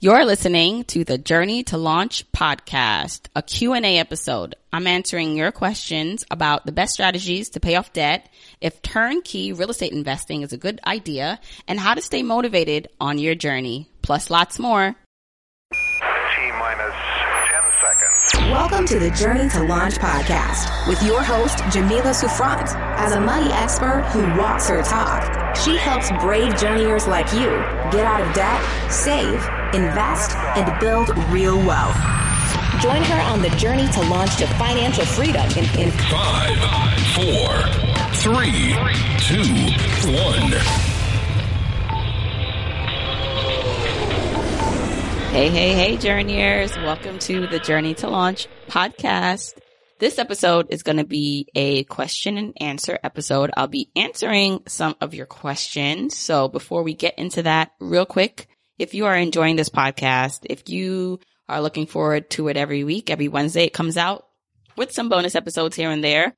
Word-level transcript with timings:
You're 0.00 0.24
listening 0.24 0.84
to 0.84 1.02
the 1.02 1.18
Journey 1.18 1.64
to 1.64 1.76
Launch 1.76 2.30
podcast, 2.30 3.26
a 3.34 3.42
Q&A 3.42 3.98
episode. 3.98 4.54
I'm 4.72 4.86
answering 4.86 5.36
your 5.36 5.50
questions 5.50 6.24
about 6.30 6.64
the 6.64 6.70
best 6.70 6.92
strategies 6.94 7.50
to 7.50 7.58
pay 7.58 7.74
off 7.74 7.92
debt, 7.92 8.28
if 8.60 8.80
turnkey 8.80 9.52
real 9.52 9.70
estate 9.70 9.90
investing 9.90 10.42
is 10.42 10.52
a 10.52 10.56
good 10.56 10.80
idea, 10.86 11.40
and 11.66 11.80
how 11.80 11.94
to 11.94 12.00
stay 12.00 12.22
motivated 12.22 12.86
on 13.00 13.18
your 13.18 13.34
journey, 13.34 13.90
plus 14.00 14.30
lots 14.30 14.60
more. 14.60 14.94
T 15.72 15.78
minus 16.52 16.94
10 17.50 17.62
seconds. 17.82 18.52
Welcome 18.52 18.86
to 18.86 19.00
the 19.00 19.10
Journey 19.10 19.48
to 19.48 19.64
Launch 19.64 19.94
podcast 19.94 20.86
with 20.86 21.02
your 21.02 21.24
host, 21.24 21.58
Jamila 21.72 22.14
Souffrant. 22.14 22.68
As 23.00 23.14
a 23.14 23.20
money 23.20 23.50
expert 23.50 24.02
who 24.12 24.20
walks 24.40 24.68
her 24.68 24.80
talk, 24.84 25.37
she 25.54 25.76
helps 25.76 26.10
brave 26.20 26.56
journeyers 26.58 27.06
like 27.06 27.32
you 27.32 27.48
get 27.90 28.04
out 28.04 28.20
of 28.20 28.32
debt, 28.34 28.90
save, 28.90 29.42
invest, 29.74 30.36
and 30.56 30.78
build 30.80 31.08
real 31.30 31.58
wealth. 31.58 31.96
Join 32.80 33.02
her 33.02 33.20
on 33.32 33.42
the 33.42 33.50
journey 33.50 33.88
to 33.88 34.00
launch 34.02 34.36
to 34.36 34.46
financial 34.54 35.04
freedom 35.04 35.48
in, 35.52 35.64
in 35.80 35.90
Five, 35.90 36.58
four, 37.14 37.48
three, 38.14 38.74
two, 39.18 39.42
one. 40.12 40.88
Hey, 45.32 45.50
hey, 45.50 45.74
hey, 45.74 45.96
journeyers. 45.96 46.74
Welcome 46.76 47.18
to 47.20 47.46
the 47.46 47.58
Journey 47.58 47.94
to 47.96 48.08
Launch 48.08 48.48
podcast. 48.68 49.54
This 49.98 50.20
episode 50.20 50.68
is 50.70 50.84
going 50.84 50.98
to 50.98 51.04
be 51.04 51.48
a 51.56 51.82
question 51.82 52.38
and 52.38 52.52
answer 52.60 53.00
episode. 53.02 53.50
I'll 53.56 53.66
be 53.66 53.90
answering 53.96 54.60
some 54.68 54.94
of 55.00 55.12
your 55.12 55.26
questions. 55.26 56.16
So 56.16 56.46
before 56.46 56.84
we 56.84 56.94
get 56.94 57.18
into 57.18 57.42
that 57.42 57.72
real 57.80 58.06
quick, 58.06 58.46
if 58.78 58.94
you 58.94 59.06
are 59.06 59.16
enjoying 59.16 59.56
this 59.56 59.70
podcast, 59.70 60.46
if 60.48 60.68
you 60.68 61.18
are 61.48 61.60
looking 61.60 61.86
forward 61.86 62.30
to 62.30 62.46
it 62.46 62.56
every 62.56 62.84
week, 62.84 63.10
every 63.10 63.26
Wednesday 63.26 63.64
it 63.64 63.72
comes 63.72 63.96
out 63.96 64.24
with 64.76 64.92
some 64.92 65.08
bonus 65.08 65.34
episodes 65.34 65.74
here 65.74 65.90
and 65.90 66.04
there. 66.04 66.32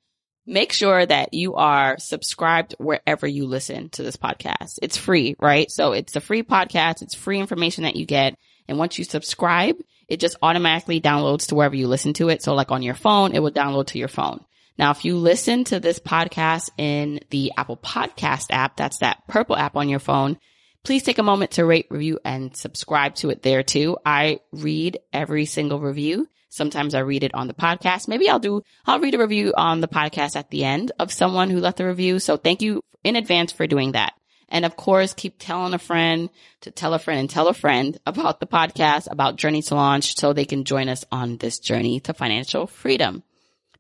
Make 0.46 0.72
sure 0.72 1.04
that 1.04 1.34
you 1.34 1.56
are 1.56 1.98
subscribed 1.98 2.76
wherever 2.78 3.26
you 3.26 3.46
listen 3.46 3.90
to 3.90 4.02
this 4.02 4.16
podcast. 4.16 4.78
It's 4.80 4.96
free, 4.96 5.36
right? 5.38 5.70
So 5.70 5.92
it's 5.92 6.16
a 6.16 6.22
free 6.22 6.42
podcast. 6.42 7.02
It's 7.02 7.14
free 7.14 7.38
information 7.38 7.84
that 7.84 7.96
you 7.96 8.06
get. 8.06 8.36
And 8.68 8.78
once 8.78 8.96
you 8.96 9.04
subscribe, 9.04 9.76
it 10.10 10.20
just 10.20 10.36
automatically 10.42 11.00
downloads 11.00 11.46
to 11.48 11.54
wherever 11.54 11.76
you 11.76 11.86
listen 11.86 12.12
to 12.14 12.28
it. 12.28 12.42
So 12.42 12.54
like 12.54 12.70
on 12.70 12.82
your 12.82 12.94
phone, 12.94 13.32
it 13.32 13.38
will 13.38 13.52
download 13.52 13.86
to 13.88 13.98
your 13.98 14.08
phone. 14.08 14.44
Now, 14.76 14.90
if 14.90 15.04
you 15.04 15.16
listen 15.16 15.64
to 15.64 15.78
this 15.78 16.00
podcast 16.00 16.70
in 16.76 17.20
the 17.30 17.52
Apple 17.56 17.76
podcast 17.76 18.46
app, 18.50 18.76
that's 18.76 18.98
that 18.98 19.26
purple 19.28 19.56
app 19.56 19.76
on 19.76 19.88
your 19.88 19.98
phone, 20.00 20.38
please 20.82 21.02
take 21.02 21.18
a 21.18 21.22
moment 21.22 21.52
to 21.52 21.64
rate, 21.64 21.86
review, 21.90 22.18
and 22.24 22.56
subscribe 22.56 23.14
to 23.16 23.30
it 23.30 23.42
there 23.42 23.62
too. 23.62 23.98
I 24.04 24.40
read 24.52 24.98
every 25.12 25.46
single 25.46 25.78
review. 25.78 26.26
Sometimes 26.48 26.94
I 26.94 27.00
read 27.00 27.22
it 27.22 27.34
on 27.34 27.46
the 27.46 27.54
podcast. 27.54 28.08
Maybe 28.08 28.28
I'll 28.28 28.40
do, 28.40 28.62
I'll 28.84 28.98
read 28.98 29.14
a 29.14 29.18
review 29.18 29.54
on 29.56 29.80
the 29.80 29.86
podcast 29.88 30.34
at 30.34 30.50
the 30.50 30.64
end 30.64 30.90
of 30.98 31.12
someone 31.12 31.50
who 31.50 31.60
left 31.60 31.78
a 31.78 31.86
review. 31.86 32.18
So 32.18 32.36
thank 32.36 32.62
you 32.62 32.82
in 33.04 33.14
advance 33.14 33.52
for 33.52 33.68
doing 33.68 33.92
that. 33.92 34.14
And 34.50 34.64
of 34.64 34.76
course, 34.76 35.14
keep 35.14 35.36
telling 35.38 35.74
a 35.74 35.78
friend 35.78 36.28
to 36.62 36.70
tell 36.70 36.94
a 36.94 36.98
friend 36.98 37.20
and 37.20 37.30
tell 37.30 37.48
a 37.48 37.54
friend 37.54 37.98
about 38.04 38.40
the 38.40 38.46
podcast, 38.46 39.08
about 39.10 39.36
Journey 39.36 39.62
to 39.62 39.74
Launch 39.74 40.16
so 40.16 40.32
they 40.32 40.44
can 40.44 40.64
join 40.64 40.88
us 40.88 41.04
on 41.12 41.36
this 41.36 41.58
journey 41.58 42.00
to 42.00 42.14
financial 42.14 42.66
freedom. 42.66 43.22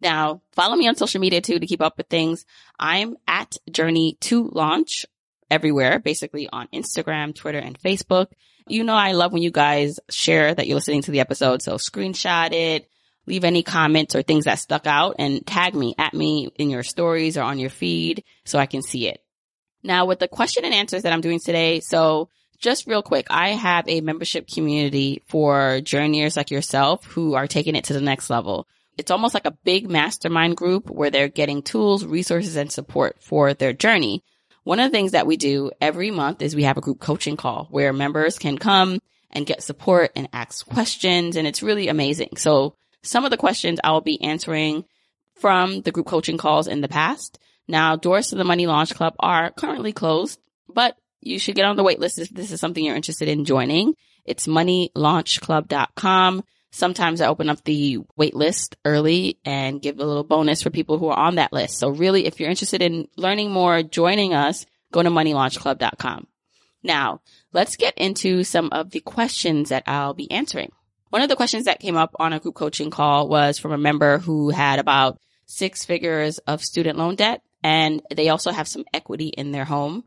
Now, 0.00 0.42
follow 0.52 0.76
me 0.76 0.88
on 0.88 0.96
social 0.96 1.20
media 1.20 1.40
too 1.40 1.58
to 1.58 1.66
keep 1.66 1.82
up 1.82 1.98
with 1.98 2.06
things. 2.06 2.46
I'm 2.78 3.16
at 3.26 3.56
Journey 3.70 4.16
to 4.20 4.48
Launch 4.52 5.04
everywhere, 5.50 5.98
basically 5.98 6.48
on 6.50 6.68
Instagram, 6.68 7.34
Twitter, 7.34 7.58
and 7.58 7.78
Facebook. 7.78 8.28
You 8.66 8.84
know, 8.84 8.94
I 8.94 9.12
love 9.12 9.32
when 9.32 9.42
you 9.42 9.50
guys 9.50 9.98
share 10.08 10.54
that 10.54 10.66
you're 10.66 10.76
listening 10.76 11.02
to 11.02 11.10
the 11.10 11.20
episode. 11.20 11.60
So 11.60 11.74
screenshot 11.74 12.52
it, 12.52 12.88
leave 13.26 13.44
any 13.44 13.62
comments 13.62 14.14
or 14.14 14.22
things 14.22 14.44
that 14.44 14.60
stuck 14.60 14.86
out 14.86 15.16
and 15.18 15.44
tag 15.44 15.74
me 15.74 15.94
at 15.98 16.14
me 16.14 16.48
in 16.56 16.70
your 16.70 16.84
stories 16.84 17.36
or 17.36 17.42
on 17.42 17.58
your 17.58 17.70
feed 17.70 18.24
so 18.44 18.58
I 18.58 18.66
can 18.66 18.82
see 18.82 19.08
it. 19.08 19.20
Now 19.82 20.06
with 20.06 20.18
the 20.18 20.28
question 20.28 20.64
and 20.64 20.74
answers 20.74 21.02
that 21.02 21.12
I'm 21.12 21.20
doing 21.20 21.40
today, 21.40 21.80
so 21.80 22.28
just 22.58 22.86
real 22.86 23.02
quick, 23.02 23.26
I 23.30 23.50
have 23.50 23.88
a 23.88 24.02
membership 24.02 24.46
community 24.46 25.22
for 25.26 25.80
journeyers 25.80 26.36
like 26.36 26.50
yourself 26.50 27.04
who 27.06 27.34
are 27.34 27.46
taking 27.46 27.74
it 27.74 27.84
to 27.84 27.94
the 27.94 28.00
next 28.00 28.28
level. 28.28 28.66
It's 28.98 29.10
almost 29.10 29.32
like 29.32 29.46
a 29.46 29.56
big 29.64 29.90
mastermind 29.90 30.58
group 30.58 30.90
where 30.90 31.10
they're 31.10 31.28
getting 31.28 31.62
tools, 31.62 32.04
resources, 32.04 32.56
and 32.56 32.70
support 32.70 33.16
for 33.20 33.54
their 33.54 33.72
journey. 33.72 34.22
One 34.64 34.78
of 34.78 34.90
the 34.90 34.96
things 34.96 35.12
that 35.12 35.26
we 35.26 35.38
do 35.38 35.70
every 35.80 36.10
month 36.10 36.42
is 36.42 36.54
we 36.54 36.64
have 36.64 36.76
a 36.76 36.82
group 36.82 37.00
coaching 37.00 37.38
call 37.38 37.66
where 37.70 37.94
members 37.94 38.38
can 38.38 38.58
come 38.58 39.00
and 39.30 39.46
get 39.46 39.62
support 39.62 40.12
and 40.14 40.28
ask 40.34 40.66
questions. 40.66 41.36
And 41.36 41.46
it's 41.46 41.62
really 41.62 41.88
amazing. 41.88 42.36
So 42.36 42.74
some 43.02 43.24
of 43.24 43.30
the 43.30 43.38
questions 43.38 43.80
I'll 43.82 44.02
be 44.02 44.20
answering 44.20 44.84
from 45.36 45.80
the 45.80 45.92
group 45.92 46.06
coaching 46.06 46.36
calls 46.36 46.66
in 46.66 46.82
the 46.82 46.88
past. 46.88 47.38
Now, 47.70 47.94
doors 47.94 48.26
to 48.28 48.34
the 48.34 48.44
Money 48.44 48.66
Launch 48.66 48.94
Club 48.94 49.14
are 49.20 49.52
currently 49.52 49.92
closed, 49.92 50.40
but 50.68 50.96
you 51.20 51.38
should 51.38 51.54
get 51.54 51.66
on 51.66 51.76
the 51.76 51.84
wait 51.84 52.00
list 52.00 52.18
if 52.18 52.28
this 52.28 52.50
is 52.50 52.58
something 52.58 52.84
you're 52.84 52.96
interested 52.96 53.28
in 53.28 53.44
joining. 53.44 53.94
It's 54.24 54.48
moneylaunchclub.com. 54.48 56.42
Sometimes 56.72 57.20
I 57.20 57.28
open 57.28 57.48
up 57.48 57.62
the 57.62 57.98
wait 58.16 58.34
list 58.34 58.76
early 58.84 59.38
and 59.44 59.80
give 59.80 60.00
a 60.00 60.04
little 60.04 60.24
bonus 60.24 60.62
for 60.62 60.70
people 60.70 60.98
who 60.98 61.06
are 61.10 61.18
on 61.18 61.36
that 61.36 61.52
list. 61.52 61.78
So 61.78 61.90
really, 61.90 62.26
if 62.26 62.40
you're 62.40 62.50
interested 62.50 62.82
in 62.82 63.06
learning 63.16 63.52
more, 63.52 63.84
joining 63.84 64.34
us, 64.34 64.66
go 64.90 65.04
to 65.04 65.10
moneylaunchclub.com. 65.10 66.26
Now, 66.82 67.20
let's 67.52 67.76
get 67.76 67.96
into 67.96 68.42
some 68.42 68.70
of 68.72 68.90
the 68.90 69.00
questions 69.00 69.68
that 69.68 69.84
I'll 69.86 70.14
be 70.14 70.28
answering. 70.30 70.72
One 71.10 71.22
of 71.22 71.28
the 71.28 71.36
questions 71.36 71.66
that 71.66 71.78
came 71.78 71.96
up 71.96 72.16
on 72.18 72.32
a 72.32 72.40
group 72.40 72.56
coaching 72.56 72.90
call 72.90 73.28
was 73.28 73.60
from 73.60 73.70
a 73.70 73.78
member 73.78 74.18
who 74.18 74.50
had 74.50 74.80
about 74.80 75.18
six 75.46 75.84
figures 75.84 76.38
of 76.38 76.64
student 76.64 76.98
loan 76.98 77.14
debt 77.14 77.42
and 77.62 78.02
they 78.14 78.28
also 78.28 78.50
have 78.50 78.68
some 78.68 78.84
equity 78.92 79.28
in 79.28 79.52
their 79.52 79.64
home. 79.64 80.04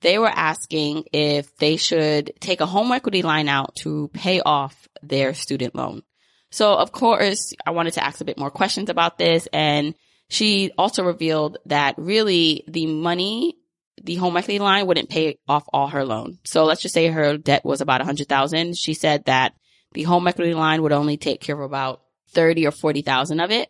They 0.00 0.18
were 0.18 0.28
asking 0.28 1.04
if 1.12 1.54
they 1.56 1.76
should 1.76 2.32
take 2.40 2.60
a 2.60 2.66
home 2.66 2.92
equity 2.92 3.22
line 3.22 3.48
out 3.48 3.74
to 3.76 4.08
pay 4.08 4.40
off 4.40 4.88
their 5.02 5.34
student 5.34 5.74
loan. 5.74 6.02
So 6.50 6.74
of 6.74 6.90
course, 6.92 7.52
I 7.66 7.70
wanted 7.70 7.94
to 7.94 8.04
ask 8.04 8.20
a 8.20 8.24
bit 8.24 8.38
more 8.38 8.50
questions 8.50 8.90
about 8.90 9.18
this 9.18 9.46
and 9.52 9.94
she 10.28 10.70
also 10.78 11.02
revealed 11.04 11.58
that 11.66 11.96
really 11.98 12.64
the 12.68 12.86
money, 12.86 13.56
the 14.02 14.14
home 14.14 14.36
equity 14.36 14.58
line 14.58 14.86
wouldn't 14.86 15.10
pay 15.10 15.38
off 15.48 15.64
all 15.72 15.88
her 15.88 16.04
loan. 16.04 16.38
So 16.44 16.64
let's 16.64 16.80
just 16.80 16.94
say 16.94 17.08
her 17.08 17.36
debt 17.36 17.64
was 17.64 17.80
about 17.80 18.00
a 18.00 18.04
hundred 18.04 18.28
thousand. 18.28 18.78
She 18.78 18.94
said 18.94 19.24
that 19.24 19.54
the 19.92 20.04
home 20.04 20.28
equity 20.28 20.54
line 20.54 20.82
would 20.82 20.92
only 20.92 21.16
take 21.16 21.40
care 21.40 21.56
of 21.56 21.62
about 21.62 22.02
30 22.30 22.66
or 22.66 22.70
40,000 22.70 23.40
of 23.40 23.50
it. 23.50 23.68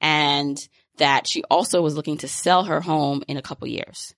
And 0.00 0.58
that 0.98 1.26
she 1.26 1.42
also 1.44 1.82
was 1.82 1.96
looking 1.96 2.18
to 2.18 2.28
sell 2.28 2.64
her 2.64 2.80
home 2.80 3.22
in 3.28 3.36
a 3.36 3.42
couple 3.42 3.68
years. 3.68 4.14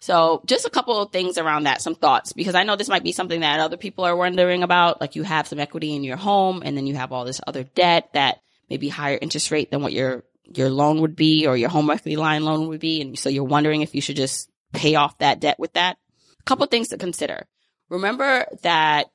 So 0.00 0.42
just 0.46 0.66
a 0.66 0.70
couple 0.70 0.98
of 0.98 1.12
things 1.12 1.36
around 1.36 1.64
that, 1.64 1.82
some 1.82 1.94
thoughts, 1.94 2.32
because 2.32 2.54
I 2.54 2.62
know 2.62 2.76
this 2.76 2.88
might 2.88 3.04
be 3.04 3.12
something 3.12 3.40
that 3.40 3.60
other 3.60 3.76
people 3.76 4.04
are 4.04 4.16
wondering 4.16 4.62
about. 4.62 5.00
Like 5.00 5.14
you 5.14 5.22
have 5.24 5.46
some 5.46 5.60
equity 5.60 5.94
in 5.94 6.04
your 6.04 6.16
home 6.16 6.62
and 6.64 6.76
then 6.76 6.86
you 6.86 6.94
have 6.96 7.12
all 7.12 7.26
this 7.26 7.40
other 7.46 7.64
debt 7.64 8.08
that 8.14 8.40
may 8.70 8.78
be 8.78 8.88
higher 8.88 9.18
interest 9.20 9.50
rate 9.50 9.70
than 9.70 9.82
what 9.82 9.92
your, 9.92 10.24
your 10.44 10.70
loan 10.70 11.02
would 11.02 11.16
be 11.16 11.46
or 11.46 11.56
your 11.56 11.68
home 11.68 11.90
equity 11.90 12.16
line 12.16 12.44
loan 12.44 12.68
would 12.68 12.80
be. 12.80 13.02
And 13.02 13.18
so 13.18 13.28
you're 13.28 13.44
wondering 13.44 13.82
if 13.82 13.94
you 13.94 14.00
should 14.00 14.16
just 14.16 14.50
pay 14.72 14.94
off 14.94 15.18
that 15.18 15.40
debt 15.40 15.58
with 15.58 15.74
that. 15.74 15.98
A 16.38 16.42
couple 16.44 16.66
things 16.66 16.88
to 16.88 16.96
consider. 16.96 17.46
Remember 17.90 18.46
that 18.62 19.10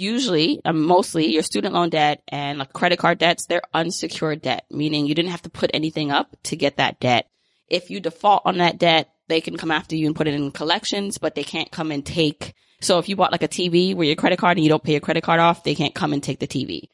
usually, 0.00 0.60
um, 0.64 0.82
mostly 0.82 1.26
your 1.26 1.42
student 1.42 1.74
loan 1.74 1.90
debt 1.90 2.22
and 2.28 2.58
like 2.58 2.72
credit 2.72 2.98
card 2.98 3.18
debts, 3.18 3.46
they're 3.46 3.62
unsecured 3.74 4.42
debt, 4.42 4.64
meaning 4.70 5.06
you 5.06 5.14
didn't 5.14 5.30
have 5.30 5.42
to 5.42 5.50
put 5.50 5.70
anything 5.74 6.10
up 6.10 6.36
to 6.44 6.56
get 6.56 6.76
that 6.76 7.00
debt. 7.00 7.28
If 7.68 7.90
you 7.90 8.00
default 8.00 8.42
on 8.44 8.58
that 8.58 8.78
debt, 8.78 9.10
they 9.28 9.40
can 9.40 9.56
come 9.56 9.70
after 9.70 9.96
you 9.96 10.06
and 10.06 10.14
put 10.14 10.28
it 10.28 10.34
in 10.34 10.50
collections, 10.52 11.18
but 11.18 11.34
they 11.34 11.44
can't 11.44 11.70
come 11.70 11.90
and 11.90 12.04
take. 12.04 12.54
So 12.80 12.98
if 12.98 13.08
you 13.08 13.16
bought 13.16 13.32
like 13.32 13.42
a 13.42 13.48
TV 13.48 13.94
with 13.94 14.06
your 14.06 14.16
credit 14.16 14.38
card 14.38 14.56
and 14.56 14.64
you 14.64 14.70
don't 14.70 14.82
pay 14.82 14.92
your 14.92 15.00
credit 15.00 15.24
card 15.24 15.40
off, 15.40 15.64
they 15.64 15.74
can't 15.74 15.94
come 15.94 16.12
and 16.12 16.22
take 16.22 16.38
the 16.38 16.46
TV. 16.46 16.88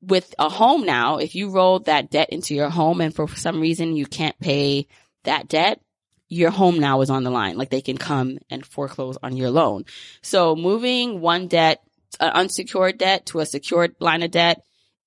With 0.00 0.34
a 0.38 0.48
home 0.48 0.84
now, 0.84 1.16
if 1.16 1.34
you 1.34 1.50
roll 1.50 1.80
that 1.80 2.10
debt 2.10 2.30
into 2.30 2.54
your 2.54 2.70
home 2.70 3.00
and 3.00 3.14
for 3.14 3.26
some 3.28 3.60
reason 3.60 3.96
you 3.96 4.06
can't 4.06 4.38
pay 4.38 4.86
that 5.24 5.48
debt, 5.48 5.80
your 6.28 6.50
home 6.50 6.78
now 6.78 7.00
is 7.00 7.10
on 7.10 7.24
the 7.24 7.30
line. 7.30 7.56
Like 7.56 7.70
they 7.70 7.80
can 7.80 7.96
come 7.96 8.38
and 8.50 8.64
foreclose 8.64 9.16
on 9.22 9.36
your 9.36 9.50
loan. 9.50 9.84
So 10.22 10.54
moving 10.54 11.20
one 11.20 11.48
debt 11.48 11.82
an 12.20 12.30
unsecured 12.30 12.98
debt 12.98 13.26
to 13.26 13.40
a 13.40 13.46
secured 13.46 13.94
line 14.00 14.22
of 14.22 14.30
debt 14.30 14.62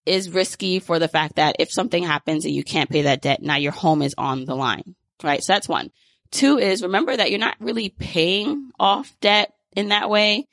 is 0.05 0.29
risky 0.29 0.79
for 0.79 0.99
the 0.99 1.07
fact 1.07 1.35
that 1.35 1.57
if 1.59 1.71
something 1.71 2.03
happens 2.03 2.45
and 2.45 2.53
you 2.53 2.63
can't 2.63 2.89
pay 2.89 3.03
that 3.03 3.21
debt, 3.21 3.41
now 3.41 3.55
your 3.55 3.71
home 3.71 4.01
is 4.01 4.15
on 4.17 4.45
the 4.45 4.55
line, 4.55 4.95
right? 5.23 5.43
So 5.43 5.53
that's 5.53 5.69
one. 5.69 5.91
Two 6.31 6.57
is 6.57 6.81
remember 6.81 7.15
that 7.15 7.29
you're 7.29 7.39
not 7.39 7.57
really 7.59 7.89
paying 7.89 8.71
off 8.79 9.13
debt 9.19 9.53
in 9.75 9.89
that 9.89 10.09
way. 10.09 10.47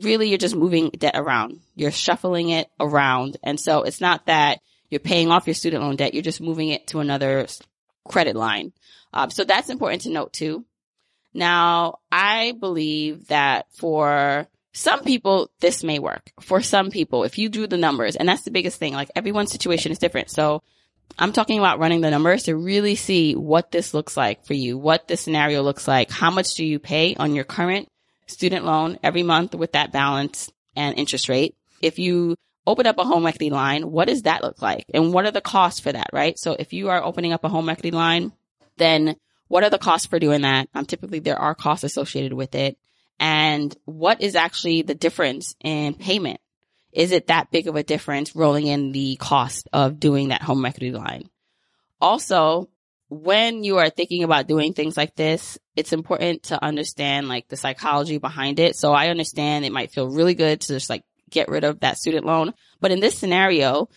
Really, 0.00 0.28
you're 0.28 0.38
just 0.38 0.56
moving 0.56 0.90
debt 0.90 1.14
around. 1.16 1.60
You're 1.74 1.90
shuffling 1.90 2.50
it 2.50 2.68
around. 2.78 3.36
And 3.42 3.58
so 3.58 3.82
it's 3.82 4.00
not 4.00 4.26
that 4.26 4.60
you're 4.90 5.00
paying 5.00 5.30
off 5.30 5.46
your 5.46 5.54
student 5.54 5.82
loan 5.82 5.96
debt. 5.96 6.14
You're 6.14 6.22
just 6.22 6.40
moving 6.40 6.68
it 6.68 6.86
to 6.88 7.00
another 7.00 7.46
credit 8.08 8.36
line. 8.36 8.72
Um, 9.12 9.30
so 9.30 9.44
that's 9.44 9.70
important 9.70 10.02
to 10.02 10.10
note 10.10 10.32
too. 10.32 10.64
Now, 11.34 11.98
I 12.10 12.52
believe 12.58 13.28
that 13.28 13.66
for 13.74 14.48
some 14.78 15.02
people, 15.02 15.50
this 15.58 15.82
may 15.82 15.98
work. 15.98 16.30
For 16.40 16.62
some 16.62 16.90
people, 16.90 17.24
if 17.24 17.36
you 17.36 17.48
do 17.48 17.66
the 17.66 17.76
numbers, 17.76 18.14
and 18.14 18.28
that's 18.28 18.44
the 18.44 18.52
biggest 18.52 18.78
thing, 18.78 18.94
like 18.94 19.10
everyone's 19.16 19.50
situation 19.50 19.90
is 19.90 19.98
different. 19.98 20.30
So 20.30 20.62
I'm 21.18 21.32
talking 21.32 21.58
about 21.58 21.80
running 21.80 22.00
the 22.00 22.12
numbers 22.12 22.44
to 22.44 22.54
really 22.54 22.94
see 22.94 23.34
what 23.34 23.72
this 23.72 23.92
looks 23.92 24.16
like 24.16 24.46
for 24.46 24.54
you, 24.54 24.78
what 24.78 25.08
this 25.08 25.20
scenario 25.20 25.62
looks 25.62 25.88
like. 25.88 26.12
How 26.12 26.30
much 26.30 26.54
do 26.54 26.64
you 26.64 26.78
pay 26.78 27.16
on 27.16 27.34
your 27.34 27.42
current 27.42 27.88
student 28.28 28.64
loan 28.64 29.00
every 29.02 29.24
month 29.24 29.56
with 29.56 29.72
that 29.72 29.90
balance 29.90 30.48
and 30.76 30.96
interest 30.96 31.28
rate? 31.28 31.56
If 31.82 31.98
you 31.98 32.36
open 32.64 32.86
up 32.86 32.98
a 32.98 33.04
home 33.04 33.26
equity 33.26 33.50
line, 33.50 33.90
what 33.90 34.06
does 34.06 34.22
that 34.22 34.44
look 34.44 34.62
like? 34.62 34.84
And 34.94 35.12
what 35.12 35.24
are 35.24 35.32
the 35.32 35.40
costs 35.40 35.80
for 35.80 35.90
that, 35.90 36.10
right? 36.12 36.38
So 36.38 36.54
if 36.56 36.72
you 36.72 36.90
are 36.90 37.02
opening 37.02 37.32
up 37.32 37.42
a 37.42 37.48
home 37.48 37.68
equity 37.68 37.90
line, 37.90 38.30
then 38.76 39.16
what 39.48 39.64
are 39.64 39.70
the 39.70 39.78
costs 39.78 40.06
for 40.06 40.20
doing 40.20 40.42
that? 40.42 40.68
Um, 40.72 40.84
typically 40.84 41.18
there 41.18 41.38
are 41.38 41.56
costs 41.56 41.82
associated 41.82 42.32
with 42.32 42.54
it. 42.54 42.78
And 43.20 43.76
what 43.84 44.22
is 44.22 44.36
actually 44.36 44.82
the 44.82 44.94
difference 44.94 45.54
in 45.62 45.94
payment? 45.94 46.40
Is 46.92 47.12
it 47.12 47.26
that 47.26 47.50
big 47.50 47.68
of 47.68 47.76
a 47.76 47.82
difference 47.82 48.34
rolling 48.34 48.66
in 48.66 48.92
the 48.92 49.16
cost 49.16 49.68
of 49.72 50.00
doing 50.00 50.28
that 50.28 50.42
home 50.42 50.64
equity 50.64 50.92
line? 50.92 51.28
Also, 52.00 52.68
when 53.08 53.64
you 53.64 53.78
are 53.78 53.90
thinking 53.90 54.22
about 54.22 54.46
doing 54.46 54.72
things 54.72 54.96
like 54.96 55.14
this, 55.14 55.58
it's 55.76 55.92
important 55.92 56.44
to 56.44 56.62
understand 56.62 57.28
like 57.28 57.48
the 57.48 57.56
psychology 57.56 58.18
behind 58.18 58.60
it. 58.60 58.76
So 58.76 58.92
I 58.92 59.08
understand 59.08 59.64
it 59.64 59.72
might 59.72 59.92
feel 59.92 60.08
really 60.08 60.34
good 60.34 60.60
to 60.62 60.74
just 60.74 60.90
like 60.90 61.02
get 61.30 61.48
rid 61.48 61.64
of 61.64 61.80
that 61.80 61.98
student 61.98 62.26
loan. 62.26 62.54
But 62.80 62.90
in 62.90 63.00
this 63.00 63.18
scenario, 63.18 63.88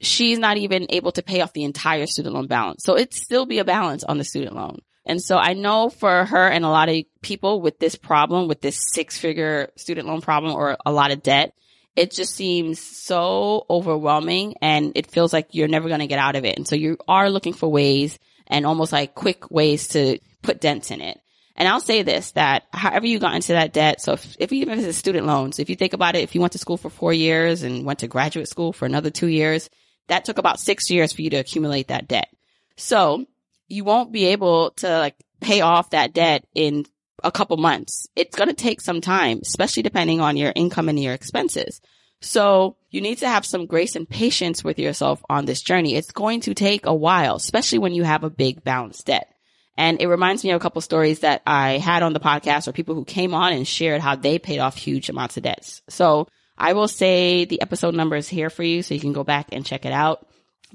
she's 0.00 0.38
not 0.38 0.56
even 0.58 0.86
able 0.90 1.12
to 1.12 1.22
pay 1.22 1.40
off 1.40 1.52
the 1.52 1.64
entire 1.64 2.06
student 2.06 2.34
loan 2.34 2.46
balance. 2.46 2.84
So 2.84 2.96
it'd 2.96 3.14
still 3.14 3.46
be 3.46 3.58
a 3.58 3.64
balance 3.64 4.04
on 4.04 4.18
the 4.18 4.24
student 4.24 4.54
loan. 4.54 4.80
And 5.06 5.22
so 5.22 5.38
I 5.38 5.52
know 5.52 5.88
for 5.88 6.24
her 6.24 6.48
and 6.48 6.64
a 6.64 6.68
lot 6.68 6.88
of 6.88 6.96
people 7.22 7.60
with 7.60 7.78
this 7.78 7.94
problem, 7.94 8.48
with 8.48 8.60
this 8.60 8.78
six 8.92 9.16
figure 9.18 9.70
student 9.76 10.08
loan 10.08 10.20
problem 10.20 10.54
or 10.54 10.76
a 10.84 10.92
lot 10.92 11.12
of 11.12 11.22
debt, 11.22 11.54
it 11.94 12.10
just 12.10 12.34
seems 12.34 12.80
so 12.80 13.64
overwhelming 13.70 14.56
and 14.60 14.92
it 14.96 15.10
feels 15.10 15.32
like 15.32 15.54
you're 15.54 15.68
never 15.68 15.88
going 15.88 16.00
to 16.00 16.08
get 16.08 16.18
out 16.18 16.36
of 16.36 16.44
it. 16.44 16.56
And 16.56 16.68
so 16.68 16.74
you 16.74 16.98
are 17.08 17.30
looking 17.30 17.54
for 17.54 17.68
ways 17.68 18.18
and 18.48 18.66
almost 18.66 18.92
like 18.92 19.14
quick 19.14 19.50
ways 19.50 19.88
to 19.88 20.18
put 20.42 20.60
dents 20.60 20.90
in 20.90 21.00
it. 21.00 21.20
And 21.54 21.66
I'll 21.66 21.80
say 21.80 22.02
this, 22.02 22.32
that 22.32 22.64
however 22.70 23.06
you 23.06 23.18
got 23.18 23.34
into 23.34 23.54
that 23.54 23.72
debt, 23.72 24.02
so 24.02 24.12
if, 24.12 24.36
if 24.38 24.52
even 24.52 24.78
if 24.78 24.84
it's 24.84 24.98
student 24.98 25.26
loans, 25.26 25.58
if 25.58 25.70
you 25.70 25.76
think 25.76 25.94
about 25.94 26.14
it, 26.14 26.22
if 26.22 26.34
you 26.34 26.40
went 26.40 26.52
to 26.52 26.58
school 26.58 26.76
for 26.76 26.90
four 26.90 27.14
years 27.14 27.62
and 27.62 27.86
went 27.86 28.00
to 28.00 28.08
graduate 28.08 28.48
school 28.48 28.74
for 28.74 28.84
another 28.84 29.08
two 29.08 29.28
years, 29.28 29.70
that 30.08 30.26
took 30.26 30.36
about 30.36 30.60
six 30.60 30.90
years 30.90 31.12
for 31.12 31.22
you 31.22 31.30
to 31.30 31.38
accumulate 31.38 31.88
that 31.88 32.08
debt. 32.08 32.28
So 32.76 33.24
you 33.68 33.84
won't 33.84 34.12
be 34.12 34.26
able 34.26 34.70
to 34.72 34.88
like 34.98 35.16
pay 35.40 35.60
off 35.60 35.90
that 35.90 36.12
debt 36.12 36.44
in 36.54 36.84
a 37.24 37.32
couple 37.32 37.56
months. 37.56 38.06
It's 38.14 38.36
going 38.36 38.48
to 38.48 38.54
take 38.54 38.80
some 38.80 39.00
time, 39.00 39.40
especially 39.42 39.82
depending 39.82 40.20
on 40.20 40.36
your 40.36 40.52
income 40.54 40.88
and 40.88 41.00
your 41.00 41.14
expenses. 41.14 41.80
So 42.20 42.76
you 42.90 43.00
need 43.00 43.18
to 43.18 43.28
have 43.28 43.44
some 43.44 43.66
grace 43.66 43.96
and 43.96 44.08
patience 44.08 44.64
with 44.64 44.78
yourself 44.78 45.22
on 45.28 45.44
this 45.44 45.62
journey. 45.62 45.96
It's 45.96 46.12
going 46.12 46.40
to 46.42 46.54
take 46.54 46.86
a 46.86 46.94
while, 46.94 47.36
especially 47.36 47.78
when 47.78 47.92
you 47.92 48.04
have 48.04 48.24
a 48.24 48.30
big 48.30 48.64
balance 48.64 49.02
debt. 49.02 49.28
And 49.76 50.00
it 50.00 50.06
reminds 50.06 50.42
me 50.42 50.50
of 50.50 50.56
a 50.56 50.62
couple 50.62 50.80
stories 50.80 51.20
that 51.20 51.42
I 51.46 51.76
had 51.76 52.02
on 52.02 52.14
the 52.14 52.20
podcast 52.20 52.66
or 52.66 52.72
people 52.72 52.94
who 52.94 53.04
came 53.04 53.34
on 53.34 53.52
and 53.52 53.68
shared 53.68 54.00
how 54.00 54.16
they 54.16 54.38
paid 54.38 54.58
off 54.58 54.76
huge 54.76 55.10
amounts 55.10 55.36
of 55.36 55.42
debts. 55.42 55.82
So 55.88 56.28
I 56.56 56.72
will 56.72 56.88
say 56.88 57.44
the 57.44 57.60
episode 57.60 57.94
number 57.94 58.16
is 58.16 58.28
here 58.28 58.48
for 58.48 58.62
you 58.62 58.82
so 58.82 58.94
you 58.94 59.00
can 59.00 59.12
go 59.12 59.24
back 59.24 59.48
and 59.52 59.66
check 59.66 59.84
it 59.84 59.92
out. 59.92 60.26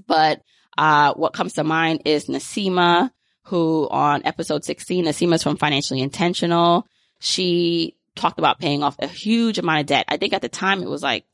But 0.05 0.41
uh, 0.77 1.13
what 1.13 1.33
comes 1.33 1.53
to 1.53 1.63
mind 1.63 2.03
is 2.05 2.27
Nasima, 2.27 3.11
who 3.43 3.87
on 3.89 4.21
episode 4.25 4.63
16, 4.63 5.05
Nasima's 5.05 5.43
from 5.43 5.57
Financially 5.57 6.01
Intentional. 6.01 6.87
She 7.19 7.95
talked 8.15 8.39
about 8.39 8.59
paying 8.59 8.83
off 8.83 8.95
a 8.99 9.07
huge 9.07 9.57
amount 9.57 9.81
of 9.81 9.85
debt. 9.87 10.05
I 10.07 10.17
think 10.17 10.33
at 10.33 10.41
the 10.41 10.49
time 10.49 10.81
it 10.81 10.89
was 10.89 11.03
like 11.03 11.25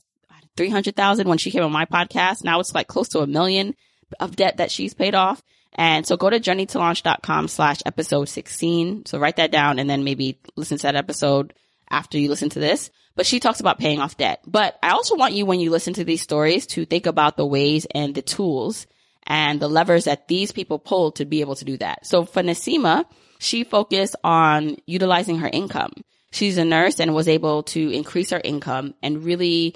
300,000 0.58 1.28
when 1.28 1.38
she 1.38 1.52
came 1.52 1.64
on 1.64 1.72
my 1.72 1.86
podcast. 1.86 2.44
Now 2.44 2.60
it's 2.60 2.74
like 2.74 2.88
close 2.88 3.10
to 3.10 3.20
a 3.20 3.28
million 3.28 3.76
of 4.20 4.36
debt 4.36 4.58
that 4.58 4.72
she's 4.72 4.94
paid 4.94 5.16
off. 5.16 5.42
And 5.74 6.08
so 6.08 6.18
go 6.18 6.30
to 6.30 6.40
journeytolaunch.com 6.40 7.48
slash 7.48 7.82
episode 7.86 8.30
16. 8.30 9.06
So 9.06 9.20
write 9.20 9.36
that 9.36 9.52
down 9.52 9.80
and 9.80 9.90
then 9.90 10.04
maybe 10.04 10.40
listen 10.56 10.78
to 10.78 10.84
that 10.84 10.96
episode 10.96 11.54
after 11.90 12.18
you 12.18 12.30
listen 12.30 12.50
to 12.50 12.60
this. 12.60 12.90
But 13.16 13.26
she 13.26 13.40
talks 13.40 13.60
about 13.60 13.80
paying 13.80 14.00
off 14.00 14.18
debt. 14.18 14.42
But 14.46 14.78
I 14.82 14.92
also 14.92 15.16
want 15.16 15.34
you, 15.34 15.46
when 15.46 15.60
you 15.60 15.72
listen 15.72 15.94
to 15.96 16.04
these 16.04 16.22
stories, 16.22 16.68
to 16.68 16.86
think 16.86 17.06
about 17.06 17.38
the 17.38 17.46
ways 17.46 17.88
and 17.94 18.14
the 18.14 18.22
tools 18.22 18.88
and 19.28 19.60
the 19.60 19.68
levers 19.68 20.06
that 20.06 20.28
these 20.28 20.52
people 20.52 20.80
pull 20.80 21.12
to 21.12 21.26
be 21.26 21.42
able 21.42 21.56
to 21.56 21.66
do 21.66 21.78
that. 21.78 22.08
So 22.08 22.26
for 22.26 22.42
Nasima, 22.42 23.06
she 23.40 23.64
focused 23.64 24.16
on 24.24 24.78
utilizing 24.88 25.40
her 25.40 25.50
income. 25.52 25.92
She's 26.32 26.58
a 26.58 26.66
nurse 26.66 27.00
and 27.00 27.14
was 27.14 27.28
able 27.28 27.64
to 27.64 27.92
increase 27.92 28.32
her 28.32 28.42
income 28.44 28.96
and 29.04 29.24
really 29.24 29.76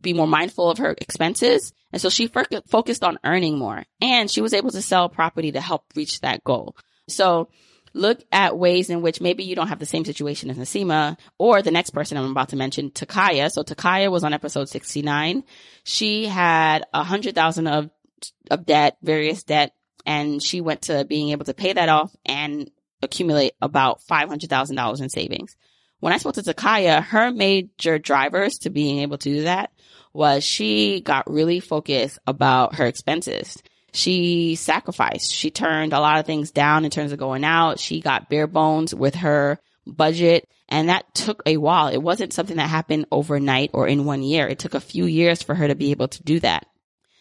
be 0.00 0.12
more 0.14 0.26
mindful 0.26 0.70
of 0.70 0.78
her 0.78 0.94
expenses. 0.98 1.72
And 1.92 2.00
so 2.00 2.08
she 2.08 2.28
focused 2.28 3.02
on 3.02 3.18
earning 3.24 3.58
more 3.58 3.84
and 4.00 4.30
she 4.30 4.40
was 4.40 4.54
able 4.54 4.70
to 4.70 4.82
sell 4.82 5.08
property 5.08 5.52
to 5.52 5.60
help 5.60 5.84
reach 5.96 6.20
that 6.20 6.44
goal. 6.44 6.76
So 7.08 7.48
look 7.94 8.22
at 8.30 8.58
ways 8.58 8.90
in 8.90 9.02
which 9.02 9.20
maybe 9.20 9.44
you 9.44 9.56
don't 9.56 9.68
have 9.68 9.78
the 9.78 9.86
same 9.86 10.04
situation 10.04 10.50
as 10.50 10.58
Nasima 10.58 11.16
or 11.38 11.62
the 11.62 11.70
next 11.70 11.90
person 11.90 12.16
I'm 12.16 12.30
about 12.30 12.50
to 12.50 12.56
mention, 12.56 12.90
Takaya. 12.90 13.50
So 13.50 13.62
Takaya 13.62 14.10
was 14.10 14.24
on 14.24 14.34
episode 14.34 14.68
69. 14.68 15.42
She 15.84 16.26
had 16.26 16.84
a 16.92 17.02
hundred 17.02 17.34
thousand 17.34 17.66
of 17.66 17.90
of 18.50 18.66
debt, 18.66 18.96
various 19.02 19.42
debt, 19.42 19.72
and 20.06 20.42
she 20.42 20.60
went 20.60 20.82
to 20.82 21.04
being 21.04 21.30
able 21.30 21.44
to 21.46 21.54
pay 21.54 21.72
that 21.72 21.88
off 21.88 22.14
and 22.24 22.70
accumulate 23.02 23.52
about 23.60 24.00
$500,000 24.08 25.00
in 25.00 25.08
savings. 25.08 25.56
When 26.00 26.12
I 26.12 26.18
spoke 26.18 26.34
to 26.34 26.42
Takaya, 26.42 27.02
her 27.02 27.32
major 27.32 27.98
drivers 27.98 28.58
to 28.58 28.70
being 28.70 29.00
able 29.00 29.18
to 29.18 29.30
do 29.30 29.42
that 29.42 29.72
was 30.12 30.44
she 30.44 31.00
got 31.00 31.30
really 31.30 31.60
focused 31.60 32.18
about 32.26 32.76
her 32.76 32.86
expenses. 32.86 33.60
She 33.92 34.54
sacrificed. 34.54 35.32
She 35.32 35.50
turned 35.50 35.92
a 35.92 36.00
lot 36.00 36.20
of 36.20 36.26
things 36.26 36.50
down 36.50 36.84
in 36.84 36.90
terms 36.90 37.12
of 37.12 37.18
going 37.18 37.44
out. 37.44 37.80
She 37.80 38.00
got 38.00 38.28
bare 38.28 38.46
bones 38.46 38.94
with 38.94 39.16
her 39.16 39.58
budget 39.86 40.48
and 40.68 40.88
that 40.90 41.14
took 41.14 41.42
a 41.46 41.56
while. 41.56 41.88
It 41.88 42.02
wasn't 42.02 42.32
something 42.32 42.56
that 42.56 42.68
happened 42.68 43.06
overnight 43.10 43.70
or 43.72 43.86
in 43.88 44.04
one 44.04 44.22
year. 44.22 44.46
It 44.46 44.58
took 44.58 44.74
a 44.74 44.80
few 44.80 45.06
years 45.06 45.42
for 45.42 45.54
her 45.54 45.66
to 45.66 45.74
be 45.74 45.90
able 45.90 46.08
to 46.08 46.22
do 46.22 46.40
that. 46.40 46.66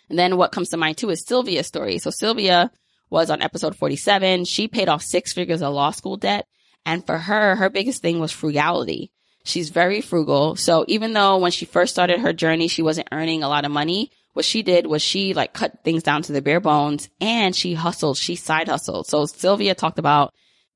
And 0.09 0.17
then 0.17 0.37
what 0.37 0.51
comes 0.51 0.69
to 0.69 0.77
mind 0.77 0.97
too 0.97 1.09
is 1.09 1.25
Sylvia's 1.25 1.67
story. 1.67 1.97
So 1.99 2.09
Sylvia 2.09 2.71
was 3.09 3.29
on 3.29 3.41
episode 3.41 3.75
47. 3.75 4.45
She 4.45 4.67
paid 4.67 4.89
off 4.89 5.01
six 5.01 5.33
figures 5.33 5.61
of 5.61 5.73
law 5.73 5.91
school 5.91 6.17
debt. 6.17 6.47
And 6.85 7.05
for 7.05 7.17
her, 7.17 7.55
her 7.55 7.69
biggest 7.69 8.01
thing 8.01 8.19
was 8.19 8.31
frugality. 8.31 9.11
She's 9.43 9.69
very 9.69 10.01
frugal. 10.01 10.55
So 10.55 10.85
even 10.87 11.13
though 11.13 11.37
when 11.37 11.51
she 11.51 11.65
first 11.65 11.93
started 11.93 12.19
her 12.19 12.33
journey, 12.33 12.67
she 12.67 12.81
wasn't 12.81 13.09
earning 13.11 13.43
a 13.43 13.49
lot 13.49 13.65
of 13.65 13.71
money, 13.71 14.11
what 14.33 14.45
she 14.45 14.61
did 14.61 14.85
was 14.85 15.01
she 15.01 15.33
like 15.33 15.53
cut 15.53 15.83
things 15.83 16.03
down 16.03 16.21
to 16.23 16.31
the 16.31 16.41
bare 16.41 16.59
bones 16.59 17.09
and 17.19 17.55
she 17.55 17.73
hustled. 17.73 18.17
She 18.17 18.35
side 18.35 18.67
hustled. 18.67 19.07
So 19.07 19.25
Sylvia 19.25 19.73
talked 19.73 19.99
about 19.99 20.33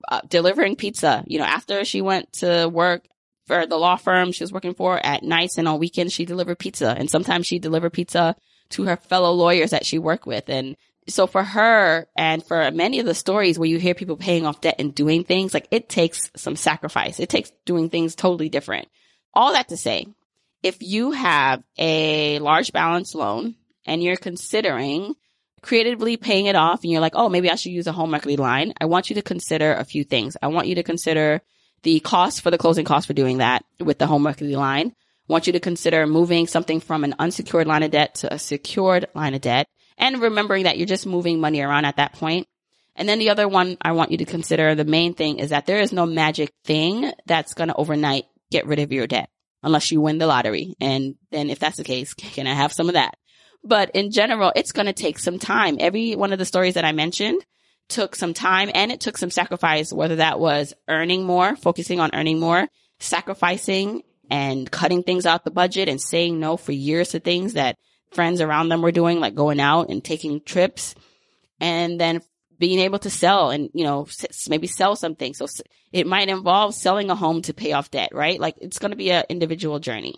uh, 0.10 0.22
delivering 0.28 0.76
pizza. 0.76 1.24
You 1.28 1.38
know, 1.40 1.46
after 1.46 1.86
she 1.86 2.02
went 2.02 2.34
to 2.34 2.68
work 2.68 3.06
for 3.46 3.66
the 3.66 3.78
law 3.78 3.98
firm 3.98 4.32
she 4.32 4.44
was 4.44 4.54
working 4.54 4.74
for 4.74 4.98
at 4.98 5.24
nights 5.24 5.58
and 5.58 5.68
on 5.68 5.80
weekends, 5.80 6.14
she 6.14 6.26
delivered 6.26 6.60
pizza. 6.60 6.96
And 6.98 7.10
sometimes 7.10 7.46
she 7.46 7.60
delivered 7.60 7.94
pizza 7.94 8.36
to 8.72 8.84
her 8.84 8.98
fellow 8.98 9.32
lawyers 9.32 9.72
that 9.72 9.86
she 9.86 10.00
worked 10.00 10.26
with. 10.26 10.50
And 10.50 10.76
so 11.08 11.28
for 11.28 11.44
her 11.44 12.08
and 12.16 12.44
for 12.44 12.70
many 12.72 13.00
of 13.00 13.06
the 13.06 13.16
stories 13.16 13.58
where 13.58 13.70
you 13.70 13.80
hear 13.80 13.94
people 13.94 14.18
paying 14.18 14.46
off 14.46 14.62
debt 14.62 14.76
and 14.80 14.94
doing 14.94 15.24
things, 15.24 15.54
like 15.54 15.68
it 15.72 15.90
takes 15.90 16.32
some 16.36 16.56
sacrifice. 16.56 17.20
It 17.20 17.30
takes 17.30 17.52
doing 17.66 17.90
things 17.90 18.16
totally 18.16 18.50
different. 18.50 18.88
All 19.34 19.54
that 19.54 19.70
to 19.70 19.78
say, 19.78 20.08
if 20.64 20.82
you 20.82 21.12
have 21.12 21.64
a 21.78 22.40
large 22.40 22.72
balance 22.72 23.16
loan 23.16 23.56
and 23.86 24.04
you're 24.04 24.18
considering 24.18 25.16
creatively 25.62 26.18
paying 26.18 26.48
it 26.48 26.56
off 26.56 26.84
and 26.84 26.92
you're 26.92 27.02
like, 27.02 27.16
oh, 27.16 27.30
maybe 27.30 27.50
I 27.50 27.56
should 27.56 27.72
use 27.72 27.88
a 27.88 27.92
home 27.92 28.14
equity 28.14 28.38
line, 28.38 28.74
I 28.80 28.86
want 28.86 29.10
you 29.10 29.16
to 29.16 29.22
consider 29.22 29.74
a 29.74 29.86
few 29.86 30.04
things. 30.04 30.38
I 30.42 30.48
want 30.48 30.68
you 30.68 30.76
to 30.76 30.84
consider 30.84 31.42
the 31.84 32.00
cost 32.00 32.42
for 32.42 32.52
the 32.52 32.58
closing 32.58 32.86
costs 32.86 33.08
for 33.08 33.14
doing 33.14 33.40
that 33.40 33.66
with 33.80 33.98
the 33.98 34.08
home 34.08 34.28
equity 34.28 34.56
line 34.56 34.96
want 35.32 35.48
you 35.48 35.54
to 35.54 35.60
consider 35.60 36.06
moving 36.06 36.46
something 36.46 36.80
from 36.80 37.04
an 37.04 37.16
unsecured 37.18 37.66
line 37.66 37.84
of 37.84 37.92
debt 37.92 38.16
to 38.16 38.34
a 38.34 38.38
secured 38.38 39.08
line 39.16 39.34
of 39.34 39.42
debt 39.42 39.68
and 39.98 40.22
remembering 40.22 40.66
that 40.66 40.78
you're 40.78 40.88
just 40.88 41.06
moving 41.06 41.40
money 41.40 41.62
around 41.62 41.86
at 41.86 41.98
that 41.98 42.14
point. 42.14 42.48
And 42.96 43.08
then 43.08 43.20
the 43.20 43.30
other 43.30 43.48
one 43.48 43.78
I 43.82 43.94
want 43.94 44.12
you 44.12 44.18
to 44.18 44.26
consider, 44.26 44.76
the 44.76 44.84
main 44.84 45.14
thing 45.14 45.40
is 45.40 45.50
that 45.50 45.66
there 45.66 45.80
is 45.80 45.94
no 45.94 46.06
magic 46.06 46.52
thing 46.66 47.12
that's 47.26 47.54
going 47.54 47.70
to 47.70 47.76
overnight 47.76 48.26
get 48.52 48.68
rid 48.68 48.80
of 48.80 48.92
your 48.92 49.08
debt 49.08 49.30
unless 49.64 49.92
you 49.92 50.02
win 50.02 50.18
the 50.18 50.28
lottery. 50.28 50.76
And 50.82 51.16
then 51.32 51.50
if 51.50 51.60
that's 51.60 51.78
the 51.78 51.84
case, 51.84 52.14
can 52.16 52.48
I 52.48 52.54
have 52.54 52.74
some 52.74 52.90
of 52.90 52.94
that? 52.94 53.16
But 53.64 53.92
in 53.92 54.12
general, 54.12 54.52
it's 54.56 54.72
going 54.72 54.88
to 54.88 54.94
take 54.94 55.20
some 55.20 55.40
time. 55.40 55.78
Every 55.80 56.16
one 56.16 56.34
of 56.34 56.40
the 56.40 56.46
stories 56.46 56.74
that 56.74 56.86
I 56.86 56.92
mentioned 56.92 57.42
took 57.90 58.16
some 58.16 58.34
time 58.34 58.72
and 58.74 58.92
it 58.92 59.00
took 59.00 59.18
some 59.18 59.30
sacrifice, 59.30 59.94
whether 59.94 60.18
that 60.18 60.40
was 60.40 60.74
earning 60.88 61.24
more, 61.24 61.56
focusing 61.56 62.00
on 62.00 62.12
earning 62.14 62.40
more, 62.40 62.68
sacrificing 63.00 64.02
and 64.32 64.72
cutting 64.72 65.04
things 65.04 65.26
out 65.26 65.44
the 65.44 65.52
budget 65.52 65.90
and 65.90 66.02
saying 66.02 66.40
no 66.40 66.56
for 66.56 66.72
years 66.72 67.10
to 67.10 67.20
things 67.20 67.54
that 67.54 67.78
friends 68.12 68.40
around 68.40 68.70
them 68.70 68.82
were 68.82 68.94
doing, 68.94 69.20
like 69.20 69.36
going 69.36 69.60
out 69.60 69.90
and 69.90 70.02
taking 70.02 70.40
trips. 70.42 70.96
And 71.60 72.00
then 72.00 72.22
being 72.58 72.80
able 72.80 73.00
to 73.00 73.10
sell 73.10 73.52
and, 73.52 73.70
you 73.74 73.84
know, 73.84 74.08
maybe 74.48 74.68
sell 74.68 74.96
something. 74.96 75.34
So 75.34 75.48
it 75.92 76.08
might 76.08 76.30
involve 76.30 76.74
selling 76.74 77.10
a 77.10 77.16
home 77.16 77.42
to 77.44 77.54
pay 77.54 77.74
off 77.74 77.92
debt, 77.92 78.12
right? 78.14 78.40
Like 78.40 78.56
it's 78.62 78.80
going 78.80 78.92
to 78.92 78.98
be 78.98 79.12
an 79.12 79.26
individual 79.28 79.80
journey. 79.80 80.16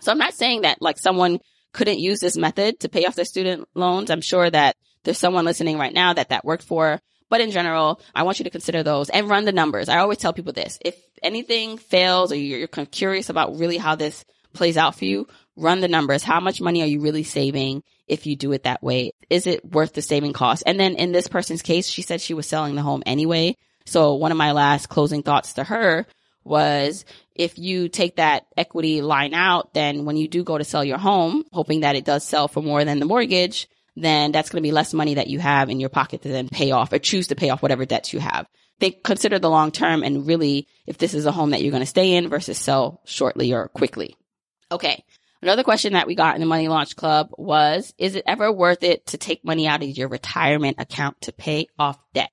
So 0.00 0.12
I'm 0.12 0.18
not 0.18 0.34
saying 0.34 0.62
that 0.62 0.80
like 0.80 0.98
someone 0.98 1.40
couldn't 1.72 1.98
use 1.98 2.20
this 2.20 2.36
method 2.36 2.80
to 2.80 2.88
pay 2.88 3.06
off 3.06 3.16
their 3.16 3.24
student 3.24 3.68
loans. 3.74 4.10
I'm 4.10 4.20
sure 4.20 4.48
that 4.48 4.76
there's 5.02 5.18
someone 5.18 5.44
listening 5.44 5.78
right 5.78 5.92
now 5.92 6.12
that 6.12 6.28
that 6.28 6.44
worked 6.44 6.64
for. 6.64 7.00
But 7.28 7.40
in 7.40 7.50
general, 7.50 8.00
I 8.14 8.22
want 8.22 8.38
you 8.38 8.44
to 8.44 8.50
consider 8.50 8.82
those 8.82 9.10
and 9.10 9.28
run 9.28 9.46
the 9.46 9.52
numbers. 9.52 9.88
I 9.88 9.98
always 9.98 10.18
tell 10.18 10.32
people 10.32 10.52
this. 10.52 10.78
If 10.84 10.94
anything 11.22 11.78
fails 11.78 12.32
or 12.32 12.36
you're, 12.36 12.68
kind 12.68 12.86
of 12.86 12.92
curious 12.92 13.28
about 13.28 13.58
really 13.58 13.78
how 13.78 13.94
this 13.94 14.24
plays 14.52 14.76
out 14.76 14.96
for 14.96 15.04
you, 15.04 15.26
run 15.56 15.80
the 15.80 15.88
numbers. 15.88 16.22
How 16.22 16.40
much 16.40 16.60
money 16.60 16.82
are 16.82 16.86
you 16.86 17.00
really 17.00 17.24
saving 17.24 17.82
if 18.06 18.26
you 18.26 18.36
do 18.36 18.52
it 18.52 18.64
that 18.64 18.82
way? 18.82 19.12
Is 19.30 19.46
it 19.46 19.64
worth 19.64 19.94
the 19.94 20.02
saving 20.02 20.32
cost? 20.32 20.62
And 20.66 20.78
then 20.78 20.96
in 20.96 21.12
this 21.12 21.28
person's 21.28 21.62
case, 21.62 21.88
she 21.88 22.02
said 22.02 22.20
she 22.20 22.34
was 22.34 22.46
selling 22.46 22.74
the 22.74 22.82
home 22.82 23.02
anyway. 23.06 23.56
So 23.86 24.14
one 24.14 24.30
of 24.30 24.38
my 24.38 24.52
last 24.52 24.88
closing 24.88 25.22
thoughts 25.22 25.54
to 25.54 25.64
her 25.64 26.06
was 26.44 27.04
if 27.34 27.58
you 27.58 27.88
take 27.88 28.16
that 28.16 28.46
equity 28.56 29.00
line 29.00 29.34
out, 29.34 29.74
then 29.74 30.04
when 30.04 30.16
you 30.16 30.28
do 30.28 30.44
go 30.44 30.58
to 30.58 30.64
sell 30.64 30.84
your 30.84 30.98
home, 30.98 31.44
hoping 31.52 31.80
that 31.80 31.96
it 31.96 32.04
does 32.04 32.24
sell 32.24 32.48
for 32.48 32.62
more 32.62 32.84
than 32.84 32.98
the 32.98 33.06
mortgage, 33.06 33.68
then 33.96 34.32
that's 34.32 34.50
going 34.50 34.62
to 34.62 34.66
be 34.66 34.72
less 34.72 34.94
money 34.94 35.14
that 35.14 35.28
you 35.28 35.38
have 35.38 35.68
in 35.70 35.80
your 35.80 35.88
pocket 35.88 36.22
to 36.22 36.28
then 36.28 36.48
pay 36.48 36.70
off 36.70 36.92
or 36.92 36.98
choose 36.98 37.28
to 37.28 37.36
pay 37.36 37.50
off 37.50 37.62
whatever 37.62 37.84
debts 37.84 38.12
you 38.12 38.20
have. 38.20 38.46
Think, 38.80 39.02
consider 39.04 39.38
the 39.38 39.50
long 39.50 39.70
term 39.70 40.02
and 40.02 40.26
really 40.26 40.66
if 40.86 40.98
this 40.98 41.14
is 41.14 41.26
a 41.26 41.32
home 41.32 41.50
that 41.50 41.62
you're 41.62 41.70
going 41.70 41.82
to 41.82 41.86
stay 41.86 42.14
in 42.14 42.28
versus 42.28 42.58
sell 42.58 43.00
shortly 43.04 43.52
or 43.52 43.68
quickly. 43.68 44.16
Okay. 44.70 45.04
Another 45.40 45.64
question 45.64 45.94
that 45.94 46.06
we 46.06 46.14
got 46.14 46.36
in 46.36 46.40
the 46.40 46.46
Money 46.46 46.68
Launch 46.68 46.94
Club 46.94 47.30
was, 47.32 47.92
is 47.98 48.14
it 48.14 48.24
ever 48.26 48.50
worth 48.52 48.84
it 48.84 49.06
to 49.06 49.18
take 49.18 49.44
money 49.44 49.66
out 49.66 49.82
of 49.82 49.88
your 49.88 50.08
retirement 50.08 50.76
account 50.78 51.20
to 51.22 51.32
pay 51.32 51.66
off 51.78 51.98
debt? 52.14 52.30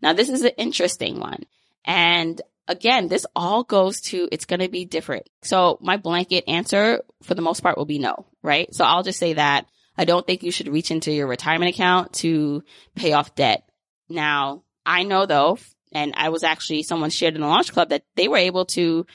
Now, 0.00 0.14
this 0.14 0.30
is 0.30 0.42
an 0.42 0.52
interesting 0.56 1.20
one. 1.20 1.44
And 1.84 2.40
again, 2.66 3.08
this 3.08 3.26
all 3.36 3.64
goes 3.64 4.00
to, 4.02 4.28
it's 4.32 4.46
going 4.46 4.60
to 4.60 4.68
be 4.68 4.84
different. 4.84 5.28
So 5.42 5.78
my 5.80 5.98
blanket 5.98 6.44
answer 6.48 7.02
for 7.22 7.34
the 7.34 7.42
most 7.42 7.60
part 7.60 7.76
will 7.76 7.84
be 7.84 7.98
no, 7.98 8.26
right? 8.42 8.72
So 8.74 8.84
I'll 8.84 9.02
just 9.02 9.18
say 9.18 9.34
that 9.34 9.66
I 9.96 10.04
don't 10.04 10.26
think 10.26 10.42
you 10.42 10.52
should 10.52 10.68
reach 10.68 10.90
into 10.90 11.12
your 11.12 11.26
retirement 11.26 11.74
account 11.74 12.12
to 12.14 12.62
pay 12.94 13.12
off 13.12 13.34
debt. 13.34 13.68
Now, 14.08 14.62
I 14.88 15.02
know 15.02 15.26
though, 15.26 15.58
and 15.92 16.14
I 16.16 16.30
was 16.30 16.42
actually 16.42 16.82
someone 16.82 17.10
shared 17.10 17.34
in 17.34 17.42
the 17.42 17.46
launch 17.46 17.72
club 17.72 17.90
that 17.90 18.04
they 18.16 18.26
were 18.26 18.38
able 18.38 18.64
to 18.66 19.06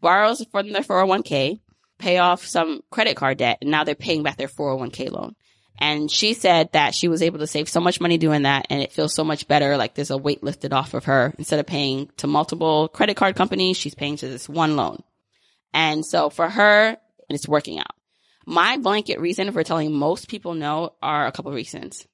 borrow 0.00 0.34
from 0.50 0.72
their 0.72 0.82
401k, 0.82 1.60
pay 1.98 2.18
off 2.18 2.44
some 2.44 2.82
credit 2.90 3.16
card 3.16 3.38
debt, 3.38 3.58
and 3.60 3.70
now 3.70 3.84
they're 3.84 3.94
paying 3.94 4.24
back 4.24 4.36
their 4.36 4.48
401k 4.48 5.12
loan. 5.12 5.36
And 5.78 6.10
she 6.10 6.34
said 6.34 6.72
that 6.72 6.94
she 6.94 7.06
was 7.06 7.22
able 7.22 7.38
to 7.38 7.46
save 7.46 7.68
so 7.68 7.80
much 7.80 8.00
money 8.00 8.18
doing 8.18 8.42
that 8.42 8.66
and 8.68 8.82
it 8.82 8.92
feels 8.92 9.14
so 9.14 9.22
much 9.22 9.46
better. 9.46 9.76
Like 9.76 9.94
there's 9.94 10.10
a 10.10 10.18
weight 10.18 10.42
lifted 10.42 10.72
off 10.72 10.92
of 10.92 11.04
her. 11.04 11.32
Instead 11.38 11.60
of 11.60 11.66
paying 11.66 12.10
to 12.18 12.26
multiple 12.26 12.88
credit 12.88 13.16
card 13.16 13.36
companies, 13.36 13.76
she's 13.76 13.94
paying 13.94 14.16
to 14.16 14.28
this 14.28 14.48
one 14.48 14.76
loan. 14.76 15.02
And 15.72 16.04
so 16.04 16.30
for 16.30 16.48
her, 16.48 16.96
it's 17.28 17.48
working 17.48 17.78
out. 17.78 17.94
My 18.44 18.76
blanket 18.76 19.20
reason 19.20 19.50
for 19.52 19.62
telling 19.62 19.92
most 19.92 20.28
people 20.28 20.54
no 20.54 20.94
are 21.00 21.26
a 21.26 21.32
couple 21.32 21.52
reasons. 21.52 22.06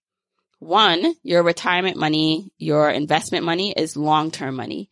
One, 0.59 1.15
your 1.23 1.43
retirement 1.43 1.97
money, 1.97 2.53
your 2.59 2.91
investment 2.91 3.45
money 3.45 3.73
is 3.77 3.97
long-term 3.97 4.57
money. 4.57 4.91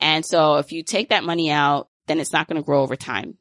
And 0.00 0.24
so 0.24 0.56
if 0.56 0.72
you 0.72 0.82
take 0.82 1.10
that 1.10 1.24
money 1.24 1.50
out, 1.50 1.88
then 2.06 2.18
it's 2.18 2.32
not 2.32 2.48
going 2.48 2.60
to 2.60 2.64
grow 2.64 2.82
over 2.82 2.96
time. 2.96 3.36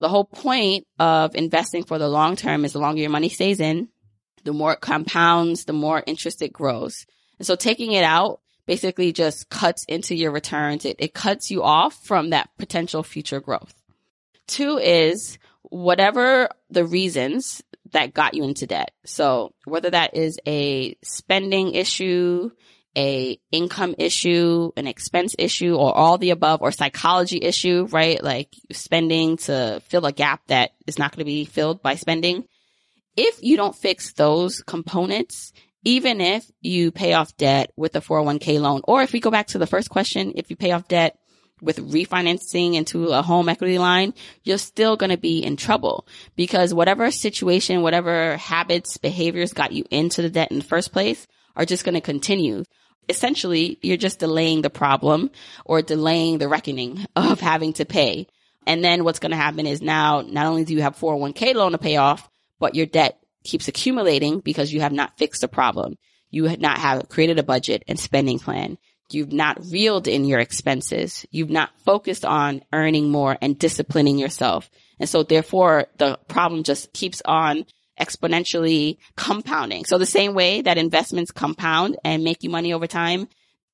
The 0.00 0.08
whole 0.08 0.24
point 0.24 0.86
of 0.98 1.34
investing 1.34 1.84
for 1.84 1.98
the 1.98 2.08
long 2.08 2.36
term 2.36 2.64
is 2.64 2.72
the 2.72 2.78
longer 2.78 3.00
your 3.00 3.10
money 3.10 3.28
stays 3.28 3.60
in, 3.60 3.88
the 4.44 4.52
more 4.52 4.74
it 4.74 4.80
compounds, 4.80 5.64
the 5.64 5.72
more 5.72 6.02
interest 6.06 6.42
it 6.42 6.52
grows. 6.52 7.06
And 7.38 7.46
so 7.46 7.56
taking 7.56 7.92
it 7.92 8.04
out 8.04 8.40
basically 8.66 9.12
just 9.12 9.48
cuts 9.48 9.84
into 9.88 10.14
your 10.14 10.30
returns. 10.30 10.84
It, 10.84 10.96
it 10.98 11.14
cuts 11.14 11.50
you 11.50 11.62
off 11.62 11.94
from 12.04 12.30
that 12.30 12.50
potential 12.58 13.02
future 13.02 13.40
growth. 13.40 13.74
Two 14.46 14.78
is 14.78 15.38
whatever 15.62 16.50
the 16.70 16.84
reasons 16.84 17.62
that 17.94 18.14
got 18.14 18.34
you 18.34 18.44
into 18.44 18.66
debt. 18.66 18.92
So 19.04 19.54
whether 19.64 19.90
that 19.90 20.16
is 20.16 20.38
a 20.46 20.96
spending 21.02 21.74
issue, 21.74 22.50
a 22.96 23.40
income 23.50 23.94
issue, 23.98 24.70
an 24.76 24.86
expense 24.86 25.34
issue, 25.38 25.74
or 25.74 25.96
all 25.96 26.18
the 26.18 26.30
above, 26.30 26.62
or 26.62 26.70
psychology 26.70 27.38
issue, 27.42 27.88
right? 27.90 28.22
Like 28.22 28.50
spending 28.70 29.38
to 29.38 29.82
fill 29.88 30.06
a 30.06 30.12
gap 30.12 30.42
that 30.48 30.72
is 30.86 30.98
not 30.98 31.12
going 31.12 31.20
to 31.20 31.24
be 31.24 31.44
filled 31.44 31.82
by 31.82 31.96
spending. 31.96 32.44
If 33.16 33.42
you 33.42 33.56
don't 33.56 33.76
fix 33.76 34.12
those 34.12 34.60
components, 34.60 35.52
even 35.84 36.20
if 36.20 36.44
you 36.60 36.90
pay 36.90 37.12
off 37.12 37.36
debt 37.36 37.72
with 37.76 37.94
a 37.96 38.00
401k 38.00 38.60
loan, 38.60 38.82
or 38.84 39.02
if 39.02 39.12
we 39.12 39.20
go 39.20 39.30
back 39.30 39.48
to 39.48 39.58
the 39.58 39.66
first 39.66 39.90
question, 39.90 40.32
if 40.36 40.50
you 40.50 40.56
pay 40.56 40.72
off 40.72 40.88
debt 40.88 41.18
with 41.60 41.78
refinancing 41.78 42.74
into 42.74 43.08
a 43.08 43.22
home 43.22 43.48
equity 43.48 43.78
line, 43.78 44.14
you're 44.42 44.58
still 44.58 44.96
going 44.96 45.10
to 45.10 45.16
be 45.16 45.38
in 45.42 45.56
trouble 45.56 46.06
because 46.36 46.74
whatever 46.74 47.10
situation, 47.10 47.82
whatever 47.82 48.36
habits, 48.36 48.96
behaviors 48.96 49.52
got 49.52 49.72
you 49.72 49.84
into 49.90 50.22
the 50.22 50.30
debt 50.30 50.50
in 50.50 50.58
the 50.58 50.64
first 50.64 50.92
place 50.92 51.26
are 51.56 51.64
just 51.64 51.84
going 51.84 51.94
to 51.94 52.00
continue 52.00 52.64
essentially 53.08 53.78
you're 53.82 53.96
just 53.96 54.18
delaying 54.18 54.62
the 54.62 54.70
problem 54.70 55.30
or 55.64 55.82
delaying 55.82 56.38
the 56.38 56.48
reckoning 56.48 57.04
of 57.16 57.40
having 57.40 57.72
to 57.74 57.84
pay. 57.84 58.26
And 58.66 58.82
then 58.82 59.04
what's 59.04 59.18
going 59.18 59.30
to 59.30 59.36
happen 59.36 59.66
is 59.66 59.82
now 59.82 60.22
not 60.22 60.46
only 60.46 60.64
do 60.64 60.74
you 60.74 60.82
have 60.82 60.98
401k 60.98 61.54
loan 61.54 61.72
to 61.72 61.78
pay 61.78 61.96
off, 61.96 62.28
but 62.58 62.74
your 62.74 62.86
debt 62.86 63.18
keeps 63.42 63.68
accumulating 63.68 64.40
because 64.40 64.72
you 64.72 64.80
have 64.80 64.92
not 64.92 65.18
fixed 65.18 65.42
the 65.42 65.48
problem. 65.48 65.96
You 66.30 66.46
have 66.46 66.60
not 66.60 66.78
have 66.78 67.08
created 67.08 67.38
a 67.38 67.42
budget 67.42 67.84
and 67.86 68.00
spending 68.00 68.38
plan. 68.38 68.78
You've 69.10 69.32
not 69.32 69.58
reeled 69.70 70.08
in 70.08 70.24
your 70.24 70.40
expenses. 70.40 71.26
You've 71.30 71.50
not 71.50 71.70
focused 71.84 72.24
on 72.24 72.62
earning 72.72 73.10
more 73.10 73.36
and 73.40 73.58
disciplining 73.58 74.18
yourself. 74.18 74.70
And 74.98 75.08
so 75.08 75.22
therefore 75.22 75.86
the 75.98 76.18
problem 76.28 76.62
just 76.62 76.92
keeps 76.92 77.20
on 77.24 77.66
exponentially 78.00 78.98
compounding. 79.16 79.84
So 79.84 79.98
the 79.98 80.06
same 80.06 80.34
way 80.34 80.62
that 80.62 80.78
investments 80.78 81.30
compound 81.30 81.96
and 82.04 82.24
make 82.24 82.42
you 82.42 82.50
money 82.50 82.72
over 82.72 82.86
time, 82.86 83.28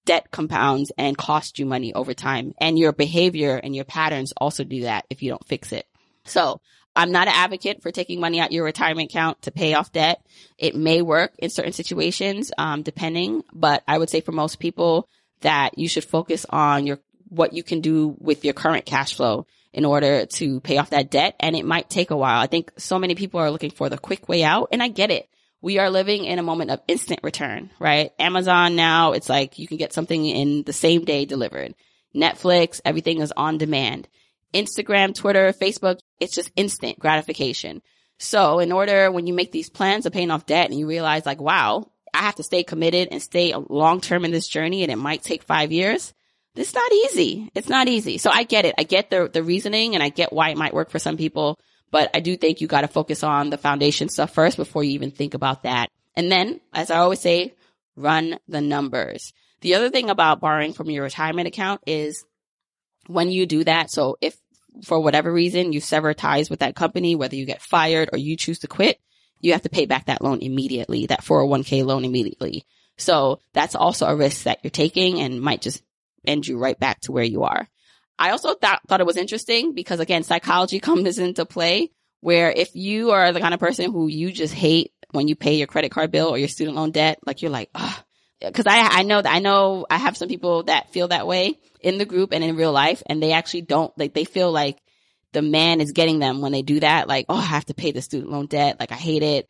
debt 0.04 0.30
compounds 0.30 0.92
and 0.98 1.16
cost 1.16 1.58
you 1.58 1.66
money 1.66 1.94
over 1.94 2.12
time. 2.12 2.52
And 2.58 2.78
your 2.78 2.92
behavior 2.92 3.56
and 3.56 3.74
your 3.74 3.84
patterns 3.84 4.32
also 4.36 4.64
do 4.64 4.82
that 4.82 5.06
if 5.10 5.22
you 5.22 5.30
don't 5.30 5.46
fix 5.46 5.72
it. 5.72 5.86
So 6.24 6.60
I'm 6.94 7.12
not 7.12 7.28
an 7.28 7.34
advocate 7.36 7.82
for 7.82 7.92
taking 7.92 8.20
money 8.20 8.40
out 8.40 8.52
your 8.52 8.64
retirement 8.64 9.10
account 9.10 9.42
to 9.42 9.52
pay 9.52 9.74
off 9.74 9.92
debt. 9.92 10.20
It 10.58 10.74
may 10.74 11.02
work 11.02 11.32
in 11.38 11.48
certain 11.48 11.72
situations, 11.72 12.50
um, 12.58 12.82
depending, 12.82 13.42
but 13.52 13.82
I 13.86 13.96
would 13.96 14.10
say 14.10 14.20
for 14.20 14.32
most 14.32 14.58
people 14.58 15.08
that 15.40 15.78
you 15.78 15.88
should 15.88 16.04
focus 16.04 16.46
on 16.48 16.86
your, 16.86 16.98
what 17.28 17.52
you 17.52 17.62
can 17.62 17.80
do 17.80 18.16
with 18.18 18.44
your 18.44 18.54
current 18.54 18.86
cash 18.86 19.16
flow 19.16 19.46
in 19.72 19.84
order 19.84 20.26
to 20.26 20.60
pay 20.60 20.78
off 20.78 20.90
that 20.90 21.10
debt. 21.10 21.36
And 21.40 21.54
it 21.56 21.64
might 21.64 21.88
take 21.88 22.10
a 22.10 22.16
while. 22.16 22.40
I 22.40 22.46
think 22.46 22.72
so 22.76 22.98
many 22.98 23.14
people 23.14 23.40
are 23.40 23.50
looking 23.50 23.70
for 23.70 23.88
the 23.88 23.98
quick 23.98 24.28
way 24.28 24.42
out 24.42 24.68
and 24.72 24.82
I 24.82 24.88
get 24.88 25.10
it. 25.10 25.28
We 25.62 25.78
are 25.78 25.90
living 25.90 26.24
in 26.24 26.38
a 26.38 26.42
moment 26.42 26.70
of 26.70 26.80
instant 26.88 27.20
return, 27.22 27.70
right? 27.78 28.12
Amazon 28.18 28.76
now, 28.76 29.12
it's 29.12 29.28
like 29.28 29.58
you 29.58 29.68
can 29.68 29.76
get 29.76 29.92
something 29.92 30.24
in 30.24 30.62
the 30.62 30.72
same 30.72 31.04
day 31.04 31.26
delivered. 31.26 31.74
Netflix, 32.14 32.80
everything 32.84 33.20
is 33.20 33.32
on 33.36 33.58
demand. 33.58 34.08
Instagram, 34.54 35.14
Twitter, 35.14 35.52
Facebook, 35.52 36.00
it's 36.18 36.34
just 36.34 36.50
instant 36.56 36.98
gratification. 36.98 37.82
So 38.18 38.58
in 38.58 38.72
order, 38.72 39.10
when 39.10 39.26
you 39.26 39.34
make 39.34 39.52
these 39.52 39.70
plans 39.70 40.06
of 40.06 40.12
paying 40.12 40.30
off 40.30 40.46
debt 40.46 40.70
and 40.70 40.78
you 40.78 40.86
realize 40.86 41.24
like, 41.24 41.40
wow, 41.40 41.90
I 42.14 42.18
have 42.18 42.36
to 42.36 42.42
stay 42.42 42.62
committed 42.64 43.08
and 43.10 43.22
stay 43.22 43.54
long 43.54 44.00
term 44.00 44.24
in 44.24 44.30
this 44.30 44.48
journey 44.48 44.82
and 44.82 44.92
it 44.92 44.96
might 44.96 45.22
take 45.22 45.42
five 45.42 45.72
years. 45.72 46.12
It's 46.56 46.74
not 46.74 46.90
easy. 46.92 47.50
It's 47.54 47.68
not 47.68 47.88
easy. 47.88 48.18
So 48.18 48.30
I 48.30 48.42
get 48.42 48.64
it. 48.64 48.74
I 48.76 48.82
get 48.82 49.10
the, 49.10 49.30
the 49.32 49.42
reasoning 49.42 49.94
and 49.94 50.02
I 50.02 50.08
get 50.08 50.32
why 50.32 50.50
it 50.50 50.56
might 50.56 50.74
work 50.74 50.90
for 50.90 50.98
some 50.98 51.16
people, 51.16 51.58
but 51.90 52.10
I 52.12 52.20
do 52.20 52.36
think 52.36 52.60
you 52.60 52.66
got 52.66 52.80
to 52.80 52.88
focus 52.88 53.22
on 53.22 53.50
the 53.50 53.58
foundation 53.58 54.08
stuff 54.08 54.34
first 54.34 54.56
before 54.56 54.82
you 54.82 54.92
even 54.92 55.10
think 55.10 55.34
about 55.34 55.62
that. 55.62 55.88
And 56.16 56.30
then, 56.30 56.60
as 56.72 56.90
I 56.90 56.98
always 56.98 57.20
say, 57.20 57.54
run 57.96 58.38
the 58.48 58.60
numbers. 58.60 59.32
The 59.60 59.74
other 59.74 59.90
thing 59.90 60.10
about 60.10 60.40
borrowing 60.40 60.72
from 60.72 60.90
your 60.90 61.04
retirement 61.04 61.46
account 61.46 61.82
is 61.86 62.24
when 63.06 63.30
you 63.30 63.46
do 63.46 63.64
that. 63.64 63.90
So 63.90 64.16
if 64.20 64.36
for 64.84 65.00
whatever 65.00 65.32
reason 65.32 65.72
you 65.72 65.80
sever 65.80 66.14
ties 66.14 66.50
with 66.50 66.60
that 66.60 66.76
company, 66.76 67.14
whether 67.14 67.36
you 67.36 67.46
get 67.46 67.62
fired 67.62 68.10
or 68.12 68.18
you 68.18 68.36
choose 68.36 68.60
to 68.60 68.68
quit, 68.68 68.98
you 69.40 69.52
have 69.52 69.62
to 69.62 69.68
pay 69.68 69.86
back 69.86 70.06
that 70.06 70.22
loan 70.22 70.40
immediately, 70.40 71.06
that 71.06 71.22
401k 71.24 71.84
loan 71.84 72.04
immediately. 72.04 72.64
So 72.98 73.40
that's 73.54 73.74
also 73.74 74.06
a 74.06 74.16
risk 74.16 74.44
that 74.44 74.60
you're 74.62 74.70
taking 74.70 75.20
and 75.20 75.40
might 75.40 75.62
just 75.62 75.82
end 76.26 76.46
you 76.46 76.58
right 76.58 76.78
back 76.78 77.00
to 77.00 77.12
where 77.12 77.24
you 77.24 77.44
are. 77.44 77.66
I 78.18 78.30
also 78.30 78.54
thought, 78.54 78.82
thought 78.86 79.00
it 79.00 79.06
was 79.06 79.16
interesting 79.16 79.74
because 79.74 80.00
again, 80.00 80.22
psychology 80.22 80.80
comes 80.80 81.18
into 81.18 81.46
play 81.46 81.90
where 82.20 82.50
if 82.50 82.74
you 82.74 83.12
are 83.12 83.32
the 83.32 83.40
kind 83.40 83.54
of 83.54 83.60
person 83.60 83.90
who 83.90 84.06
you 84.06 84.30
just 84.30 84.52
hate 84.52 84.92
when 85.12 85.26
you 85.26 85.34
pay 85.34 85.54
your 85.54 85.66
credit 85.66 85.90
card 85.90 86.10
bill 86.10 86.28
or 86.28 86.38
your 86.38 86.48
student 86.48 86.76
loan 86.76 86.90
debt, 86.90 87.18
like 87.24 87.40
you're 87.40 87.50
like, 87.50 87.70
oh, 87.74 88.02
cause 88.52 88.66
I, 88.66 89.00
I 89.00 89.02
know 89.02 89.20
that 89.20 89.34
I 89.34 89.38
know 89.38 89.86
I 89.88 89.96
have 89.96 90.16
some 90.16 90.28
people 90.28 90.64
that 90.64 90.92
feel 90.92 91.08
that 91.08 91.26
way 91.26 91.58
in 91.80 91.96
the 91.96 92.04
group 92.04 92.32
and 92.32 92.44
in 92.44 92.56
real 92.56 92.72
life 92.72 93.02
and 93.06 93.22
they 93.22 93.32
actually 93.32 93.62
don't 93.62 93.96
like, 93.98 94.12
they 94.12 94.24
feel 94.24 94.52
like 94.52 94.78
the 95.32 95.42
man 95.42 95.80
is 95.80 95.92
getting 95.92 96.18
them 96.18 96.40
when 96.40 96.52
they 96.52 96.62
do 96.62 96.80
that. 96.80 97.08
Like, 97.08 97.26
oh, 97.28 97.36
I 97.36 97.42
have 97.42 97.66
to 97.66 97.74
pay 97.74 97.92
the 97.92 98.02
student 98.02 98.30
loan 98.30 98.46
debt. 98.46 98.78
Like 98.80 98.92
I 98.92 98.96
hate 98.96 99.22
it. 99.22 99.48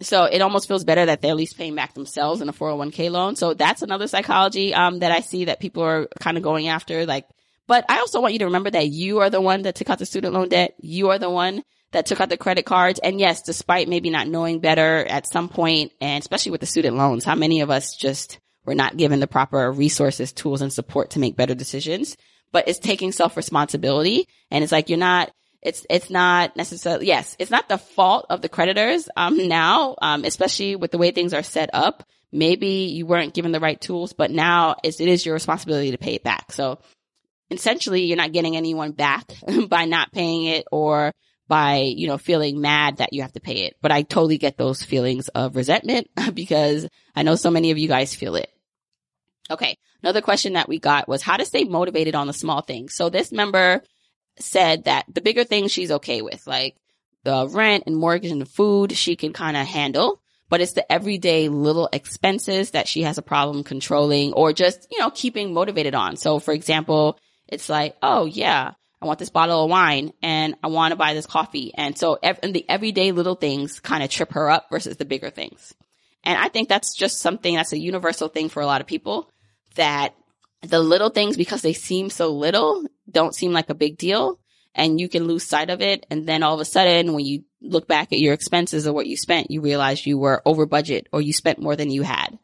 So 0.00 0.24
it 0.24 0.42
almost 0.42 0.68
feels 0.68 0.84
better 0.84 1.06
that 1.06 1.20
they're 1.20 1.30
at 1.30 1.36
least 1.36 1.56
paying 1.56 1.74
back 1.74 1.94
themselves 1.94 2.40
in 2.40 2.48
a 2.48 2.52
401k 2.52 3.10
loan. 3.10 3.36
So 3.36 3.54
that's 3.54 3.82
another 3.82 4.08
psychology, 4.08 4.74
um, 4.74 4.98
that 4.98 5.12
I 5.12 5.20
see 5.20 5.46
that 5.46 5.60
people 5.60 5.82
are 5.84 6.08
kind 6.20 6.36
of 6.36 6.42
going 6.42 6.68
after. 6.68 7.06
Like, 7.06 7.26
but 7.68 7.84
I 7.88 7.98
also 7.98 8.20
want 8.20 8.32
you 8.32 8.40
to 8.40 8.46
remember 8.46 8.70
that 8.70 8.88
you 8.88 9.20
are 9.20 9.30
the 9.30 9.40
one 9.40 9.62
that 9.62 9.76
took 9.76 9.90
out 9.90 9.98
the 9.98 10.06
student 10.06 10.34
loan 10.34 10.48
debt. 10.48 10.74
You 10.80 11.10
are 11.10 11.18
the 11.18 11.30
one 11.30 11.62
that 11.92 12.06
took 12.06 12.20
out 12.20 12.30
the 12.30 12.36
credit 12.36 12.66
cards. 12.66 12.98
And 12.98 13.20
yes, 13.20 13.42
despite 13.42 13.88
maybe 13.88 14.10
not 14.10 14.26
knowing 14.26 14.60
better 14.60 15.04
at 15.06 15.30
some 15.30 15.48
point, 15.48 15.92
and 16.00 16.20
especially 16.20 16.52
with 16.52 16.60
the 16.60 16.66
student 16.66 16.96
loans, 16.96 17.24
how 17.24 17.34
many 17.34 17.60
of 17.60 17.70
us 17.70 17.96
just 17.96 18.40
were 18.64 18.74
not 18.74 18.96
given 18.96 19.20
the 19.20 19.26
proper 19.26 19.70
resources, 19.70 20.32
tools, 20.32 20.62
and 20.62 20.72
support 20.72 21.10
to 21.10 21.20
make 21.20 21.36
better 21.36 21.54
decisions? 21.54 22.16
But 22.52 22.68
it's 22.68 22.78
taking 22.78 23.12
self 23.12 23.36
responsibility. 23.36 24.28
And 24.50 24.62
it's 24.62 24.72
like, 24.72 24.88
you're 24.88 24.98
not, 24.98 25.30
it's, 25.62 25.86
it's 25.88 26.10
not 26.10 26.56
necessarily, 26.56 27.06
yes, 27.06 27.36
it's 27.38 27.50
not 27.50 27.68
the 27.68 27.78
fault 27.78 28.26
of 28.30 28.42
the 28.42 28.48
creditors, 28.48 29.08
um, 29.16 29.48
now, 29.48 29.96
um, 30.00 30.24
especially 30.24 30.76
with 30.76 30.90
the 30.90 30.98
way 30.98 31.10
things 31.10 31.34
are 31.34 31.42
set 31.42 31.70
up. 31.72 32.04
Maybe 32.34 32.90
you 32.94 33.04
weren't 33.04 33.34
given 33.34 33.52
the 33.52 33.60
right 33.60 33.80
tools, 33.80 34.14
but 34.14 34.30
now 34.30 34.76
it's, 34.82 35.00
it 35.00 35.08
is 35.08 35.26
your 35.26 35.34
responsibility 35.34 35.90
to 35.90 35.98
pay 35.98 36.14
it 36.14 36.24
back. 36.24 36.52
So 36.52 36.78
essentially 37.52 38.04
you're 38.04 38.16
not 38.16 38.32
getting 38.32 38.56
anyone 38.56 38.92
back 38.92 39.30
by 39.68 39.84
not 39.84 40.12
paying 40.12 40.44
it 40.44 40.66
or 40.72 41.12
by, 41.48 41.80
you 41.80 42.06
know, 42.06 42.18
feeling 42.18 42.60
mad 42.60 42.98
that 42.98 43.12
you 43.12 43.22
have 43.22 43.32
to 43.32 43.40
pay 43.40 43.66
it. 43.66 43.76
But 43.82 43.92
I 43.92 44.02
totally 44.02 44.38
get 44.38 44.56
those 44.56 44.82
feelings 44.82 45.28
of 45.28 45.56
resentment 45.56 46.08
because 46.34 46.88
I 47.14 47.22
know 47.22 47.34
so 47.34 47.50
many 47.50 47.70
of 47.70 47.78
you 47.78 47.88
guys 47.88 48.14
feel 48.14 48.36
it. 48.36 48.50
Okay. 49.52 49.78
Another 50.02 50.20
question 50.20 50.54
that 50.54 50.68
we 50.68 50.78
got 50.78 51.08
was 51.08 51.22
how 51.22 51.36
to 51.36 51.44
stay 51.44 51.64
motivated 51.64 52.14
on 52.14 52.26
the 52.26 52.32
small 52.32 52.60
things. 52.60 52.94
So 52.94 53.08
this 53.08 53.30
member 53.30 53.82
said 54.38 54.84
that 54.84 55.06
the 55.12 55.20
bigger 55.20 55.44
things 55.44 55.70
she's 55.70 55.92
okay 55.92 56.22
with, 56.22 56.46
like 56.46 56.76
the 57.24 57.46
rent 57.48 57.84
and 57.86 57.96
mortgage 57.96 58.32
and 58.32 58.40
the 58.40 58.46
food, 58.46 58.92
she 58.92 59.16
can 59.16 59.32
kind 59.32 59.56
of 59.56 59.66
handle. 59.66 60.20
But 60.48 60.60
it's 60.60 60.72
the 60.72 60.90
everyday 60.90 61.48
little 61.48 61.88
expenses 61.92 62.72
that 62.72 62.88
she 62.88 63.02
has 63.02 63.16
a 63.16 63.22
problem 63.22 63.64
controlling 63.64 64.34
or 64.34 64.52
just, 64.52 64.86
you 64.90 64.98
know, 64.98 65.10
keeping 65.10 65.54
motivated 65.54 65.94
on. 65.94 66.16
So 66.16 66.38
for 66.40 66.52
example, 66.52 67.18
it's 67.48 67.68
like, 67.68 67.96
oh 68.02 68.26
yeah, 68.26 68.72
I 69.00 69.06
want 69.06 69.18
this 69.18 69.30
bottle 69.30 69.64
of 69.64 69.70
wine 69.70 70.12
and 70.22 70.56
I 70.62 70.66
want 70.66 70.92
to 70.92 70.96
buy 70.96 71.14
this 71.14 71.26
coffee. 71.26 71.72
And 71.74 71.96
so 71.96 72.18
ev- 72.22 72.40
and 72.42 72.52
the 72.52 72.68
everyday 72.68 73.12
little 73.12 73.34
things 73.34 73.80
kind 73.80 74.02
of 74.02 74.10
trip 74.10 74.32
her 74.32 74.50
up 74.50 74.66
versus 74.70 74.96
the 74.96 75.04
bigger 75.04 75.30
things. 75.30 75.74
And 76.22 76.38
I 76.38 76.48
think 76.48 76.68
that's 76.68 76.94
just 76.94 77.20
something 77.20 77.54
that's 77.54 77.72
a 77.72 77.78
universal 77.78 78.28
thing 78.28 78.48
for 78.48 78.62
a 78.62 78.66
lot 78.66 78.80
of 78.80 78.86
people 78.86 79.31
that 79.74 80.14
the 80.62 80.80
little 80.80 81.10
things, 81.10 81.36
because 81.36 81.62
they 81.62 81.72
seem 81.72 82.10
so 82.10 82.30
little, 82.30 82.84
don't 83.10 83.34
seem 83.34 83.52
like 83.52 83.70
a 83.70 83.74
big 83.74 83.98
deal 83.98 84.38
and 84.74 85.00
you 85.00 85.08
can 85.08 85.26
lose 85.26 85.44
sight 85.44 85.70
of 85.70 85.80
it. 85.80 86.06
And 86.10 86.26
then 86.26 86.42
all 86.42 86.54
of 86.54 86.60
a 86.60 86.64
sudden, 86.64 87.12
when 87.12 87.24
you 87.24 87.44
look 87.60 87.86
back 87.86 88.12
at 88.12 88.20
your 88.20 88.34
expenses 88.34 88.86
or 88.86 88.92
what 88.92 89.06
you 89.06 89.16
spent, 89.16 89.50
you 89.50 89.60
realize 89.60 90.06
you 90.06 90.18
were 90.18 90.42
over 90.46 90.66
budget 90.66 91.08
or 91.12 91.20
you 91.20 91.32
spent 91.32 91.58
more 91.60 91.76
than 91.76 91.90
you 91.90 92.02
had. 92.02 92.38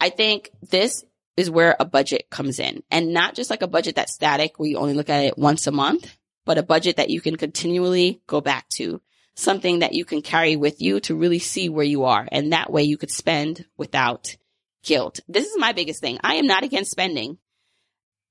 I 0.00 0.10
think 0.10 0.50
this 0.70 1.04
is 1.36 1.50
where 1.50 1.76
a 1.80 1.84
budget 1.84 2.30
comes 2.30 2.58
in 2.58 2.82
and 2.90 3.12
not 3.12 3.34
just 3.34 3.50
like 3.50 3.62
a 3.62 3.68
budget 3.68 3.96
that's 3.96 4.14
static 4.14 4.58
where 4.58 4.68
you 4.68 4.78
only 4.78 4.94
look 4.94 5.10
at 5.10 5.24
it 5.24 5.38
once 5.38 5.66
a 5.66 5.72
month, 5.72 6.16
but 6.44 6.58
a 6.58 6.62
budget 6.62 6.96
that 6.96 7.10
you 7.10 7.20
can 7.20 7.36
continually 7.36 8.20
go 8.26 8.40
back 8.40 8.68
to 8.68 9.00
something 9.34 9.80
that 9.80 9.94
you 9.94 10.04
can 10.04 10.22
carry 10.22 10.54
with 10.56 10.80
you 10.80 11.00
to 11.00 11.14
really 11.14 11.40
see 11.40 11.68
where 11.68 11.84
you 11.84 12.04
are. 12.04 12.28
And 12.30 12.52
that 12.52 12.70
way 12.70 12.84
you 12.84 12.96
could 12.96 13.10
spend 13.10 13.64
without 13.76 14.36
guilt. 14.84 15.20
This 15.28 15.46
is 15.46 15.58
my 15.58 15.72
biggest 15.72 16.00
thing. 16.00 16.18
I 16.22 16.34
am 16.34 16.46
not 16.46 16.62
against 16.62 16.90
spending. 16.90 17.38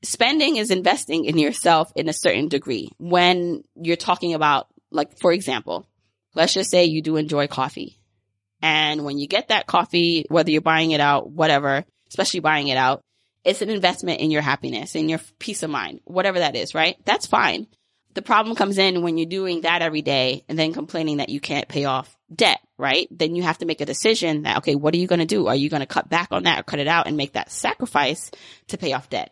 Spending 0.04 0.58
is 0.58 0.72
investing 0.72 1.26
in 1.26 1.38
yourself 1.38 1.92
in 1.96 2.10
a 2.10 2.14
certain 2.14 2.48
degree. 2.48 2.90
When 2.98 3.64
you're 3.76 3.96
talking 3.96 4.34
about, 4.34 4.68
like, 4.92 5.18
for 5.20 5.32
example, 5.32 5.88
let's 6.36 6.54
just 6.54 6.70
say 6.70 6.86
you 6.86 7.02
do 7.02 7.16
enjoy 7.16 7.48
coffee. 7.48 8.00
And 8.62 9.04
when 9.04 9.18
you 9.18 9.28
get 9.28 9.50
that 9.50 9.68
coffee, 9.68 10.26
whether 10.30 10.52
you're 10.52 10.62
buying 10.62 10.92
it 10.92 11.02
out, 11.02 11.30
whatever, 11.30 11.86
especially 12.10 12.40
buying 12.40 12.68
it 12.68 12.78
out, 12.78 13.02
it's 13.44 13.62
an 13.62 13.70
investment 13.70 14.22
in 14.22 14.32
your 14.32 14.42
happiness, 14.42 14.96
in 14.96 15.10
your 15.10 15.20
peace 15.40 15.64
of 15.64 15.70
mind, 15.70 16.00
whatever 16.06 16.40
that 16.40 16.56
is, 16.56 16.74
right? 16.74 16.96
That's 17.06 17.28
fine. 17.28 17.68
The 18.14 18.22
problem 18.22 18.56
comes 18.56 18.78
in 18.78 19.02
when 19.02 19.18
you're 19.18 19.26
doing 19.26 19.62
that 19.62 19.82
every 19.82 20.04
day 20.04 20.46
and 20.48 20.58
then 20.58 20.74
complaining 20.74 21.18
that 21.18 21.30
you 21.30 21.40
can't 21.40 21.68
pay 21.68 21.86
off 21.86 22.16
debt, 22.34 22.60
right? 22.78 23.08
Then 23.12 23.36
you 23.36 23.44
have 23.44 23.58
to 23.60 23.66
make 23.66 23.82
a 23.82 23.86
decision 23.86 24.44
that, 24.44 24.58
okay, 24.58 24.76
what 24.76 24.94
are 24.94 24.98
you 24.98 25.08
going 25.08 25.20
to 25.20 25.26
do? 25.26 25.48
Are 25.48 25.56
you 25.56 25.70
going 25.70 25.82
to 25.82 25.88
cut 25.88 26.10
back 26.10 26.28
on 26.32 26.44
that 26.44 26.60
or 26.60 26.64
cut 26.64 26.80
it 26.80 26.88
out 26.88 27.08
and 27.08 27.18
make 27.18 27.34
that 27.34 27.52
sacrifice 27.52 28.30
to 28.68 28.78
pay 28.78 28.94
off 28.94 29.10
debt? 29.10 29.32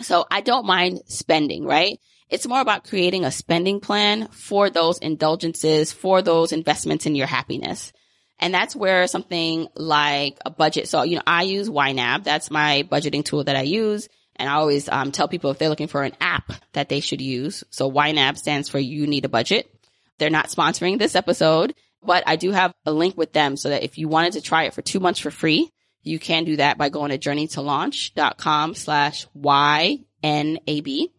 So 0.00 0.26
I 0.30 0.40
don't 0.40 0.66
mind 0.66 1.02
spending, 1.06 1.64
right? 1.64 2.00
It's 2.30 2.46
more 2.46 2.60
about 2.60 2.84
creating 2.84 3.24
a 3.24 3.30
spending 3.30 3.80
plan 3.80 4.28
for 4.28 4.70
those 4.70 4.98
indulgences, 4.98 5.92
for 5.92 6.22
those 6.22 6.52
investments 6.52 7.04
in 7.04 7.16
your 7.16 7.26
happiness. 7.26 7.92
And 8.38 8.54
that's 8.54 8.74
where 8.74 9.06
something 9.08 9.68
like 9.74 10.38
a 10.46 10.50
budget. 10.50 10.88
So, 10.88 11.02
you 11.02 11.16
know, 11.16 11.22
I 11.26 11.42
use 11.42 11.68
YNAB. 11.68 12.24
That's 12.24 12.50
my 12.50 12.86
budgeting 12.90 13.24
tool 13.24 13.44
that 13.44 13.56
I 13.56 13.62
use. 13.62 14.08
And 14.40 14.48
I 14.48 14.54
always 14.54 14.88
um, 14.88 15.12
tell 15.12 15.28
people 15.28 15.50
if 15.50 15.58
they're 15.58 15.68
looking 15.68 15.86
for 15.86 16.02
an 16.02 16.16
app 16.20 16.52
that 16.72 16.88
they 16.88 17.00
should 17.00 17.20
use. 17.20 17.62
So 17.70 17.90
YNAB 17.90 18.36
stands 18.36 18.68
for 18.68 18.78
You 18.78 19.06
Need 19.06 19.24
a 19.24 19.28
Budget. 19.28 19.72
They're 20.18 20.30
not 20.30 20.48
sponsoring 20.48 20.98
this 20.98 21.14
episode, 21.14 21.74
but 22.02 22.24
I 22.26 22.36
do 22.36 22.50
have 22.50 22.72
a 22.84 22.92
link 22.92 23.16
with 23.16 23.32
them 23.32 23.56
so 23.56 23.68
that 23.68 23.84
if 23.84 23.98
you 23.98 24.08
wanted 24.08 24.32
to 24.32 24.40
try 24.40 24.64
it 24.64 24.74
for 24.74 24.82
two 24.82 25.00
months 25.00 25.20
for 25.20 25.30
free, 25.30 25.70
you 26.02 26.18
can 26.18 26.44
do 26.44 26.56
that 26.56 26.78
by 26.78 26.88
going 26.88 27.10
to 27.10 27.18
journeytolaunch.com 27.18 28.74
slash 28.74 29.26
YNAB. 29.36 31.10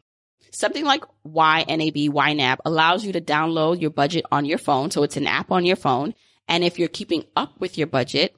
Something 0.51 0.83
like 0.83 1.03
YNAB, 1.25 2.09
YNAB 2.09 2.57
allows 2.65 3.05
you 3.05 3.13
to 3.13 3.21
download 3.21 3.79
your 3.79 3.91
budget 3.91 4.25
on 4.31 4.45
your 4.45 4.57
phone. 4.57 4.91
So 4.91 5.03
it's 5.03 5.17
an 5.17 5.27
app 5.27 5.51
on 5.51 5.65
your 5.65 5.77
phone 5.77 6.13
and 6.47 6.65
if 6.65 6.79
you're 6.79 6.89
keeping 6.89 7.23
up 7.35 7.59
with 7.61 7.77
your 7.77 7.87
budget, 7.87 8.35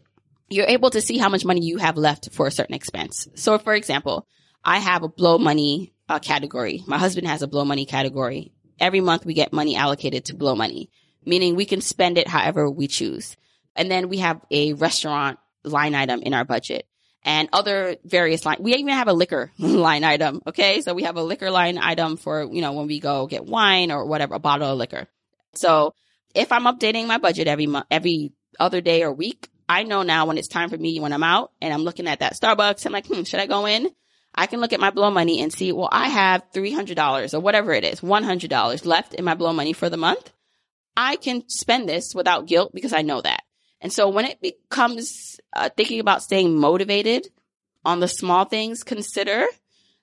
you're 0.47 0.67
able 0.67 0.91
to 0.91 1.01
see 1.01 1.17
how 1.17 1.29
much 1.29 1.45
money 1.45 1.65
you 1.65 1.77
have 1.77 1.97
left 1.97 2.31
for 2.31 2.45
a 2.45 2.51
certain 2.51 2.75
expense. 2.75 3.27
So 3.33 3.57
for 3.57 3.73
example, 3.73 4.27
I 4.63 4.79
have 4.79 5.03
a 5.03 5.09
blow 5.09 5.37
money 5.37 5.93
uh, 6.09 6.19
category. 6.19 6.83
My 6.87 6.97
husband 6.97 7.27
has 7.27 7.41
a 7.41 7.47
blow 7.47 7.65
money 7.65 7.85
category. 7.85 8.53
Every 8.79 9.01
month 9.01 9.25
we 9.25 9.33
get 9.33 9.53
money 9.53 9.75
allocated 9.75 10.25
to 10.25 10.35
blow 10.35 10.55
money, 10.55 10.89
meaning 11.25 11.55
we 11.55 11.65
can 11.65 11.81
spend 11.81 12.17
it 12.17 12.27
however 12.27 12.69
we 12.69 12.87
choose. 12.87 13.35
And 13.75 13.89
then 13.89 14.09
we 14.09 14.17
have 14.19 14.41
a 14.51 14.73
restaurant 14.73 15.39
line 15.63 15.95
item 15.95 16.21
in 16.21 16.33
our 16.33 16.45
budget 16.45 16.87
and 17.23 17.49
other 17.53 17.97
various 18.03 18.45
line. 18.45 18.57
We 18.59 18.73
even 18.75 18.89
have 18.89 19.07
a 19.07 19.13
liquor 19.13 19.51
line 19.59 20.03
item. 20.03 20.41
Okay. 20.47 20.81
So 20.81 20.93
we 20.93 21.03
have 21.03 21.15
a 21.15 21.23
liquor 21.23 21.49
line 21.49 21.77
item 21.77 22.17
for, 22.17 22.43
you 22.43 22.61
know, 22.61 22.73
when 22.73 22.87
we 22.87 22.99
go 22.99 23.27
get 23.27 23.45
wine 23.45 23.91
or 23.91 24.05
whatever, 24.05 24.35
a 24.35 24.39
bottle 24.39 24.71
of 24.71 24.77
liquor. 24.77 25.07
So 25.53 25.93
if 26.35 26.51
I'm 26.51 26.63
updating 26.63 27.07
my 27.07 27.17
budget 27.17 27.47
every 27.47 27.67
month, 27.67 27.85
every 27.89 28.33
other 28.59 28.81
day 28.81 29.03
or 29.03 29.13
week, 29.13 29.49
I 29.69 29.83
know 29.83 30.03
now 30.03 30.25
when 30.25 30.37
it's 30.37 30.47
time 30.47 30.69
for 30.69 30.77
me 30.77 30.99
when 30.99 31.13
I'm 31.13 31.23
out 31.23 31.51
and 31.61 31.73
I'm 31.73 31.83
looking 31.83 32.07
at 32.07 32.19
that 32.19 32.33
Starbucks, 32.33 32.85
I'm 32.85 32.91
like, 32.91 33.07
hmm, 33.07 33.23
should 33.23 33.39
I 33.39 33.45
go 33.45 33.65
in? 33.65 33.89
I 34.35 34.47
can 34.47 34.59
look 34.59 34.73
at 34.73 34.79
my 34.79 34.89
blow 34.89 35.11
money 35.11 35.41
and 35.41 35.53
see, 35.53 35.71
well, 35.71 35.89
I 35.91 36.09
have 36.09 36.51
$300 36.53 37.33
or 37.33 37.39
whatever 37.39 37.73
it 37.73 37.83
is, 37.83 38.01
$100 38.01 38.85
left 38.85 39.13
in 39.13 39.25
my 39.25 39.35
blow 39.35 39.53
money 39.53 39.73
for 39.73 39.89
the 39.89 39.97
month. 39.97 40.31
I 40.97 41.15
can 41.15 41.47
spend 41.49 41.87
this 41.87 42.15
without 42.15 42.47
guilt 42.47 42.73
because 42.73 42.93
I 42.93 43.01
know 43.01 43.21
that. 43.21 43.43
And 43.81 43.91
so 43.91 44.09
when 44.09 44.25
it 44.25 44.41
becomes 44.41 45.39
uh, 45.55 45.69
thinking 45.75 45.99
about 45.99 46.23
staying 46.23 46.57
motivated 46.57 47.27
on 47.83 47.99
the 47.99 48.07
small 48.07 48.45
things, 48.45 48.83
consider 48.83 49.45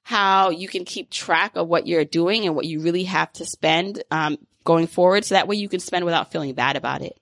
how 0.02 0.50
you 0.50 0.68
can 0.68 0.84
keep 0.84 1.10
track 1.10 1.56
of 1.56 1.68
what 1.68 1.86
you're 1.86 2.04
doing 2.04 2.46
and 2.46 2.54
what 2.54 2.66
you 2.66 2.80
really 2.80 3.04
have 3.04 3.32
to 3.34 3.44
spend 3.44 4.02
um, 4.10 4.38
going 4.64 4.86
forward. 4.86 5.24
So 5.24 5.34
that 5.34 5.48
way 5.48 5.56
you 5.56 5.68
can 5.68 5.80
spend 5.80 6.04
without 6.04 6.30
feeling 6.30 6.54
bad 6.54 6.76
about 6.76 7.02
it. 7.02 7.18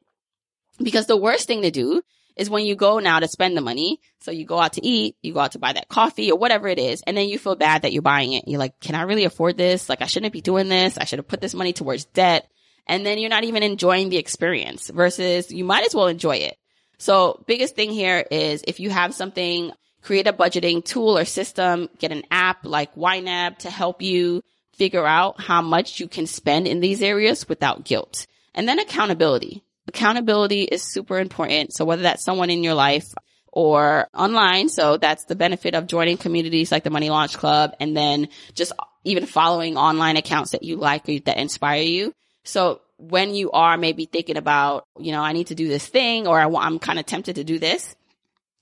Because 0.83 1.07
the 1.07 1.17
worst 1.17 1.47
thing 1.47 1.63
to 1.63 1.71
do 1.71 2.03
is 2.39 2.49
when 2.49 2.65
you 2.65 2.77
go 2.77 3.01
now 3.01 3.19
to 3.19 3.29
spend 3.29 3.57
the 3.57 3.61
money. 3.61 4.01
So 4.21 4.31
you 4.31 4.47
go 4.47 4.59
out 4.59 4.75
to 4.75 4.87
eat, 4.87 5.17
you 5.21 5.35
go 5.35 5.41
out 5.41 5.53
to 5.53 5.59
buy 5.59 5.73
that 5.73 5.89
coffee 5.89 6.31
or 6.31 6.39
whatever 6.39 6.69
it 6.69 6.79
is. 6.79 7.03
And 7.07 7.17
then 7.17 7.29
you 7.29 7.39
feel 7.39 7.57
bad 7.57 7.83
that 7.83 7.93
you're 7.93 8.03
buying 8.03 8.33
it. 8.33 8.45
You're 8.47 8.61
like, 8.61 8.79
can 8.81 8.95
I 8.95 9.03
really 9.03 9.25
afford 9.25 9.57
this? 9.57 9.89
Like 9.89 10.01
I 10.01 10.07
shouldn't 10.07 10.33
be 10.33 10.41
doing 10.41 10.69
this. 10.69 10.97
I 10.97 11.05
should 11.05 11.19
have 11.19 11.29
put 11.29 11.41
this 11.41 11.55
money 11.55 11.73
towards 11.73 12.05
debt. 12.07 12.49
And 12.87 13.05
then 13.05 13.19
you're 13.19 13.29
not 13.29 13.45
even 13.45 13.63
enjoying 13.63 14.09
the 14.09 14.17
experience 14.17 14.89
versus 14.89 15.51
you 15.51 15.65
might 15.65 15.85
as 15.85 15.95
well 15.95 16.07
enjoy 16.07 16.37
it. 16.37 16.57
So 16.99 17.45
biggest 17.47 17.77
thing 17.77 17.91
here 17.91 18.25
is 18.31 18.65
if 18.67 18.81
you 18.81 18.91
have 18.91 19.15
something, 19.15 19.73
create 20.03 20.27
a 20.27 20.33
budgeting 20.33 20.85
tool 20.85 21.19
or 21.19 21.25
system, 21.25 21.89
get 21.99 22.13
an 22.13 22.23
app 22.31 22.65
like 22.65 22.95
YNAB 22.95 23.59
to 23.59 23.71
help 23.71 24.01
you 24.01 24.43
figure 24.73 25.07
out 25.07 25.41
how 25.41 25.61
much 25.61 26.01
you 26.01 26.09
can 26.09 26.27
spend 26.27 26.67
in 26.67 26.81
these 26.81 27.03
areas 27.03 27.49
without 27.49 27.85
guilt. 27.85 28.27
And 28.55 28.69
then 28.69 28.79
accountability. 28.79 29.63
Accountability 29.89 30.63
is 30.63 30.83
super 30.83 31.19
important. 31.19 31.75
So 31.75 31.85
whether 31.85 32.03
that's 32.03 32.25
someone 32.25 32.51
in 32.51 32.63
your 32.63 32.75
life 32.75 33.13
or 33.53 34.09
online. 34.15 34.69
So 34.69 34.99
that's 34.99 35.25
the 35.25 35.35
benefit 35.35 35.75
of 35.75 35.87
joining 35.87 36.17
communities 36.17 36.71
like 36.71 36.85
the 36.85 36.91
Money 36.91 37.11
Launch 37.11 37.37
Club 37.37 37.75
and 37.81 37.97
then 37.97 38.29
just 38.55 38.73
even 39.05 39.27
following 39.27 39.77
online 39.77 40.17
accounts 40.17 40.53
that 40.53 40.63
you 40.63 40.77
like 40.77 41.09
or 41.09 41.19
that 41.21 41.39
inspire 41.39 41.83
you. 41.83 42.13
So 42.45 42.81
when 42.99 43.35
you 43.35 43.51
are 43.51 43.77
maybe 43.77 44.07
thinking 44.07 44.37
about, 44.37 44.87
you 44.99 45.13
know, 45.13 45.23
I 45.23 45.33
need 45.33 45.49
to 45.49 45.55
do 45.55 45.69
this 45.69 45.87
thing 45.87 46.27
or 46.27 46.39
I, 46.39 46.47
I'm 46.47 46.79
kind 46.79 46.99
of 46.99 47.07
tempted 47.07 47.37
to 47.37 47.45
do 47.45 47.59
this, 47.59 47.97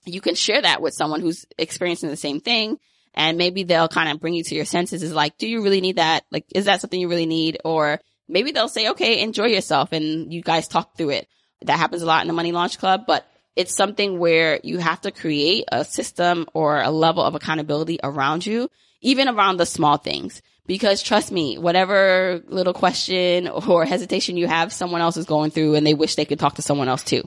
you 0.04 0.20
can 0.20 0.34
share 0.34 0.62
that 0.62 0.80
with 0.80 0.94
someone 0.94 1.20
who's 1.20 1.46
experiencing 1.58 2.10
the 2.10 2.16
same 2.16 2.40
thing 2.40 2.78
and 3.14 3.38
maybe 3.38 3.64
they'll 3.64 3.88
kind 3.88 4.10
of 4.10 4.20
bring 4.20 4.34
you 4.34 4.44
to 4.44 4.54
your 4.54 4.66
senses 4.66 5.02
is 5.02 5.12
like, 5.12 5.38
do 5.38 5.48
you 5.48 5.62
really 5.62 5.80
need 5.80 5.96
that? 5.96 6.24
Like, 6.30 6.44
is 6.54 6.66
that 6.66 6.80
something 6.80 7.00
you 7.00 7.08
really 7.08 7.26
need? 7.26 7.58
Or 7.64 8.00
maybe 8.28 8.52
they'll 8.52 8.68
say, 8.68 8.90
okay, 8.90 9.20
enjoy 9.20 9.46
yourself 9.46 9.92
and 9.92 10.32
you 10.32 10.42
guys 10.42 10.68
talk 10.68 10.96
through 10.96 11.10
it. 11.10 11.28
That 11.62 11.78
happens 11.78 12.02
a 12.02 12.06
lot 12.06 12.22
in 12.22 12.28
the 12.28 12.34
Money 12.34 12.52
Launch 12.52 12.78
Club, 12.78 13.04
but 13.06 13.26
it's 13.54 13.74
something 13.74 14.18
where 14.18 14.60
you 14.62 14.78
have 14.78 15.00
to 15.02 15.10
create 15.10 15.64
a 15.72 15.84
system 15.84 16.46
or 16.52 16.80
a 16.80 16.90
level 16.90 17.22
of 17.22 17.34
accountability 17.34 17.98
around 18.02 18.44
you, 18.44 18.70
even 19.00 19.28
around 19.28 19.56
the 19.56 19.66
small 19.66 19.96
things. 19.96 20.42
Because 20.66 21.00
trust 21.02 21.30
me, 21.30 21.58
whatever 21.58 22.42
little 22.48 22.74
question 22.74 23.48
or 23.48 23.84
hesitation 23.84 24.36
you 24.36 24.46
have, 24.46 24.72
someone 24.72 25.00
else 25.00 25.16
is 25.16 25.24
going 25.24 25.50
through 25.50 25.76
and 25.76 25.86
they 25.86 25.94
wish 25.94 26.16
they 26.16 26.24
could 26.24 26.40
talk 26.40 26.56
to 26.56 26.62
someone 26.62 26.88
else 26.88 27.04
too. 27.04 27.22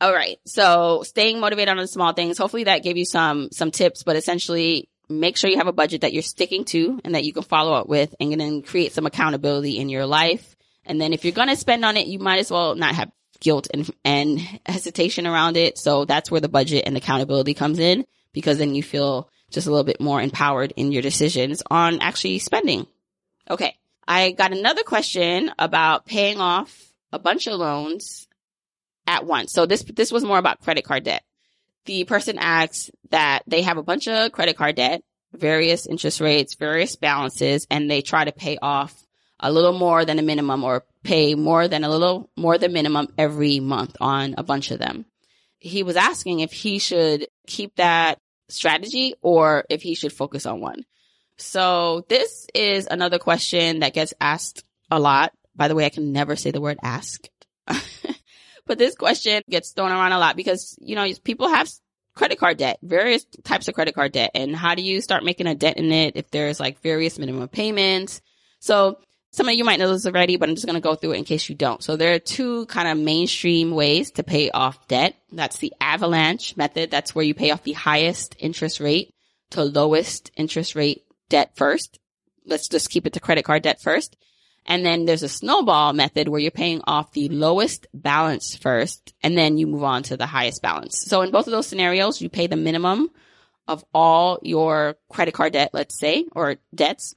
All 0.00 0.12
right. 0.12 0.38
So 0.46 1.04
staying 1.04 1.40
motivated 1.40 1.70
on 1.70 1.78
the 1.78 1.86
small 1.86 2.12
things. 2.12 2.36
Hopefully 2.36 2.64
that 2.64 2.82
gave 2.82 2.96
you 2.96 3.04
some, 3.04 3.50
some 3.50 3.70
tips, 3.70 4.02
but 4.02 4.16
essentially 4.16 4.88
make 5.20 5.36
sure 5.36 5.50
you 5.50 5.58
have 5.58 5.66
a 5.66 5.72
budget 5.72 6.02
that 6.02 6.12
you're 6.12 6.22
sticking 6.22 6.64
to 6.66 7.00
and 7.04 7.14
that 7.14 7.24
you 7.24 7.32
can 7.32 7.42
follow 7.42 7.72
up 7.72 7.88
with 7.88 8.14
and 8.20 8.38
then 8.40 8.62
create 8.62 8.92
some 8.92 9.06
accountability 9.06 9.78
in 9.78 9.88
your 9.88 10.06
life. 10.06 10.56
And 10.84 11.00
then 11.00 11.12
if 11.12 11.24
you're 11.24 11.32
going 11.32 11.48
to 11.48 11.56
spend 11.56 11.84
on 11.84 11.96
it, 11.96 12.06
you 12.06 12.18
might 12.18 12.38
as 12.38 12.50
well 12.50 12.74
not 12.74 12.94
have 12.94 13.10
guilt 13.40 13.68
and, 13.72 13.90
and 14.04 14.40
hesitation 14.66 15.26
around 15.26 15.56
it. 15.56 15.78
So 15.78 16.04
that's 16.04 16.30
where 16.30 16.40
the 16.40 16.48
budget 16.48 16.84
and 16.86 16.96
accountability 16.96 17.54
comes 17.54 17.78
in 17.78 18.06
because 18.32 18.58
then 18.58 18.74
you 18.74 18.82
feel 18.82 19.28
just 19.50 19.66
a 19.66 19.70
little 19.70 19.84
bit 19.84 20.00
more 20.00 20.20
empowered 20.20 20.72
in 20.76 20.92
your 20.92 21.02
decisions 21.02 21.62
on 21.70 22.00
actually 22.00 22.38
spending. 22.38 22.86
Okay. 23.50 23.76
I 24.06 24.32
got 24.32 24.52
another 24.52 24.82
question 24.82 25.50
about 25.58 26.06
paying 26.06 26.40
off 26.40 26.92
a 27.12 27.18
bunch 27.18 27.46
of 27.46 27.58
loans 27.58 28.26
at 29.06 29.26
once. 29.26 29.52
So 29.52 29.66
this, 29.66 29.82
this 29.82 30.10
was 30.10 30.24
more 30.24 30.38
about 30.38 30.60
credit 30.60 30.84
card 30.84 31.04
debt. 31.04 31.22
The 31.84 32.04
person 32.04 32.38
asks 32.38 32.90
that 33.10 33.42
they 33.46 33.62
have 33.62 33.76
a 33.76 33.82
bunch 33.82 34.08
of 34.08 34.32
credit 34.32 34.56
card 34.56 34.76
debt, 34.76 35.02
various 35.32 35.86
interest 35.86 36.20
rates, 36.20 36.54
various 36.54 36.96
balances, 36.96 37.66
and 37.70 37.90
they 37.90 38.02
try 38.02 38.24
to 38.24 38.32
pay 38.32 38.58
off 38.60 38.94
a 39.40 39.52
little 39.52 39.72
more 39.72 40.04
than 40.04 40.18
a 40.18 40.22
minimum 40.22 40.62
or 40.62 40.84
pay 41.02 41.34
more 41.34 41.66
than 41.66 41.82
a 41.82 41.90
little 41.90 42.30
more 42.36 42.58
than 42.58 42.72
minimum 42.72 43.08
every 43.18 43.58
month 43.58 43.96
on 44.00 44.34
a 44.38 44.42
bunch 44.42 44.70
of 44.70 44.78
them. 44.78 45.04
He 45.58 45.82
was 45.82 45.96
asking 45.96 46.40
if 46.40 46.52
he 46.52 46.78
should 46.78 47.26
keep 47.46 47.74
that 47.76 48.18
strategy 48.48 49.14
or 49.22 49.64
if 49.68 49.82
he 49.82 49.94
should 49.94 50.12
focus 50.12 50.46
on 50.46 50.60
one. 50.60 50.84
So 51.38 52.04
this 52.08 52.46
is 52.54 52.86
another 52.88 53.18
question 53.18 53.80
that 53.80 53.94
gets 53.94 54.14
asked 54.20 54.64
a 54.90 55.00
lot. 55.00 55.32
By 55.56 55.68
the 55.68 55.74
way, 55.74 55.84
I 55.84 55.90
can 55.90 56.12
never 56.12 56.36
say 56.36 56.50
the 56.50 56.60
word 56.60 56.78
ask. 56.82 57.28
but 58.66 58.78
this 58.78 58.94
question 58.94 59.42
gets 59.48 59.72
thrown 59.72 59.90
around 59.90 60.12
a 60.12 60.18
lot 60.18 60.36
because, 60.36 60.76
you 60.80 60.94
know, 60.94 61.06
people 61.24 61.48
have 61.48 61.70
credit 62.14 62.38
card 62.38 62.58
debt, 62.58 62.78
various 62.82 63.24
types 63.44 63.68
of 63.68 63.74
credit 63.74 63.94
card 63.94 64.12
debt. 64.12 64.30
And 64.34 64.54
how 64.54 64.74
do 64.74 64.82
you 64.82 65.00
start 65.00 65.24
making 65.24 65.46
a 65.46 65.54
dent 65.54 65.78
in 65.78 65.90
it 65.92 66.16
if 66.16 66.30
there's 66.30 66.60
like 66.60 66.80
various 66.80 67.18
minimum 67.18 67.48
payments? 67.48 68.20
So 68.60 68.98
some 69.32 69.48
of 69.48 69.54
you 69.54 69.64
might 69.64 69.78
know 69.78 69.90
this 69.90 70.06
already, 70.06 70.36
but 70.36 70.48
I'm 70.48 70.54
just 70.54 70.66
going 70.66 70.74
to 70.74 70.80
go 70.80 70.94
through 70.94 71.12
it 71.12 71.18
in 71.18 71.24
case 71.24 71.48
you 71.48 71.54
don't. 71.54 71.82
So 71.82 71.96
there 71.96 72.14
are 72.14 72.18
two 72.18 72.66
kind 72.66 72.86
of 72.86 73.02
mainstream 73.02 73.70
ways 73.70 74.10
to 74.12 74.22
pay 74.22 74.50
off 74.50 74.86
debt. 74.88 75.16
That's 75.32 75.58
the 75.58 75.72
avalanche 75.80 76.56
method. 76.56 76.90
That's 76.90 77.14
where 77.14 77.24
you 77.24 77.34
pay 77.34 77.50
off 77.50 77.62
the 77.62 77.72
highest 77.72 78.36
interest 78.38 78.78
rate 78.78 79.14
to 79.50 79.64
lowest 79.64 80.30
interest 80.36 80.74
rate 80.74 81.04
debt 81.30 81.52
first. 81.56 81.98
Let's 82.44 82.68
just 82.68 82.90
keep 82.90 83.06
it 83.06 83.14
to 83.14 83.20
credit 83.20 83.44
card 83.44 83.62
debt 83.62 83.80
first. 83.80 84.16
And 84.64 84.86
then 84.86 85.04
there's 85.04 85.24
a 85.24 85.28
snowball 85.28 85.92
method 85.92 86.28
where 86.28 86.40
you're 86.40 86.50
paying 86.50 86.82
off 86.84 87.12
the 87.12 87.28
lowest 87.28 87.86
balance 87.92 88.56
first, 88.56 89.12
and 89.22 89.36
then 89.36 89.58
you 89.58 89.66
move 89.66 89.82
on 89.82 90.04
to 90.04 90.16
the 90.16 90.26
highest 90.26 90.62
balance. 90.62 91.02
So 91.02 91.22
in 91.22 91.32
both 91.32 91.46
of 91.46 91.50
those 91.50 91.66
scenarios, 91.66 92.20
you 92.20 92.28
pay 92.28 92.46
the 92.46 92.56
minimum 92.56 93.10
of 93.66 93.84
all 93.92 94.38
your 94.42 94.96
credit 95.08 95.34
card 95.34 95.54
debt, 95.54 95.70
let's 95.72 95.98
say, 95.98 96.26
or 96.32 96.56
debts 96.74 97.16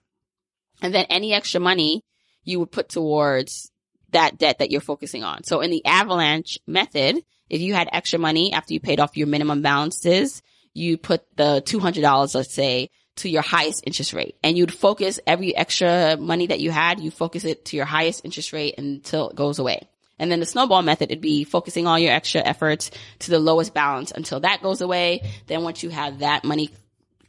and 0.82 0.94
then 0.94 1.06
any 1.10 1.34
extra 1.34 1.60
money 1.60 2.04
you 2.44 2.60
would 2.60 2.72
put 2.72 2.90
towards 2.90 3.72
that 4.12 4.38
debt 4.38 4.60
that 4.60 4.72
you're 4.72 4.82
focusing 4.82 5.24
on. 5.24 5.44
So 5.44 5.62
in 5.62 5.72
the 5.72 5.86
avalanche 5.86 6.60
method, 6.68 7.24
if 7.50 7.62
you 7.62 7.74
had 7.74 7.90
extra 7.92 8.20
money 8.20 8.54
after 8.54 8.74
you 8.74 8.80
paid 8.80 9.00
off 9.00 9.18
your 9.18 9.28
minimum 9.28 9.62
balances, 9.62 10.42
you 10.74 10.98
put 10.98 11.24
the 11.38 11.62
$200, 11.66 12.36
let's 12.36 12.54
say, 12.54 12.90
to 13.18 13.30
your 13.30 13.42
highest 13.42 13.84
interest 13.88 14.14
rate 14.14 14.36
and 14.44 14.58
you'd 14.58 14.74
focus 14.74 15.20
every 15.26 15.56
extra 15.56 16.18
money 16.18 16.48
that 16.48 16.60
you 16.60 16.72
had, 16.72 17.00
you 17.00 17.12
focus 17.12 17.46
it 17.46 17.66
to 17.66 17.78
your 17.78 17.86
highest 17.86 18.26
interest 18.26 18.52
rate 18.54 18.76
until 18.78 19.30
it 19.30 19.36
goes 19.36 19.60
away. 19.60 19.88
And 20.18 20.32
then 20.32 20.40
the 20.40 20.46
snowball 20.46 20.82
method, 20.82 21.12
it'd 21.12 21.22
be 21.22 21.44
focusing 21.44 21.88
all 21.88 22.00
your 22.00 22.14
extra 22.14 22.42
efforts 22.42 22.92
to 23.20 23.32
the 23.32 23.40
lowest 23.40 23.74
balance 23.74 24.12
until 24.12 24.40
that 24.42 24.62
goes 24.62 24.82
away. 24.82 25.30
Then 25.48 25.64
once 25.64 25.84
you 25.84 25.90
have 25.90 26.20
that 26.20 26.44
money 26.44 26.70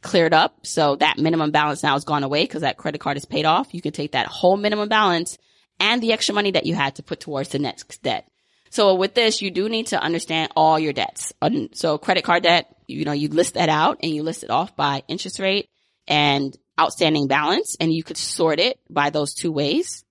cleared 0.01 0.33
up. 0.33 0.65
So 0.65 0.95
that 0.97 1.17
minimum 1.17 1.51
balance 1.51 1.83
now 1.83 1.93
has 1.93 2.05
gone 2.05 2.23
away 2.23 2.43
because 2.43 2.61
that 2.61 2.77
credit 2.77 3.01
card 3.01 3.17
is 3.17 3.25
paid 3.25 3.45
off. 3.45 3.73
You 3.73 3.81
can 3.81 3.91
take 3.91 4.13
that 4.13 4.27
whole 4.27 4.55
minimum 4.55 4.87
balance 4.89 5.37
and 5.79 6.01
the 6.01 6.13
extra 6.13 6.33
money 6.33 6.51
that 6.51 6.65
you 6.65 6.75
had 6.75 6.95
to 6.95 7.03
put 7.03 7.19
towards 7.19 7.49
the 7.49 7.59
next 7.59 8.01
debt. 8.03 8.27
So 8.69 8.95
with 8.95 9.13
this, 9.15 9.41
you 9.41 9.51
do 9.51 9.67
need 9.69 9.87
to 9.87 10.01
understand 10.01 10.51
all 10.55 10.77
your 10.79 10.93
debts. 10.93 11.33
So 11.73 11.97
credit 11.97 12.23
card 12.23 12.43
debt, 12.43 12.73
you 12.87 13.05
know, 13.05 13.11
you 13.11 13.27
list 13.29 13.55
that 13.55 13.69
out 13.69 13.99
and 14.03 14.13
you 14.13 14.23
list 14.23 14.43
it 14.43 14.49
off 14.49 14.75
by 14.75 15.03
interest 15.07 15.39
rate 15.39 15.69
and 16.07 16.55
outstanding 16.79 17.27
balance 17.27 17.75
and 17.79 17.93
you 17.93 18.03
could 18.03 18.17
sort 18.17 18.59
it 18.59 18.79
by 18.89 19.09
those 19.09 19.33
two 19.33 19.51
ways. 19.51 20.03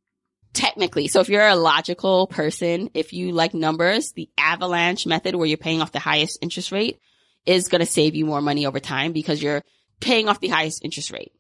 Technically. 0.52 1.06
So 1.08 1.20
if 1.20 1.28
you're 1.28 1.46
a 1.46 1.54
logical 1.54 2.26
person, 2.26 2.88
if 2.94 3.12
you 3.12 3.32
like 3.32 3.52
numbers, 3.52 4.12
the 4.12 4.30
avalanche 4.38 5.06
method 5.06 5.34
where 5.34 5.46
you're 5.46 5.58
paying 5.58 5.82
off 5.82 5.92
the 5.92 5.98
highest 5.98 6.38
interest 6.40 6.72
rate 6.72 6.98
is 7.44 7.68
going 7.68 7.80
to 7.80 7.86
save 7.86 8.14
you 8.14 8.24
more 8.24 8.40
money 8.40 8.64
over 8.64 8.80
time 8.80 9.12
because 9.12 9.42
you're 9.42 9.62
paying 10.00 10.28
off 10.28 10.40
the 10.40 10.48
highest 10.48 10.82
interest 10.82 11.10
rate. 11.10 11.32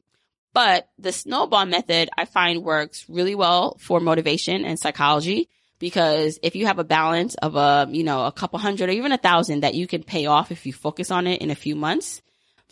But 0.52 0.88
the 0.98 1.12
snowball 1.12 1.64
method 1.64 2.10
I 2.16 2.26
find 2.26 2.62
works 2.62 3.06
really 3.08 3.34
well 3.34 3.78
for 3.80 4.00
motivation 4.00 4.66
and 4.66 4.78
psychology 4.78 5.48
because 5.78 6.38
if 6.42 6.54
you 6.54 6.66
have 6.66 6.78
a 6.78 6.84
balance 6.84 7.36
of 7.36 7.56
a, 7.56 7.88
you 7.90 8.04
know, 8.04 8.26
a 8.26 8.32
couple 8.32 8.58
hundred 8.58 8.90
or 8.90 8.92
even 8.92 9.12
a 9.12 9.18
thousand 9.18 9.60
that 9.60 9.74
you 9.74 9.86
can 9.86 10.02
pay 10.02 10.26
off 10.26 10.52
if 10.52 10.66
you 10.66 10.74
focus 10.74 11.10
on 11.10 11.26
it 11.26 11.40
in 11.40 11.50
a 11.50 11.54
few 11.54 11.74
months 11.74 12.20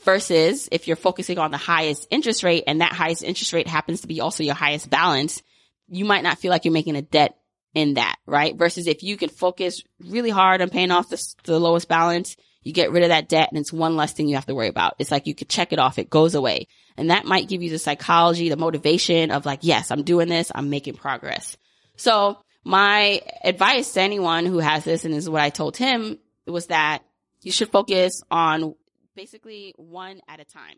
versus 0.05 0.69
if 0.71 0.87
you're 0.87 0.97
focusing 0.97 1.39
on 1.39 1.51
the 1.51 1.57
highest 1.57 2.07
interest 2.11 2.43
rate 2.43 2.65
and 2.67 2.81
that 2.81 2.93
highest 2.93 3.23
interest 3.23 3.53
rate 3.53 3.69
happens 3.69 4.03
to 4.03 4.09
be 4.09 4.21
also 4.21 4.43
your 4.43 4.55
highest 4.55 4.91
balance, 4.91 5.43
you 5.89 6.05
might 6.05 6.23
not 6.23 6.39
feel 6.39 6.51
like 6.51 6.65
you're 6.65 6.73
making 6.73 6.97
a 6.97 7.03
debt 7.03 7.37
in 7.75 7.95
that, 7.95 8.17
right? 8.27 8.57
Versus 8.57 8.87
if 8.87 9.03
you 9.03 9.17
can 9.17 9.29
focus 9.29 9.83
really 10.01 10.31
hard 10.31 10.63
on 10.63 10.71
paying 10.71 10.91
off 10.91 11.09
the, 11.09 11.35
the 11.45 11.59
lowest 11.59 11.89
balance, 11.89 12.37
you 12.63 12.73
get 12.73 12.93
rid 12.93 13.03
of 13.03 13.11
that 13.11 13.29
debt 13.29 13.49
and 13.51 13.59
it's 13.59 13.73
one 13.73 13.97
less 13.97 14.13
thing 14.13 14.29
you 14.29 14.37
have 14.37 14.47
to 14.47 14.55
worry 14.55 14.69
about. 14.69 14.95
It's 14.99 15.11
like 15.11 15.27
you 15.27 15.35
could 15.35 15.49
check 15.49 15.73
it 15.73 15.79
off. 15.79 15.99
It 15.99 16.09
goes 16.09 16.35
away. 16.35 16.69
And 16.97 17.11
that 17.11 17.27
might 17.27 17.49
give 17.49 17.63
you 17.63 17.71
the 17.71 17.79
psychology, 17.79 18.49
the 18.49 18.57
motivation 18.57 19.31
of 19.31 19.45
like, 19.45 19.61
yes, 19.63 19.91
I'm 19.91 20.05
doing 20.05 20.29
this. 20.29 20.53
I'm 20.55 20.71
making 20.71 20.95
progress. 20.95 21.57
So 21.97 22.39
my 22.65 23.21
advice 23.43 23.93
to 23.93 24.01
anyone 24.01 24.47
who 24.47 24.59
has 24.59 24.85
this, 24.85 25.05
and 25.05 25.13
this 25.13 25.25
is 25.25 25.31
what 25.31 25.43
I 25.43 25.51
told 25.51 25.77
him, 25.77 26.19
was 26.47 26.67
that 26.67 27.03
you 27.43 27.53
should 27.53 27.71
focus 27.71 28.23
on 28.31 28.75
basically 29.15 29.75
one 29.77 30.21
at 30.29 30.41
a 30.41 30.45
time. 30.45 30.77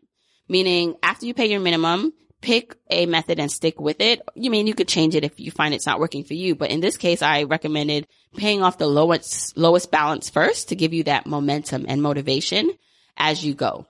Meaning 0.49 0.95
after 1.03 1.25
you 1.25 1.33
pay 1.33 1.47
your 1.47 1.59
minimum, 1.59 2.13
pick 2.41 2.75
a 2.89 3.05
method 3.05 3.39
and 3.39 3.51
stick 3.51 3.79
with 3.79 3.99
it. 3.99 4.21
You 4.35 4.49
mean 4.51 4.67
you 4.67 4.75
could 4.75 4.87
change 4.87 5.15
it 5.15 5.23
if 5.23 5.39
you 5.39 5.51
find 5.51 5.73
it's 5.73 5.85
not 5.85 5.99
working 5.99 6.23
for 6.23 6.33
you, 6.33 6.55
but 6.55 6.69
in 6.69 6.79
this 6.79 6.97
case, 6.97 7.21
I 7.21 7.43
recommended 7.43 8.07
paying 8.35 8.61
off 8.61 8.77
the 8.77 8.87
lowest, 8.87 9.57
lowest 9.57 9.91
balance 9.91 10.29
first 10.29 10.69
to 10.69 10.75
give 10.75 10.93
you 10.93 11.03
that 11.05 11.25
momentum 11.25 11.85
and 11.87 12.01
motivation 12.01 12.71
as 13.17 13.43
you 13.43 13.53
go. 13.53 13.85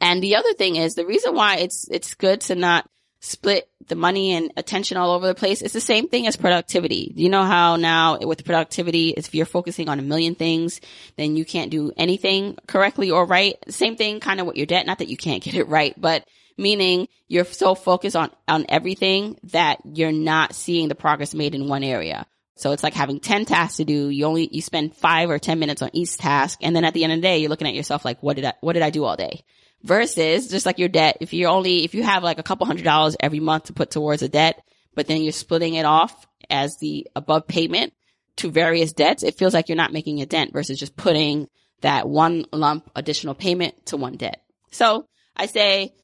And 0.00 0.22
the 0.22 0.36
other 0.36 0.54
thing 0.54 0.76
is 0.76 0.94
the 0.94 1.06
reason 1.06 1.34
why 1.34 1.56
it's, 1.56 1.86
it's 1.90 2.14
good 2.14 2.40
to 2.42 2.54
not 2.54 2.88
split 3.20 3.68
the 3.86 3.94
money 3.94 4.32
and 4.32 4.52
attention 4.56 4.96
all 4.96 5.12
over 5.12 5.26
the 5.26 5.34
place. 5.34 5.62
It's 5.62 5.74
the 5.74 5.80
same 5.80 6.08
thing 6.08 6.26
as 6.26 6.36
productivity. 6.36 7.12
You 7.14 7.28
know 7.28 7.44
how 7.44 7.76
now 7.76 8.18
with 8.18 8.44
productivity, 8.44 9.10
if 9.10 9.34
you're 9.34 9.46
focusing 9.46 9.88
on 9.88 9.98
a 9.98 10.02
million 10.02 10.34
things, 10.34 10.80
then 11.16 11.36
you 11.36 11.44
can't 11.44 11.70
do 11.70 11.92
anything 11.96 12.56
correctly 12.66 13.10
or 13.10 13.26
right. 13.26 13.56
Same 13.68 13.96
thing 13.96 14.20
kind 14.20 14.40
of 14.40 14.46
with 14.46 14.56
your 14.56 14.66
debt. 14.66 14.86
Not 14.86 14.98
that 14.98 15.08
you 15.08 15.16
can't 15.16 15.42
get 15.42 15.54
it 15.54 15.68
right, 15.68 15.94
but 16.00 16.26
meaning 16.56 17.08
you're 17.28 17.44
so 17.44 17.74
focused 17.74 18.16
on, 18.16 18.30
on 18.48 18.66
everything 18.68 19.38
that 19.44 19.78
you're 19.84 20.12
not 20.12 20.54
seeing 20.54 20.88
the 20.88 20.94
progress 20.94 21.34
made 21.34 21.54
in 21.54 21.68
one 21.68 21.84
area. 21.84 22.26
So 22.56 22.72
it's 22.72 22.82
like 22.82 22.92
having 22.92 23.20
10 23.20 23.46
tasks 23.46 23.78
to 23.78 23.84
do. 23.84 24.10
You 24.10 24.26
only, 24.26 24.48
you 24.52 24.60
spend 24.60 24.94
five 24.94 25.30
or 25.30 25.38
10 25.38 25.58
minutes 25.58 25.80
on 25.80 25.90
each 25.94 26.18
task. 26.18 26.58
And 26.60 26.76
then 26.76 26.84
at 26.84 26.92
the 26.92 27.04
end 27.04 27.12
of 27.14 27.18
the 27.18 27.22
day, 27.22 27.38
you're 27.38 27.48
looking 27.48 27.66
at 27.66 27.74
yourself 27.74 28.04
like, 28.04 28.22
what 28.22 28.36
did 28.36 28.44
I, 28.44 28.52
what 28.60 28.74
did 28.74 28.82
I 28.82 28.90
do 28.90 29.04
all 29.04 29.16
day? 29.16 29.44
Versus 29.82 30.48
just 30.48 30.66
like 30.66 30.78
your 30.78 30.88
debt. 30.88 31.18
If 31.20 31.32
you're 31.32 31.50
only, 31.50 31.84
if 31.84 31.94
you 31.94 32.02
have 32.02 32.22
like 32.22 32.38
a 32.38 32.42
couple 32.42 32.66
hundred 32.66 32.84
dollars 32.84 33.16
every 33.18 33.40
month 33.40 33.64
to 33.64 33.72
put 33.72 33.90
towards 33.90 34.22
a 34.22 34.28
debt, 34.28 34.62
but 34.94 35.06
then 35.06 35.22
you're 35.22 35.32
splitting 35.32 35.74
it 35.74 35.86
off 35.86 36.26
as 36.50 36.76
the 36.78 37.06
above 37.16 37.46
payment 37.46 37.94
to 38.36 38.50
various 38.50 38.92
debts, 38.92 39.22
it 39.22 39.36
feels 39.38 39.54
like 39.54 39.68
you're 39.68 39.76
not 39.76 39.92
making 39.92 40.20
a 40.20 40.26
dent 40.26 40.52
versus 40.52 40.78
just 40.78 40.96
putting 40.96 41.48
that 41.80 42.08
one 42.08 42.44
lump 42.52 42.90
additional 42.94 43.34
payment 43.34 43.86
to 43.86 43.96
one 43.96 44.16
debt. 44.16 44.42
So 44.70 45.06
I 45.36 45.46
say 45.46 45.94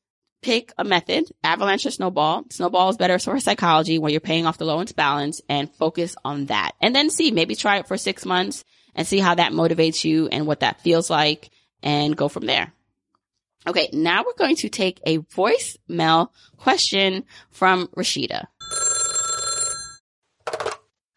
pick 0.43 0.73
a 0.79 0.85
method, 0.85 1.25
avalanche 1.43 1.87
or 1.87 1.91
snowball. 1.91 2.45
Snowball 2.51 2.91
is 2.91 2.97
better 2.97 3.19
for 3.19 3.39
psychology 3.41 3.99
where 3.99 4.11
you're 4.11 4.21
paying 4.21 4.47
off 4.47 4.59
the 4.59 4.65
lowest 4.65 4.97
balance 4.97 5.41
and 5.49 5.75
focus 5.75 6.15
on 6.25 6.47
that. 6.47 6.73
And 6.81 6.95
then 6.95 7.11
see, 7.11 7.31
maybe 7.31 7.55
try 7.55 7.79
it 7.79 7.89
for 7.89 7.97
six 7.97 8.25
months 8.25 8.65
and 8.95 9.07
see 9.07 9.19
how 9.19 9.35
that 9.35 9.53
motivates 9.53 10.05
you 10.05 10.29
and 10.29 10.47
what 10.47 10.61
that 10.61 10.81
feels 10.81 11.11
like 11.11 11.51
and 11.83 12.17
go 12.17 12.29
from 12.29 12.47
there. 12.47 12.73
Okay, 13.69 13.89
now 13.93 14.23
we're 14.25 14.35
going 14.35 14.55
to 14.57 14.69
take 14.69 15.01
a 15.05 15.19
voicemail 15.19 16.29
question 16.57 17.25
from 17.51 17.89
Rashida. 17.89 18.45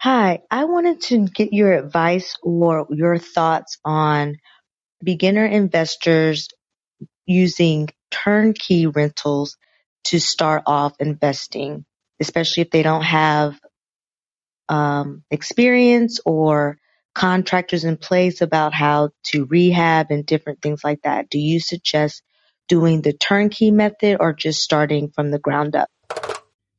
Hi, 0.02 0.42
I 0.50 0.66
wanted 0.66 1.02
to 1.04 1.28
get 1.28 1.54
your 1.54 1.74
advice 1.74 2.36
or 2.42 2.88
your 2.90 3.20
thoughts 3.20 3.78
on 3.86 4.38
beginner 5.04 5.46
investors 5.46 6.48
using 7.28 7.90
turnkey 8.10 8.88
rentals 8.88 9.56
to 10.06 10.20
start 10.20 10.64
off 10.66 10.96
investing, 11.00 11.86
especially 12.20 12.62
if 12.62 12.72
they 12.72 12.82
don't 12.82 13.04
have 13.04 13.60
um, 14.70 15.24
experience 15.30 16.20
or 16.26 16.80
contractors 17.14 17.84
in 17.84 17.98
place 17.98 18.42
about 18.42 18.74
how 18.74 19.12
to 19.26 19.46
rehab 19.46 20.08
and 20.10 20.26
different 20.26 20.64
things 20.64 20.84
like 20.84 21.02
that. 21.04 21.30
Do 21.30 21.38
you 21.38 21.60
suggest 21.60 22.24
doing 22.70 23.02
the 23.02 23.14
turnkey 23.14 23.72
method 23.72 24.18
or 24.20 24.32
just 24.32 24.62
starting 24.62 25.10
from 25.10 25.32
the 25.32 25.40
ground 25.40 25.76
up? 25.76 25.90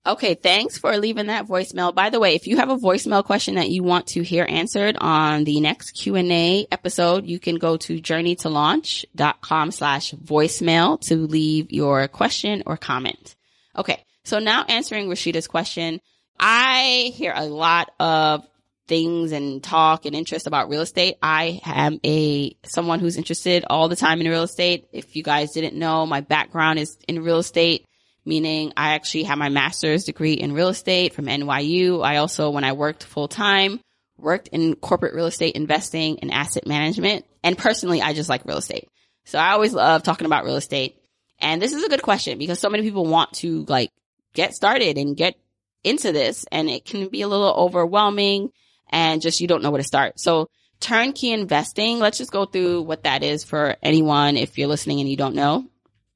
Okay, 0.07 0.35
thanks 0.35 0.79
for 0.79 0.96
leaving 0.96 1.26
that 1.26 1.46
voicemail. 1.46 1.94
By 1.94 2.09
the 2.09 2.18
way, 2.18 2.35
if 2.35 2.46
you 2.46 2.57
have 2.57 2.70
a 2.70 2.76
voicemail 2.79 3.22
question 3.22 3.57
that 3.57 3.68
you 3.68 3.83
want 3.83 4.07
to 4.09 4.22
hear 4.22 4.46
answered 4.48 4.96
on 4.98 5.44
the 5.44 5.61
next 5.61 5.90
Q&A 5.90 6.66
episode, 6.72 7.26
you 7.26 7.38
can 7.38 7.57
go 7.57 7.76
to 7.76 8.00
journeytolaunch.com 8.00 9.70
slash 9.70 10.12
voicemail 10.12 10.98
to 11.03 11.16
leave 11.16 11.70
your 11.70 12.09
question 12.09 12.62
or 12.64 12.79
comment. 12.79 13.37
Okay, 13.76 14.03
so 14.24 14.38
now 14.38 14.64
answering 14.66 15.09
Rashida's 15.11 15.46
question. 15.46 16.00
I 16.38 17.12
hear 17.14 17.35
a 17.37 17.44
lot 17.44 17.90
of 18.00 18.46
things 18.90 19.33
and 19.33 19.62
talk 19.62 20.05
and 20.05 20.14
interest 20.14 20.46
about 20.46 20.68
real 20.68 20.83
estate. 20.83 21.16
I 21.22 21.61
am 21.64 21.98
a 22.05 22.55
someone 22.66 23.00
who's 23.00 23.16
interested 23.16 23.64
all 23.70 23.88
the 23.88 23.96
time 23.96 24.20
in 24.20 24.29
real 24.29 24.42
estate. 24.42 24.88
If 24.92 25.16
you 25.16 25.22
guys 25.22 25.53
didn't 25.53 25.79
know, 25.79 26.05
my 26.05 26.20
background 26.20 26.79
is 26.79 26.98
in 27.09 27.22
real 27.22 27.38
estate 27.38 27.87
meaning 28.24 28.72
I 28.76 28.94
actually 28.94 29.24
have 29.24 29.38
my 29.38 29.48
master's 29.48 30.05
degree 30.05 30.35
in 30.35 30.53
real 30.53 30.68
estate 30.68 31.14
from 31.14 31.26
NYU. 31.26 32.05
I 32.05 32.16
also, 32.16 32.50
when 32.50 32.64
I 32.64 32.72
worked 32.72 33.05
full 33.05 33.29
time, 33.29 33.81
worked 34.18 34.48
in 34.48 34.74
corporate 34.76 35.14
real 35.14 35.26
estate 35.26 35.57
investing 35.57 36.20
and 36.20 36.31
asset 36.31 36.66
management. 36.66 37.24
And 37.42 37.57
personally, 37.57 38.03
I 38.03 38.12
just 38.12 38.29
like 38.29 38.44
real 38.44 38.59
estate. 38.59 38.88
So 39.24 39.38
I 39.38 39.53
always 39.53 39.72
love 39.72 40.03
talking 40.03 40.26
about 40.26 40.44
real 40.44 40.57
estate. 40.57 40.96
And 41.40 41.62
this 41.62 41.72
is 41.72 41.83
a 41.83 41.88
good 41.88 42.03
question 42.03 42.38
because 42.38 42.59
so 42.59 42.68
many 42.68 42.83
people 42.83 43.07
want 43.07 43.33
to 43.35 43.64
like 43.66 43.90
get 44.35 44.55
started 44.55 44.98
and 44.98 45.16
get 45.16 45.35
into 45.83 46.12
this 46.12 46.44
and 46.53 46.68
it 46.68 46.85
can 46.85 47.09
be 47.09 47.22
a 47.22 47.29
little 47.29 47.55
overwhelming 47.55 48.50
and 48.90 49.22
just 49.22 49.40
you 49.40 49.48
don't 49.48 49.62
know 49.62 49.70
where 49.70 49.81
to 49.81 49.87
start. 49.87 50.20
So 50.20 50.48
turnkey 50.81 51.33
investing, 51.33 51.98
let's 51.98 52.18
just 52.18 52.33
go 52.33 52.44
through 52.44 52.83
what 52.83 53.05
that 53.05 53.22
is 53.22 53.44
for 53.44 53.76
anyone 53.83 54.37
if 54.37 54.59
you're 54.59 54.68
listening 54.68 55.00
and 55.00 55.09
you 55.09 55.16
don't 55.16 55.35
know. 55.35 55.66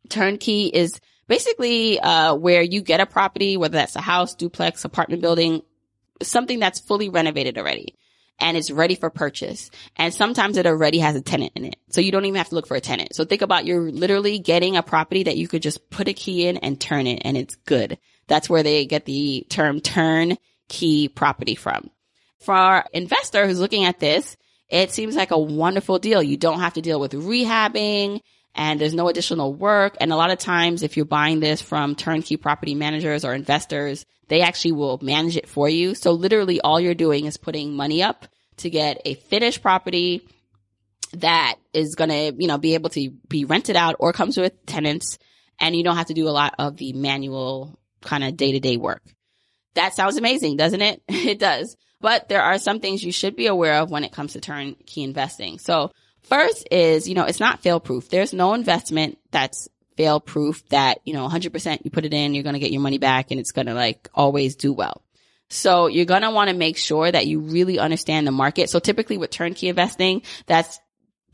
Turnkey 0.08 0.66
is 0.66 1.00
basically 1.28 1.98
uh, 1.98 2.34
where 2.34 2.62
you 2.62 2.82
get 2.82 3.00
a 3.00 3.06
property, 3.06 3.56
whether 3.56 3.78
that's 3.78 3.96
a 3.96 4.00
house, 4.00 4.34
duplex, 4.34 4.84
apartment 4.84 5.22
building, 5.22 5.62
something 6.22 6.58
that's 6.58 6.80
fully 6.80 7.08
renovated 7.08 7.56
already 7.56 7.96
and 8.38 8.56
it's 8.56 8.70
ready 8.70 8.94
for 8.94 9.10
purchase. 9.10 9.70
And 9.96 10.12
sometimes 10.12 10.56
it 10.56 10.66
already 10.66 10.98
has 10.98 11.14
a 11.16 11.20
tenant 11.20 11.52
in 11.54 11.66
it. 11.66 11.76
So 11.90 12.00
you 12.00 12.12
don't 12.12 12.24
even 12.24 12.38
have 12.38 12.48
to 12.48 12.54
look 12.54 12.66
for 12.66 12.76
a 12.76 12.80
tenant. 12.80 13.14
So 13.14 13.24
think 13.24 13.42
about 13.42 13.64
you're 13.64 13.90
literally 13.90 14.38
getting 14.38 14.76
a 14.76 14.82
property 14.82 15.24
that 15.24 15.36
you 15.36 15.48
could 15.48 15.62
just 15.62 15.88
put 15.90 16.08
a 16.08 16.12
key 16.12 16.46
in 16.46 16.56
and 16.58 16.80
turn 16.80 17.06
it 17.06 17.22
and 17.24 17.36
it's 17.36 17.54
good. 17.54 17.98
That's 18.26 18.48
where 18.50 18.62
they 18.62 18.86
get 18.86 19.04
the 19.04 19.46
term 19.48 19.80
turn 19.80 20.36
key 20.68 21.08
property 21.08 21.54
from. 21.54 21.90
For 22.44 22.54
our 22.54 22.86
investor 22.92 23.46
who's 23.46 23.60
looking 23.60 23.84
at 23.84 24.00
this, 24.00 24.36
it 24.68 24.92
seems 24.92 25.16
like 25.16 25.30
a 25.30 25.38
wonderful 25.38 25.98
deal. 25.98 26.22
You 26.22 26.36
don't 26.36 26.60
have 26.60 26.74
to 26.74 26.82
deal 26.82 27.00
with 27.00 27.12
rehabbing 27.12 28.20
and 28.54 28.80
there's 28.80 28.94
no 28.94 29.08
additional 29.08 29.52
work. 29.52 29.96
And 30.00 30.12
a 30.12 30.16
lot 30.16 30.30
of 30.30 30.38
times 30.38 30.82
if 30.82 30.96
you're 30.96 31.06
buying 31.06 31.40
this 31.40 31.60
from 31.60 31.94
turnkey 31.94 32.36
property 32.36 32.74
managers 32.74 33.24
or 33.24 33.34
investors, 33.34 34.06
they 34.28 34.42
actually 34.42 34.72
will 34.72 34.98
manage 35.02 35.36
it 35.36 35.48
for 35.48 35.68
you. 35.68 35.94
So 35.94 36.12
literally 36.12 36.60
all 36.60 36.80
you're 36.80 36.94
doing 36.94 37.26
is 37.26 37.36
putting 37.36 37.74
money 37.74 38.02
up 38.02 38.26
to 38.58 38.70
get 38.70 39.02
a 39.04 39.14
finished 39.14 39.62
property 39.62 40.26
that 41.14 41.56
is 41.72 41.94
going 41.94 42.10
to, 42.10 42.34
you 42.38 42.48
know, 42.48 42.58
be 42.58 42.74
able 42.74 42.90
to 42.90 43.10
be 43.28 43.44
rented 43.44 43.76
out 43.76 43.96
or 43.98 44.12
comes 44.12 44.36
with 44.36 44.64
tenants 44.66 45.18
and 45.60 45.76
you 45.76 45.84
don't 45.84 45.96
have 45.96 46.06
to 46.06 46.14
do 46.14 46.28
a 46.28 46.30
lot 46.30 46.54
of 46.58 46.76
the 46.76 46.92
manual 46.92 47.78
kind 48.00 48.24
of 48.24 48.36
day 48.36 48.52
to 48.52 48.60
day 48.60 48.76
work. 48.76 49.02
That 49.74 49.94
sounds 49.94 50.16
amazing, 50.16 50.56
doesn't 50.56 50.82
it? 50.82 51.02
it 51.08 51.38
does. 51.38 51.76
But 52.04 52.28
there 52.28 52.42
are 52.42 52.58
some 52.58 52.80
things 52.80 53.02
you 53.02 53.12
should 53.12 53.34
be 53.34 53.46
aware 53.46 53.76
of 53.80 53.90
when 53.90 54.04
it 54.04 54.12
comes 54.12 54.34
to 54.34 54.40
turnkey 54.40 55.02
investing. 55.02 55.58
So 55.58 55.90
First 56.24 56.68
is, 56.70 57.06
you 57.06 57.14
know, 57.14 57.24
it's 57.24 57.40
not 57.40 57.60
fail 57.60 57.80
proof. 57.80 58.08
There's 58.08 58.32
no 58.32 58.54
investment 58.54 59.18
that's 59.30 59.68
fail 59.96 60.20
proof 60.20 60.66
that, 60.70 60.98
you 61.04 61.12
know, 61.12 61.28
100% 61.28 61.84
you 61.84 61.90
put 61.90 62.06
it 62.06 62.14
in, 62.14 62.34
you're 62.34 62.42
going 62.42 62.54
to 62.54 62.60
get 62.60 62.72
your 62.72 62.80
money 62.80 62.98
back 62.98 63.30
and 63.30 63.38
it's 63.38 63.52
going 63.52 63.66
to 63.66 63.74
like 63.74 64.08
always 64.14 64.56
do 64.56 64.72
well. 64.72 65.02
So 65.50 65.86
you're 65.86 66.06
going 66.06 66.22
to 66.22 66.30
want 66.30 66.48
to 66.48 66.56
make 66.56 66.78
sure 66.78 67.12
that 67.12 67.26
you 67.26 67.40
really 67.40 67.78
understand 67.78 68.26
the 68.26 68.32
market. 68.32 68.70
So 68.70 68.78
typically 68.78 69.18
with 69.18 69.30
turnkey 69.30 69.68
investing, 69.68 70.22
that's 70.46 70.80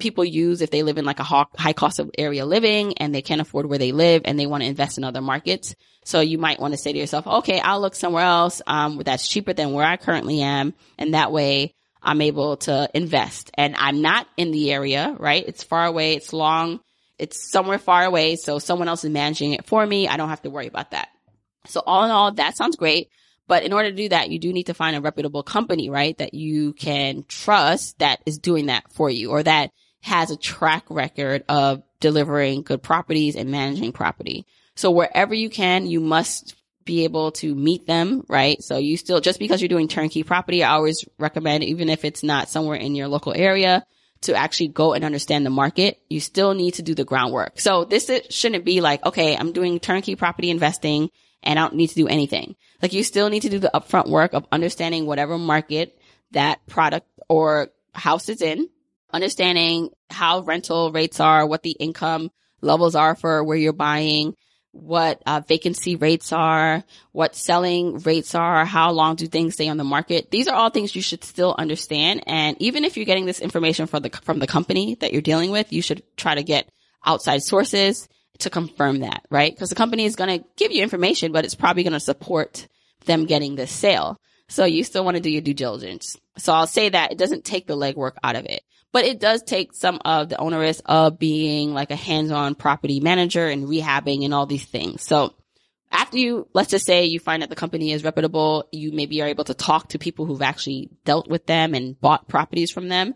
people 0.00 0.24
use 0.24 0.60
if 0.60 0.70
they 0.70 0.82
live 0.82 0.98
in 0.98 1.04
like 1.04 1.20
a 1.20 1.24
high 1.24 1.72
cost 1.72 1.98
of 1.98 2.10
area 2.18 2.44
living 2.44 2.98
and 2.98 3.14
they 3.14 3.22
can't 3.22 3.40
afford 3.40 3.66
where 3.66 3.78
they 3.78 3.92
live 3.92 4.22
and 4.24 4.38
they 4.38 4.46
want 4.46 4.62
to 4.62 4.68
invest 4.68 4.98
in 4.98 5.04
other 5.04 5.20
markets. 5.20 5.74
So 6.04 6.20
you 6.20 6.38
might 6.38 6.60
want 6.60 6.72
to 6.74 6.78
say 6.78 6.92
to 6.92 6.98
yourself, 6.98 7.26
okay, 7.26 7.60
I'll 7.60 7.80
look 7.80 7.94
somewhere 7.94 8.24
else, 8.24 8.62
um, 8.66 9.00
that's 9.04 9.28
cheaper 9.28 9.52
than 9.52 9.72
where 9.72 9.84
I 9.84 9.96
currently 9.96 10.40
am. 10.40 10.74
And 10.98 11.14
that 11.14 11.30
way 11.30 11.74
I'm 12.02 12.20
able 12.22 12.56
to 12.58 12.88
invest 12.94 13.50
and 13.54 13.76
I'm 13.76 14.02
not 14.02 14.26
in 14.36 14.50
the 14.50 14.72
area, 14.72 15.14
right? 15.18 15.44
It's 15.46 15.62
far 15.62 15.86
away. 15.86 16.14
It's 16.14 16.32
long. 16.32 16.80
It's 17.18 17.50
somewhere 17.50 17.78
far 17.78 18.04
away. 18.04 18.36
So 18.36 18.58
someone 18.58 18.88
else 18.88 19.04
is 19.04 19.10
managing 19.10 19.52
it 19.52 19.66
for 19.66 19.84
me. 19.86 20.08
I 20.08 20.16
don't 20.16 20.30
have 20.30 20.42
to 20.42 20.50
worry 20.50 20.66
about 20.66 20.92
that. 20.92 21.08
So 21.66 21.82
all 21.84 22.04
in 22.04 22.10
all, 22.10 22.32
that 22.32 22.56
sounds 22.56 22.76
great. 22.76 23.10
But 23.46 23.64
in 23.64 23.72
order 23.72 23.90
to 23.90 23.96
do 23.96 24.08
that, 24.10 24.30
you 24.30 24.38
do 24.38 24.52
need 24.52 24.66
to 24.66 24.74
find 24.74 24.96
a 24.96 25.00
reputable 25.00 25.42
company, 25.42 25.90
right? 25.90 26.16
That 26.18 26.34
you 26.34 26.72
can 26.72 27.24
trust 27.26 27.98
that 27.98 28.20
is 28.24 28.38
doing 28.38 28.66
that 28.66 28.90
for 28.92 29.10
you 29.10 29.30
or 29.30 29.42
that 29.42 29.72
has 30.00 30.30
a 30.30 30.36
track 30.36 30.84
record 30.88 31.44
of 31.48 31.82
delivering 32.00 32.62
good 32.62 32.82
properties 32.82 33.36
and 33.36 33.50
managing 33.50 33.92
property. 33.92 34.46
So 34.74 34.90
wherever 34.90 35.34
you 35.34 35.50
can, 35.50 35.86
you 35.86 36.00
must 36.00 36.54
be 36.84 37.04
able 37.04 37.32
to 37.32 37.54
meet 37.54 37.86
them, 37.86 38.24
right? 38.28 38.62
So 38.62 38.78
you 38.78 38.96
still, 38.96 39.20
just 39.20 39.38
because 39.38 39.60
you're 39.60 39.68
doing 39.68 39.88
turnkey 39.88 40.22
property, 40.22 40.64
I 40.64 40.72
always 40.72 41.04
recommend, 41.18 41.64
even 41.64 41.90
if 41.90 42.04
it's 42.04 42.22
not 42.22 42.48
somewhere 42.48 42.76
in 42.76 42.94
your 42.94 43.08
local 43.08 43.34
area, 43.34 43.84
to 44.22 44.34
actually 44.34 44.68
go 44.68 44.92
and 44.92 45.04
understand 45.04 45.46
the 45.46 45.50
market, 45.50 46.00
you 46.08 46.20
still 46.20 46.54
need 46.54 46.74
to 46.74 46.82
do 46.82 46.94
the 46.94 47.04
groundwork. 47.04 47.58
So 47.58 47.84
this 47.84 48.10
shouldn't 48.30 48.64
be 48.64 48.80
like, 48.80 49.04
okay, 49.04 49.36
I'm 49.36 49.52
doing 49.52 49.80
turnkey 49.80 50.16
property 50.16 50.50
investing 50.50 51.10
and 51.42 51.58
I 51.58 51.62
don't 51.62 51.76
need 51.76 51.88
to 51.88 51.94
do 51.94 52.08
anything. 52.08 52.56
Like 52.82 52.92
you 52.92 53.02
still 53.02 53.30
need 53.30 53.42
to 53.42 53.48
do 53.48 53.58
the 53.58 53.70
upfront 53.72 54.08
work 54.08 54.34
of 54.34 54.46
understanding 54.52 55.06
whatever 55.06 55.38
market 55.38 55.98
that 56.32 56.66
product 56.66 57.06
or 57.28 57.68
house 57.94 58.28
is 58.28 58.42
in, 58.42 58.68
understanding 59.12 59.90
how 60.10 60.40
rental 60.40 60.92
rates 60.92 61.20
are, 61.20 61.46
what 61.46 61.62
the 61.62 61.72
income 61.72 62.30
levels 62.60 62.94
are 62.94 63.14
for 63.14 63.42
where 63.44 63.56
you're 63.56 63.72
buying, 63.72 64.34
what 64.72 65.20
uh, 65.26 65.40
vacancy 65.46 65.96
rates 65.96 66.32
are, 66.32 66.84
what 67.12 67.34
selling 67.34 67.98
rates 67.98 68.34
are, 68.34 68.64
how 68.64 68.92
long 68.92 69.16
do 69.16 69.26
things 69.26 69.54
stay 69.54 69.68
on 69.68 69.76
the 69.76 69.84
market. 69.84 70.30
These 70.30 70.46
are 70.48 70.54
all 70.54 70.70
things 70.70 70.94
you 70.94 71.02
should 71.02 71.24
still 71.24 71.54
understand. 71.58 72.22
And 72.26 72.56
even 72.60 72.84
if 72.84 72.96
you're 72.96 73.06
getting 73.06 73.26
this 73.26 73.40
information 73.40 73.86
from 73.86 74.02
the 74.02 74.10
from 74.10 74.38
the 74.38 74.46
company 74.46 74.96
that 75.00 75.12
you're 75.12 75.22
dealing 75.22 75.50
with, 75.50 75.72
you 75.72 75.82
should 75.82 76.02
try 76.16 76.34
to 76.34 76.42
get 76.42 76.70
outside 77.04 77.42
sources 77.42 78.08
to 78.38 78.50
confirm 78.50 79.00
that, 79.00 79.24
right? 79.30 79.52
Because 79.52 79.70
the 79.70 79.74
company 79.74 80.04
is 80.04 80.16
going 80.16 80.38
to 80.40 80.46
give 80.56 80.72
you 80.72 80.82
information, 80.82 81.32
but 81.32 81.44
it's 81.44 81.54
probably 81.54 81.82
going 81.82 81.92
to 81.92 82.00
support 82.00 82.68
them 83.06 83.26
getting 83.26 83.56
this 83.56 83.72
sale. 83.72 84.18
So 84.48 84.64
you 84.64 84.84
still 84.84 85.04
want 85.04 85.16
to 85.16 85.22
do 85.22 85.30
your 85.30 85.42
due 85.42 85.54
diligence. 85.54 86.16
So 86.38 86.52
I'll 86.52 86.66
say 86.66 86.88
that 86.88 87.12
it 87.12 87.18
doesn't 87.18 87.44
take 87.44 87.66
the 87.66 87.76
legwork 87.76 88.12
out 88.22 88.36
of 88.36 88.46
it 88.46 88.62
but 88.92 89.04
it 89.04 89.20
does 89.20 89.42
take 89.42 89.72
some 89.74 90.00
of 90.04 90.28
the 90.28 90.38
onerous 90.38 90.80
of 90.84 91.18
being 91.18 91.72
like 91.72 91.90
a 91.90 91.96
hands-on 91.96 92.54
property 92.54 93.00
manager 93.00 93.46
and 93.46 93.68
rehabbing 93.68 94.24
and 94.24 94.34
all 94.34 94.46
these 94.46 94.64
things. 94.64 95.02
So 95.02 95.34
after 95.92 96.18
you, 96.18 96.48
let's 96.52 96.70
just 96.70 96.86
say 96.86 97.04
you 97.06 97.20
find 97.20 97.42
that 97.42 97.50
the 97.50 97.56
company 97.56 97.92
is 97.92 98.04
reputable, 98.04 98.68
you 98.72 98.92
maybe 98.92 99.22
are 99.22 99.28
able 99.28 99.44
to 99.44 99.54
talk 99.54 99.88
to 99.88 99.98
people 99.98 100.24
who've 100.26 100.42
actually 100.42 100.90
dealt 101.04 101.28
with 101.28 101.46
them 101.46 101.74
and 101.74 102.00
bought 102.00 102.28
properties 102.28 102.70
from 102.70 102.88
them, 102.88 103.14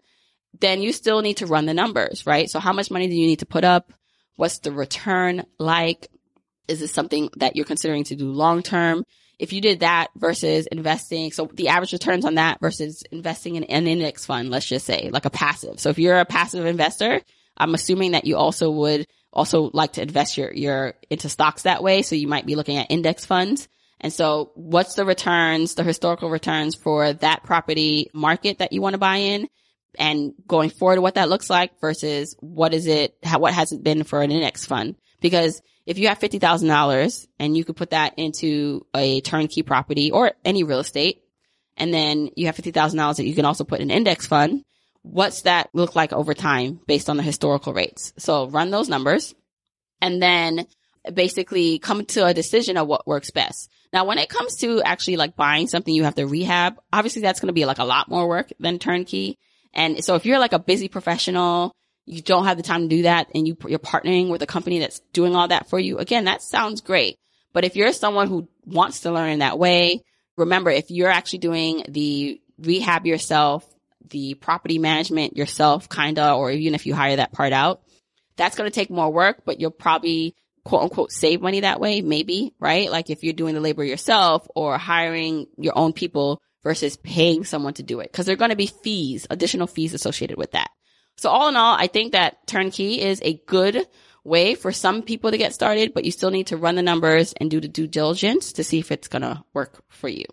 then 0.61 0.83
you 0.83 0.93
still 0.93 1.21
need 1.23 1.39
to 1.39 1.47
run 1.47 1.67
the 1.67 1.75
numbers, 1.75 2.27
right? 2.27 2.49
So 2.49 2.61
how 2.61 2.73
much 2.73 2.91
money 2.91 3.09
do 3.09 3.15
you 3.15 3.27
need 3.27 3.41
to 3.41 3.47
put 3.47 3.65
up? 3.65 3.93
What's 4.37 4.59
the 4.59 4.73
return 4.73 5.45
like? 5.59 6.09
Is 6.67 6.81
this 6.81 6.93
something 6.93 7.31
that 7.37 7.57
you're 7.57 7.65
considering 7.65 8.05
to 8.05 8.17
do 8.17 8.31
long 8.31 8.63
term? 8.63 9.05
If 9.39 9.53
you 9.53 9.61
did 9.61 9.81
that 9.81 10.09
versus 10.17 10.67
investing, 10.67 11.33
so 11.33 11.51
the 11.53 11.69
average 11.69 11.93
returns 11.93 12.25
on 12.25 12.37
that 12.37 12.61
versus 12.61 13.03
investing 13.11 13.57
in 13.57 13.65
an 13.65 13.87
index 13.87 14.25
fund, 14.27 14.51
let's 14.51 14.67
just 14.67 14.87
say, 14.87 15.11
like 15.13 15.25
a 15.25 15.31
passive. 15.31 15.81
So 15.81 15.91
if 15.91 15.99
you're 15.99 16.19
a 16.19 16.25
passive 16.25 16.67
investor, 16.67 17.21
I'm 17.57 17.75
assuming 17.75 18.13
that 18.13 18.25
you 18.25 18.37
also 18.37 18.71
would 18.71 19.07
also 19.33 19.71
like 19.73 19.95
to 19.95 20.03
invest 20.03 20.37
your, 20.37 20.53
your 20.53 20.95
into 21.11 21.29
stocks 21.29 21.63
that 21.63 21.83
way. 21.83 22.03
So 22.03 22.15
you 22.15 22.29
might 22.29 22.47
be 22.47 22.55
looking 22.55 22.77
at 22.77 22.91
index 22.91 23.25
funds. 23.25 23.69
And 24.01 24.13
so 24.13 24.53
what's 24.55 24.95
the 24.95 25.05
returns, 25.05 25.75
the 25.75 25.83
historical 25.83 26.31
returns 26.31 26.75
for 26.75 27.13
that 27.15 27.43
property 27.43 28.11
market 28.13 28.59
that 28.59 28.73
you 28.73 28.83
want 28.83 28.95
to 28.95 28.99
buy 28.99 29.17
in? 29.17 29.49
And 29.99 30.35
going 30.47 30.71
forward, 30.71 31.01
what 31.01 31.15
that 31.15 31.29
looks 31.29 31.49
like 31.49 31.81
versus 31.81 32.37
what 32.41 32.75
is 32.75 32.87
it, 32.87 33.17
how, 33.23 33.39
what 33.39 33.55
has 33.55 33.73
it 33.73 33.83
been 33.83 34.05
for 34.05 34.23
an 34.23 34.31
index 34.31 34.65
fund? 34.65 34.97
Because 35.21 35.63
if 35.87 35.99
you 35.99 36.09
have 36.09 36.19
$50,000 36.19 37.27
and 37.39 37.57
you 37.57 37.65
could 37.65 37.77
put 37.77 37.91
that 37.91 38.15
into 38.17 38.87
a 38.95 39.21
turnkey 39.21 39.63
property 39.63 40.11
or 40.11 40.33
any 40.45 40.63
real 40.63 40.81
estate 40.81 41.23
and 41.77 41.93
then 41.93 42.31
you 42.37 42.47
have 42.47 42.57
$50,000 42.57 43.17
that 43.17 43.27
you 43.27 43.35
can 43.35 43.45
also 43.45 43.65
put 43.65 43.81
in 43.81 43.91
index 43.91 44.27
fund. 44.27 44.65
What's 45.03 45.43
that 45.43 45.69
look 45.75 45.95
like 45.95 46.13
over 46.13 46.33
time 46.33 46.81
based 46.87 47.11
on 47.11 47.17
the 47.17 47.23
historical 47.23 47.75
rates? 47.75 48.13
So 48.17 48.49
run 48.49 48.71
those 48.71 48.89
numbers 48.89 49.35
and 50.01 50.23
then 50.23 50.67
basically 51.13 51.79
come 51.79 52.07
to 52.07 52.25
a 52.25 52.35
decision 52.35 52.79
of 52.79 52.87
what 52.87 53.07
works 53.07 53.31
best. 53.31 53.71
Now, 53.93 54.07
when 54.07 54.19
it 54.19 54.31
comes 54.31 54.57
to 54.57 54.83
actually 54.83 55.17
like 55.17 55.37
buying 55.37 55.67
something 55.67 55.95
you 55.95 56.05
have 56.05 56.15
to 56.15 56.27
rehab, 56.27 56.81
obviously 56.93 57.23
that's 57.23 57.41
going 57.41 57.49
to 57.49 57.53
be 57.53 57.67
like 57.67 57.79
a 57.79 57.85
lot 57.85 58.09
more 58.09 58.27
work 58.27 58.53
than 58.59 58.79
turnkey. 58.79 59.39
And 59.75 60.03
so 60.03 60.15
if 60.15 60.25
you're 60.25 60.39
like 60.39 60.53
a 60.53 60.59
busy 60.59 60.89
professional, 60.89 61.77
you 62.07 62.21
don't 62.23 62.45
have 62.45 62.57
the 62.57 62.63
time 62.63 62.83
to 62.83 62.89
do 62.89 63.03
that 63.03 63.29
and 63.35 63.47
you, 63.47 63.57
you're 63.67 63.79
partnering 63.79 64.29
with 64.29 64.43
a 64.43 64.47
company 64.47 64.79
that's 64.79 65.01
doing 65.13 65.35
all 65.35 65.49
that 65.49 65.69
for 65.69 65.79
you. 65.79 65.99
Again, 65.99 66.25
that 66.25 66.43
sounds 66.43 66.81
great. 66.81 67.17
But 67.53 67.65
if 67.65 67.77
you're 67.77 67.93
someone 67.93 68.29
who 68.29 68.49
wants 68.67 69.01
to 69.01 69.13
learn 69.13 69.31
in 69.31 69.39
that 69.39 69.59
way, 69.59 70.03
remember, 70.37 70.71
if 70.71 70.91
you're 70.91 71.11
actually 71.11 71.39
doing 71.39 71.85
the 71.89 72.41
rehab 72.59 73.07
yourself, 73.07 73.65
the 74.11 74.35
property 74.35 74.79
management 74.79 75.37
yourself, 75.37 75.89
kinda, 75.89 76.35
or 76.35 76.51
even 76.51 76.75
if 76.75 76.85
you 76.85 76.95
hire 76.95 77.17
that 77.17 77.33
part 77.33 77.53
out, 77.53 77.83
that's 78.37 78.57
going 78.57 78.71
to 78.71 78.75
take 78.75 78.91
more 78.91 79.11
work, 79.11 79.43
but 79.45 79.61
you'll 79.61 79.71
probably 79.71 80.35
quote 80.65 80.83
unquote 80.83 81.13
save 81.13 81.41
money 81.41 81.61
that 81.61 81.81
way, 81.81 82.03
maybe, 82.03 82.53
right? 82.59 82.91
Like 82.91 83.09
if 83.09 83.23
you're 83.23 83.33
doing 83.33 83.55
the 83.55 83.61
labor 83.61 83.85
yourself 83.85 84.47
or 84.55 84.77
hiring 84.77 85.47
your 85.57 85.77
own 85.77 85.93
people 85.93 86.41
versus 86.63 86.97
paying 86.97 87.45
someone 87.45 87.75
to 87.75 87.83
do 87.83 88.01
it. 88.01 88.13
Cause 88.13 88.27
there 88.27 88.33
are 88.33 88.39
going 88.39 88.51
to 88.51 88.57
be 88.57 88.67
fees, 88.67 89.27
additional 89.31 89.67
fees 89.67 89.95
associated 89.95 90.37
with 90.37 90.53
that. 90.53 90.71
So 91.17 91.31
all 91.31 91.49
in 91.49 91.57
all, 91.57 91.77
I 91.79 91.87
think 91.87 92.13
that 92.13 92.47
turnkey 92.47 93.01
is 93.01 93.21
a 93.23 93.41
good 93.47 93.87
way 94.25 94.55
for 94.55 94.73
some 94.73 95.03
people 95.03 95.31
to 95.31 95.39
get 95.39 95.55
started, 95.55 95.95
but 95.95 96.05
you 96.05 96.11
still 96.11 96.31
need 96.31 96.49
to 96.49 96.57
run 96.57 96.75
the 96.75 96.83
numbers 96.83 97.35
and 97.35 97.51
do 97.51 97.61
the 97.61 97.69
due 97.69 97.87
diligence 97.87 98.55
to 98.55 98.65
see 98.65 98.79
if 98.79 98.91
it's 98.91 99.09
going 99.09 99.23
to 99.23 99.45
work 99.53 99.83
for 99.89 100.09
you. 100.09 100.25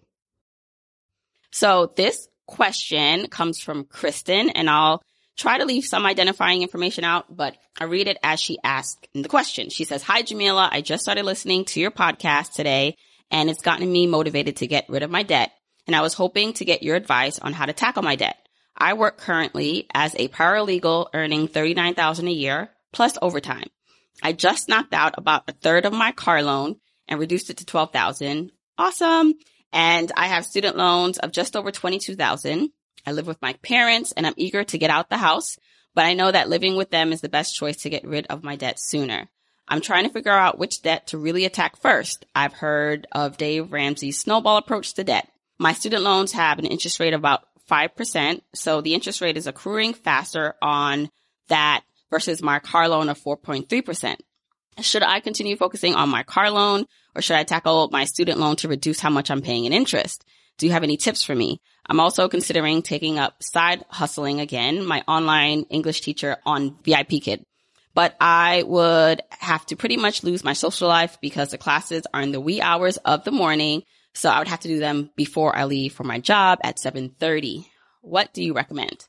So 1.52 1.92
this 1.96 2.28
question 2.48 3.28
comes 3.28 3.60
from 3.60 3.84
Kristen 3.84 4.50
and 4.50 4.70
I'll 4.70 5.04
try 5.38 5.58
to 5.58 5.66
leave 5.66 5.86
some 5.86 6.06
identifying 6.06 6.62
information 6.62 7.04
out, 7.04 7.36
but 7.36 7.58
I 7.80 7.86
read 7.86 8.08
it 8.08 8.18
as 8.24 8.40
she 8.40 8.58
asked 8.64 9.08
the 9.14 9.28
question. 9.28 9.70
She 9.70 9.84
says, 9.84 10.04
Hi, 10.04 10.22
Jamila. 10.22 10.70
I 10.72 10.82
just 10.82 11.04
started 11.04 11.26
listening 11.26 11.66
to 11.66 11.80
your 11.80 11.92
podcast 11.92 12.54
today 12.54 12.96
and 13.30 13.50
it's 13.50 13.62
gotten 13.62 13.92
me 13.92 14.08
motivated 14.08 14.58
to 14.58 14.68
get 14.68 14.90
rid 14.90 15.04
of 15.04 15.12
my 15.12 15.24
debt. 15.24 15.52
And 15.88 15.96
I 15.96 16.02
was 16.02 16.14
hoping 16.14 16.54
to 16.54 16.66
get 16.66 16.84
your 16.84 16.96
advice 16.96 17.40
on 17.40 17.54
how 17.54 17.66
to 17.66 17.74
tackle 17.74 18.04
my 18.04 18.16
debt. 18.16 18.38
I 18.78 18.94
work 18.94 19.18
currently 19.18 19.88
as 19.94 20.16
a 20.16 20.28
paralegal 20.28 21.10
earning 21.14 21.48
39,000 21.48 22.28
a 22.28 22.32
year 22.32 22.70
plus 22.92 23.18
overtime. 23.22 23.68
I 24.24 24.34
just 24.34 24.70
knocked 24.70 24.94
out 24.94 25.16
about 25.18 25.44
a 25.48 25.54
third 25.54 25.86
of 25.86 25.94
my 25.94 26.12
car 26.12 26.44
loan 26.44 26.78
and 27.08 27.20
reduced 27.20 27.50
it 27.50 27.58
to 27.58 27.66
12,000. 27.66 28.52
Awesome. 28.78 29.34
And 29.74 30.12
I 30.16 30.28
have 30.28 30.46
student 30.46 30.78
loans 30.78 31.18
of 31.18 31.32
just 31.32 31.56
over 31.56 31.72
22,000. 31.72 32.70
I 33.06 33.12
live 33.12 33.28
with 33.28 33.42
my 33.42 33.54
parents 33.62 34.12
and 34.12 34.28
I'm 34.28 34.34
eager 34.38 34.64
to 34.64 34.78
get 34.78 34.90
out 34.90 35.10
the 35.10 35.18
house, 35.18 35.58
but 35.96 36.06
I 36.06 36.14
know 36.14 36.32
that 36.32 36.50
living 36.50 36.76
with 36.76 36.92
them 36.92 37.12
is 37.12 37.22
the 37.22 37.30
best 37.30 37.56
choice 37.56 37.78
to 37.78 37.90
get 37.90 38.06
rid 38.06 38.28
of 38.28 38.44
my 38.44 38.56
debt 38.56 38.80
sooner. 38.80 39.30
I'm 39.68 39.82
trying 39.82 40.04
to 40.04 40.14
figure 40.14 40.32
out 40.32 40.60
which 40.60 40.82
debt 40.82 41.08
to 41.08 41.18
really 41.18 41.46
attack 41.46 41.78
first. 41.78 42.26
I've 42.36 42.54
heard 42.54 43.08
of 43.12 43.38
Dave 43.38 43.72
Ramsey's 43.72 44.20
snowball 44.20 44.58
approach 44.58 44.94
to 44.96 45.04
debt. 45.04 45.30
My 45.58 45.74
student 45.74 46.04
loans 46.04 46.34
have 46.34 46.60
an 46.60 46.66
interest 46.66 47.00
rate 47.00 47.14
of 47.14 47.22
about 47.22 47.44
5%. 47.72 48.42
So 48.54 48.82
the 48.82 48.94
interest 48.94 49.22
rate 49.22 49.38
is 49.38 49.48
accruing 49.48 49.94
faster 49.94 50.56
on 50.62 51.10
that 51.48 51.84
versus 52.10 52.42
my 52.42 52.60
car 52.60 52.90
loan 52.90 53.10
of 53.10 53.20
4.3%. 53.20 54.16
Should 54.80 55.04
I 55.04 55.20
continue 55.20 55.56
focusing 55.56 55.96
on 55.96 56.10
my 56.10 56.24
car 56.24 56.50
loan 56.50 56.86
or 57.16 57.22
should 57.22 57.38
I 57.38 57.44
tackle 57.44 57.90
my 57.92 58.06
student 58.06 58.40
loan 58.40 58.56
to 58.58 58.68
reduce 58.68 59.00
how 59.00 59.10
much 59.10 59.30
I'm 59.30 59.42
paying 59.42 59.66
in 59.66 59.74
interest? 59.74 60.26
Do 60.58 60.66
you 60.66 60.74
have 60.74 60.84
any 60.84 60.98
tips 60.98 61.24
for 61.24 61.36
me? 61.36 61.62
I'm 61.88 62.00
also 62.00 62.30
considering 62.30 62.82
taking 62.82 63.18
up 63.18 63.42
side 63.42 63.84
hustling 63.90 64.40
again, 64.40 64.86
my 64.86 65.04
online 65.08 65.64
English 65.70 66.02
teacher 66.02 66.38
on 66.46 66.78
VIP 66.84 67.22
Kid. 67.22 67.46
But 67.94 68.16
I 68.22 68.64
would 68.64 69.22
have 69.30 69.66
to 69.68 69.76
pretty 69.76 69.98
much 69.98 70.24
lose 70.24 70.44
my 70.44 70.54
social 70.54 70.88
life 70.88 71.18
because 71.22 71.50
the 71.50 71.58
classes 71.58 72.04
are 72.14 72.22
in 72.22 72.32
the 72.32 72.40
wee 72.40 72.62
hours 72.62 72.98
of 72.98 73.24
the 73.24 73.32
morning. 73.32 73.84
So 74.14 74.30
I 74.30 74.40
would 74.40 74.48
have 74.48 74.60
to 74.62 74.68
do 74.68 74.80
them 74.80 75.10
before 75.16 75.56
I 75.56 75.66
leave 75.66 75.94
for 75.94 76.04
my 76.04 76.20
job 76.20 76.60
at 76.64 76.80
730. 76.80 77.68
What 78.02 78.34
do 78.34 78.44
you 78.44 78.54
recommend? 78.54 79.08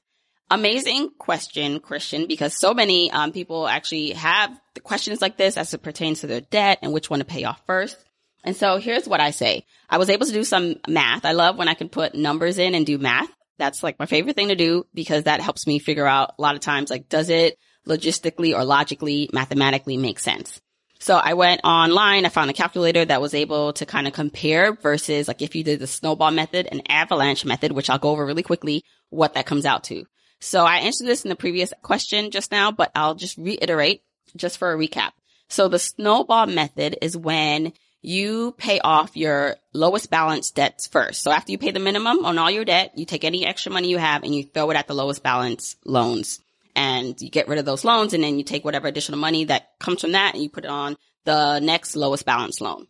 Amazing 0.51 1.11
question, 1.19 1.81
Kristen, 1.81 2.27
because 2.27 2.55
so 2.55 2.75
many 2.75 3.11
um, 3.11 3.33
people 3.33 3.67
actually 3.67 4.11
have 4.11 4.51
the 4.75 4.81
questions 4.81 5.23
like 5.23 5.38
this 5.38 5.57
as 5.57 5.73
it 5.73 5.83
pertains 5.83 6.21
to 6.21 6.27
their 6.27 6.43
debt 6.43 6.79
and 6.83 6.93
which 6.93 7.09
one 7.09 7.21
to 7.21 7.25
pay 7.25 7.45
off 7.45 7.62
first. 7.67 7.97
And 8.45 8.57
so 8.57 8.77
here's 8.77 9.09
what 9.09 9.21
I 9.21 9.31
say. 9.31 9.65
I 9.88 9.99
was 9.99 10.11
able 10.11 10.27
to 10.27 10.33
do 10.33 10.45
some 10.45 10.77
math. 10.87 11.25
I 11.25 11.33
love 11.33 11.57
when 11.57 11.69
I 11.69 11.75
can 11.75 11.88
put 11.88 12.15
numbers 12.15 12.59
in 12.59 12.75
and 12.75 12.85
do 12.85 12.99
math. 12.99 13.31
That's 13.59 13.83
like 13.83 13.99
my 13.99 14.07
favorite 14.07 14.37
thing 14.37 14.49
to 14.49 14.55
do 14.55 14.85
because 14.93 15.25
that 15.25 15.41
helps 15.41 15.67
me 15.67 15.79
figure 15.79 16.07
out 16.07 16.35
a 16.38 16.43
lot 16.43 16.55
of 16.55 16.61
times, 16.61 16.91
like, 16.91 17.09
does 17.09 17.29
it 17.29 17.57
logistically 17.87 18.55
or 18.55 18.65
logically, 18.65 19.31
mathematically 19.33 19.97
make 19.97 20.19
sense? 20.19 20.61
So 21.03 21.17
I 21.17 21.35
went 21.35 21.62
online. 21.65 22.25
I 22.25 22.29
found 22.29 22.49
a 22.49 22.53
calculator 22.53 23.05
that 23.05 23.21
was 23.21 23.35
able 23.35 23.73
to 23.73 23.85
kind 23.85 24.07
of 24.07 24.12
compare 24.12 24.73
versus 24.73 25.27
like 25.27 25.43
if 25.43 25.57
you 25.57 25.65
did 25.65 25.81
the 25.81 25.88
snowball 25.88 26.31
method 26.31 26.69
and 26.71 26.81
avalanche 26.88 27.45
method, 27.45 27.73
which 27.73 27.91
I'll 27.91 27.99
go 27.99 28.11
over 28.11 28.25
really 28.25 28.45
quickly, 28.45 28.85
what 29.11 29.35
that 29.35 29.45
comes 29.45 29.67
out 29.67 29.83
to. 29.85 30.07
So 30.38 30.65
I 30.65 30.77
answered 30.77 31.09
this 31.09 31.25
in 31.25 31.29
the 31.29 31.35
previous 31.35 31.73
question 31.83 32.31
just 32.31 32.53
now, 32.53 32.71
but 32.71 32.93
I'll 32.95 33.17
just 33.17 33.37
reiterate 33.37 34.05
just 34.37 34.59
for 34.59 34.73
a 34.73 34.79
recap. 34.79 35.11
So 35.49 35.67
the 35.67 35.81
snowball 35.81 36.47
method 36.47 36.99
is 37.03 37.17
when 37.17 37.73
you 38.01 38.55
pay 38.57 38.79
off 38.79 39.17
your 39.17 39.57
lowest 39.73 40.09
balance 40.09 40.53
debts 40.53 40.87
first. 40.87 41.23
So 41.23 41.33
after 41.33 41.51
you 41.51 41.59
pay 41.59 41.73
the 41.73 41.81
minimum 41.81 42.25
on 42.25 42.38
all 42.38 42.49
your 42.49 42.65
debt, 42.65 42.93
you 42.95 43.07
take 43.07 43.25
any 43.25 43.45
extra 43.45 43.73
money 43.73 43.88
you 43.88 43.99
have 43.99 44.23
and 44.23 44.33
you 44.33 44.45
throw 44.45 44.71
it 44.71 44.77
at 44.77 44.87
the 44.87 44.95
lowest 44.95 45.25
balance 45.25 45.75
loans 45.85 46.38
and 46.74 47.20
you 47.20 47.30
get 47.30 47.48
rid 47.48 47.58
of 47.58 47.64
those 47.64 47.85
loans 47.85 48.14
and 48.14 48.24
then 48.24 48.38
you 48.38 48.44
take 48.44 48.64
whatever 48.64 48.88
additional 48.88 49.18
money 49.18 49.44
that 49.44 49.78
comes 49.78 50.00
from 50.00 50.12
that 50.12 50.35
and 50.35 50.42
you 50.42 50.50
put 50.50 50.64
it 50.64 50.70
on 50.70 50.96
the 51.24 51.61
next 51.61 51.96
lowest 51.96 52.24
balance 52.24 52.61
loan. 52.61 52.87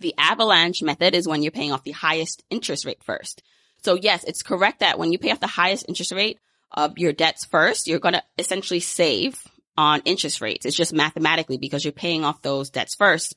The 0.00 0.14
avalanche 0.18 0.82
method 0.82 1.14
is 1.14 1.26
when 1.26 1.42
you're 1.42 1.52
paying 1.52 1.72
off 1.72 1.84
the 1.84 1.92
highest 1.92 2.44
interest 2.50 2.84
rate 2.84 3.02
first. 3.02 3.42
So 3.82 3.94
yes, 3.94 4.24
it's 4.24 4.42
correct 4.42 4.80
that 4.80 4.98
when 4.98 5.12
you 5.12 5.18
pay 5.18 5.30
off 5.30 5.40
the 5.40 5.46
highest 5.46 5.86
interest 5.88 6.12
rate 6.12 6.38
of 6.70 6.98
your 6.98 7.12
debts 7.12 7.44
first, 7.44 7.86
you're 7.86 7.98
going 7.98 8.14
to 8.14 8.22
essentially 8.38 8.80
save 8.80 9.42
on 9.76 10.02
interest 10.04 10.40
rates. 10.40 10.66
It's 10.66 10.76
just 10.76 10.92
mathematically 10.92 11.56
because 11.56 11.84
you're 11.84 11.92
paying 11.92 12.24
off 12.24 12.42
those 12.42 12.70
debts 12.70 12.96
first. 12.96 13.36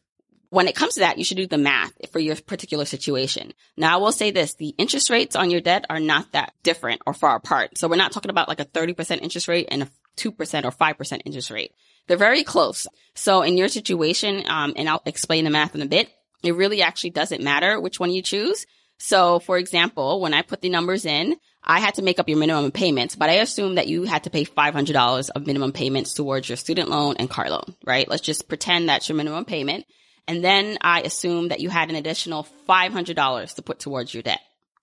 When 0.52 0.68
it 0.68 0.76
comes 0.76 0.96
to 0.96 1.00
that, 1.00 1.18
you 1.18 1.24
should 1.24 1.38
do 1.38 1.48
the 1.48 1.58
math 1.58 1.94
for 2.12 2.20
your 2.20 2.36
particular 2.36 2.84
situation. 2.84 3.54
Now, 3.78 3.96
I 3.96 4.02
will 4.02 4.12
say 4.12 4.32
this, 4.32 4.56
the 4.56 4.76
interest 4.78 5.10
rates 5.10 5.38
on 5.38 5.50
your 5.50 5.62
debt 5.62 5.86
are 5.90 6.02
not 6.02 6.34
that 6.34 6.52
different 6.62 7.02
or 7.08 7.14
far 7.14 7.38
apart. 7.38 7.78
So 7.78 7.88
we're 7.88 7.96
not 7.96 8.12
talking 8.12 8.30
about 8.30 8.50
like 8.50 8.60
a 8.60 8.66
30% 8.66 9.22
interest 9.22 9.48
rate 9.48 9.70
and 9.72 9.84
a 9.84 9.90
2% 10.18 10.66
or 10.66 10.72
5% 10.72 11.22
interest 11.24 11.52
rate. 11.52 11.72
They're 12.08 12.18
very 12.18 12.44
close. 12.44 12.86
So 13.16 13.44
in 13.44 13.56
your 13.56 13.70
situation, 13.70 14.44
um, 14.46 14.74
and 14.76 14.90
I'll 14.90 15.02
explain 15.06 15.46
the 15.46 15.52
math 15.52 15.74
in 15.74 15.82
a 15.82 15.86
bit, 15.86 16.10
it 16.44 16.54
really 16.54 16.82
actually 16.82 17.12
doesn't 17.12 17.42
matter 17.42 17.80
which 17.80 17.98
one 17.98 18.12
you 18.12 18.22
choose. 18.22 18.66
So 18.98 19.40
for 19.40 19.58
example, 19.58 20.20
when 20.20 20.34
I 20.34 20.42
put 20.42 20.60
the 20.60 20.68
numbers 20.68 21.06
in, 21.06 21.38
I 21.64 21.80
had 21.80 21.94
to 21.94 22.02
make 22.02 22.20
up 22.20 22.28
your 22.28 22.40
minimum 22.40 22.72
payments, 22.72 23.16
but 23.16 23.30
I 23.30 23.36
assume 23.36 23.76
that 23.76 23.88
you 23.88 24.04
had 24.04 24.26
to 24.26 24.30
pay 24.30 24.44
$500 24.44 25.30
of 25.30 25.48
minimum 25.48 25.72
payments 25.72 26.14
towards 26.14 26.50
your 26.50 26.58
student 26.58 26.90
loan 26.90 27.16
and 27.20 27.30
car 27.30 27.50
loan, 27.50 27.74
right? 27.86 28.10
Let's 28.10 28.22
just 28.22 28.50
pretend 28.50 28.90
that's 28.90 29.08
your 29.08 29.16
minimum 29.16 29.46
payment. 29.46 29.86
And 30.28 30.44
then 30.44 30.78
I 30.82 31.02
assumed 31.02 31.52
that 31.52 31.60
you 31.60 31.70
had 31.70 31.90
an 31.90 31.96
additional 31.96 32.48
$500 32.70 33.56
to 33.56 33.62
put 33.62 33.80
towards 33.80 34.14
your 34.14 34.24
debt. 34.24 34.40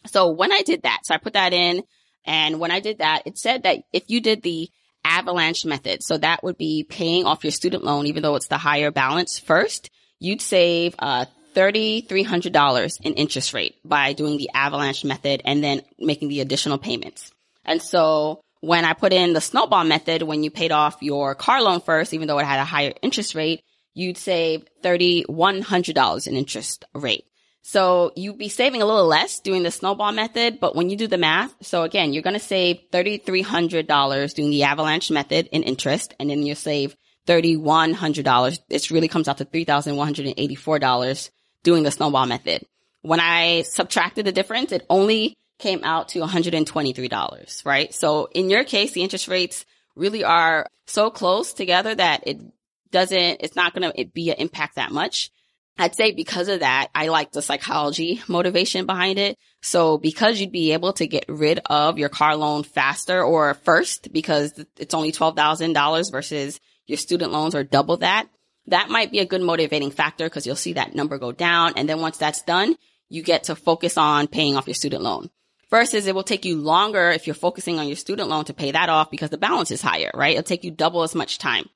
So 0.07 0.31
when 0.31 0.53
I 0.53 0.63
did 0.63 0.83
that, 0.83 1.01
so 1.05 1.15
I 1.15 1.19
put 1.19 1.35
that 1.35 1.53
in 1.53 1.83
and 2.29 2.61
when 2.61 2.71
I 2.71 2.81
did 2.81 2.99
that, 2.99 3.23
it 3.25 3.39
said 3.39 3.63
that 3.63 3.79
if 3.93 4.05
you 4.09 4.21
did 4.21 4.43
the 4.43 4.69
avalanche 5.03 5.65
method, 5.65 6.03
so 6.03 6.19
that 6.19 6.45
would 6.45 6.59
be 6.59 6.85
paying 6.87 7.25
off 7.25 7.43
your 7.43 7.51
student 7.51 7.85
loan, 7.85 8.07
even 8.07 8.23
though 8.23 8.37
it's 8.37 8.49
the 8.49 8.59
higher 8.59 8.91
balance 8.91 9.39
first, 9.39 9.91
you'd 10.21 10.43
save, 10.43 10.95
uh, 10.99 11.25
$3,300 11.55 13.01
in 13.01 13.15
interest 13.15 13.55
rate 13.55 13.77
by 13.83 14.13
doing 14.13 14.37
the 14.37 14.51
avalanche 14.53 15.05
method 15.05 15.41
and 15.45 15.65
then 15.65 15.81
making 15.99 16.29
the 16.29 16.41
additional 16.41 16.77
payments. 16.77 17.33
And 17.65 17.81
so 17.81 18.43
when 18.61 18.85
I 18.85 18.93
put 18.93 19.15
in 19.15 19.33
the 19.33 19.41
snowball 19.41 19.85
method, 19.85 20.23
when 20.23 20.45
you 20.45 20.51
paid 20.51 20.71
off 20.71 20.99
your 21.01 21.35
car 21.35 21.63
loan 21.63 21.81
first, 21.81 22.13
even 22.13 22.29
though 22.29 22.39
it 22.39 22.45
had 22.45 22.61
a 22.61 22.65
higher 22.65 22.93
interest 23.03 23.35
rate, 23.35 23.63
you'd 23.99 24.17
save 24.17 24.65
$3,100 24.85 26.27
in 26.27 26.35
interest 26.35 26.85
rate. 26.95 27.25
So 27.63 28.13
you'd 28.17 28.39
be 28.39 28.49
saving 28.49 28.81
a 28.81 28.87
little 28.87 29.07
less 29.07 29.41
doing 29.41 29.63
the 29.63 29.71
snowball 29.71 30.13
method, 30.13 30.61
but 30.61 30.77
when 30.77 30.89
you 30.89 30.97
do 30.97 31.09
the 31.09 31.19
math, 31.19 31.55
so 31.61 31.83
again, 31.83 32.13
you're 32.13 32.23
going 32.23 32.39
to 32.39 32.41
save 32.41 32.81
$3,300 32.93 34.35
doing 34.35 34.51
the 34.51 34.63
avalanche 34.63 35.11
method 35.11 35.49
in 35.53 35.65
interest, 35.65 36.15
and 36.19 36.31
then 36.31 36.45
you 36.45 36.55
save 36.55 36.97
$3,100. 37.27 38.59
This 38.69 38.91
really 38.91 39.09
comes 39.09 39.29
out 39.29 39.39
to 39.39 39.45
$3,184 39.45 41.31
doing 41.65 41.83
the 41.83 41.91
snowball 41.91 42.27
method. 42.27 42.65
When 43.03 43.21
I 43.21 43.63
subtracted 43.63 44.25
the 44.25 44.33
difference, 44.33 44.73
it 44.73 44.87
only 44.89 45.37
came 45.59 45.83
out 45.83 46.11
to 46.11 46.21
$123, 46.21 47.67
right? 47.67 47.93
So 47.93 48.29
in 48.33 48.49
your 48.49 48.65
case, 48.65 48.93
the 48.93 49.03
interest 49.03 49.29
rates 49.29 49.67
really 49.97 50.23
are 50.25 50.67
so 50.87 51.11
close 51.11 51.53
together 51.53 51.95
that 51.95 52.27
it 52.27 52.39
doesn't, 52.91 53.39
it's 53.41 53.57
not 53.57 53.75
going 53.75 53.91
to 53.91 54.05
be 54.07 54.31
an 54.31 54.37
impact 54.39 54.77
that 54.77 54.93
much. 54.93 55.31
I'd 55.79 55.95
say 55.95 56.13
because 56.13 56.49
of 56.49 56.61
that, 56.61 56.89
I 56.95 57.07
like 57.07 57.31
the 57.31 57.41
psychology 57.41 58.21
motivation 58.27 58.85
behind 58.85 59.19
it. 59.19 59.39
So 59.63 59.97
because 59.97 60.41
you'd 60.41 60.51
be 60.51 60.73
able 60.73 60.93
to 60.95 61.07
get 61.07 61.25
rid 61.29 61.61
of 61.67 61.99
your 61.99 62.09
car 62.09 62.37
loan 62.37 62.65
faster 62.65 63.23
or 63.23 63.55
first 63.55 64.13
because 64.13 64.53
it's 64.77 64.95
only 64.95 65.13
$12,000 65.13 66.11
versus 66.11 66.59
your 66.87 66.99
student 66.99 67.31
loans 67.31 67.55
are 67.55 67.63
double 67.63 67.99
that, 67.99 68.29
that 68.69 68.91
might 68.91 69.11
be 69.11 69.21
a 69.21 69.27
good 69.27 69.41
motivating 69.41 69.91
factor 69.91 70.27
because 70.27 70.47
you'll 70.47 70.57
see 70.57 70.75
that 70.75 70.95
number 70.95 71.19
go 71.19 71.33
down. 71.33 71.75
And 71.77 71.89
then 71.89 72.01
once 72.01 72.19
that's 72.19 72.43
done, 72.43 72.77
you 73.09 73.23
get 73.23 73.45
to 73.45 73.57
focus 73.57 73.97
on 73.97 74.27
paying 74.27 74.57
off 74.57 74.67
your 74.67 74.75
student 74.75 75.03
loan. 75.03 75.31
Versus 75.71 76.07
it 76.07 76.15
will 76.15 76.23
take 76.23 76.47
you 76.47 76.57
longer 76.57 77.11
if 77.11 77.27
you're 77.27 77.35
focusing 77.35 77.79
on 77.79 77.87
your 77.87 77.97
student 77.97 78.31
loan 78.31 78.47
to 78.47 78.55
pay 78.55 78.71
that 78.71 78.89
off 78.89 79.11
because 79.11 79.29
the 79.31 79.37
balance 79.37 79.71
is 79.71 79.83
higher, 79.83 80.11
right? 80.15 80.33
It'll 80.33 80.43
take 80.43 80.65
you 80.65 80.71
double 80.71 81.03
as 81.03 81.15
much 81.15 81.39
time. 81.39 81.67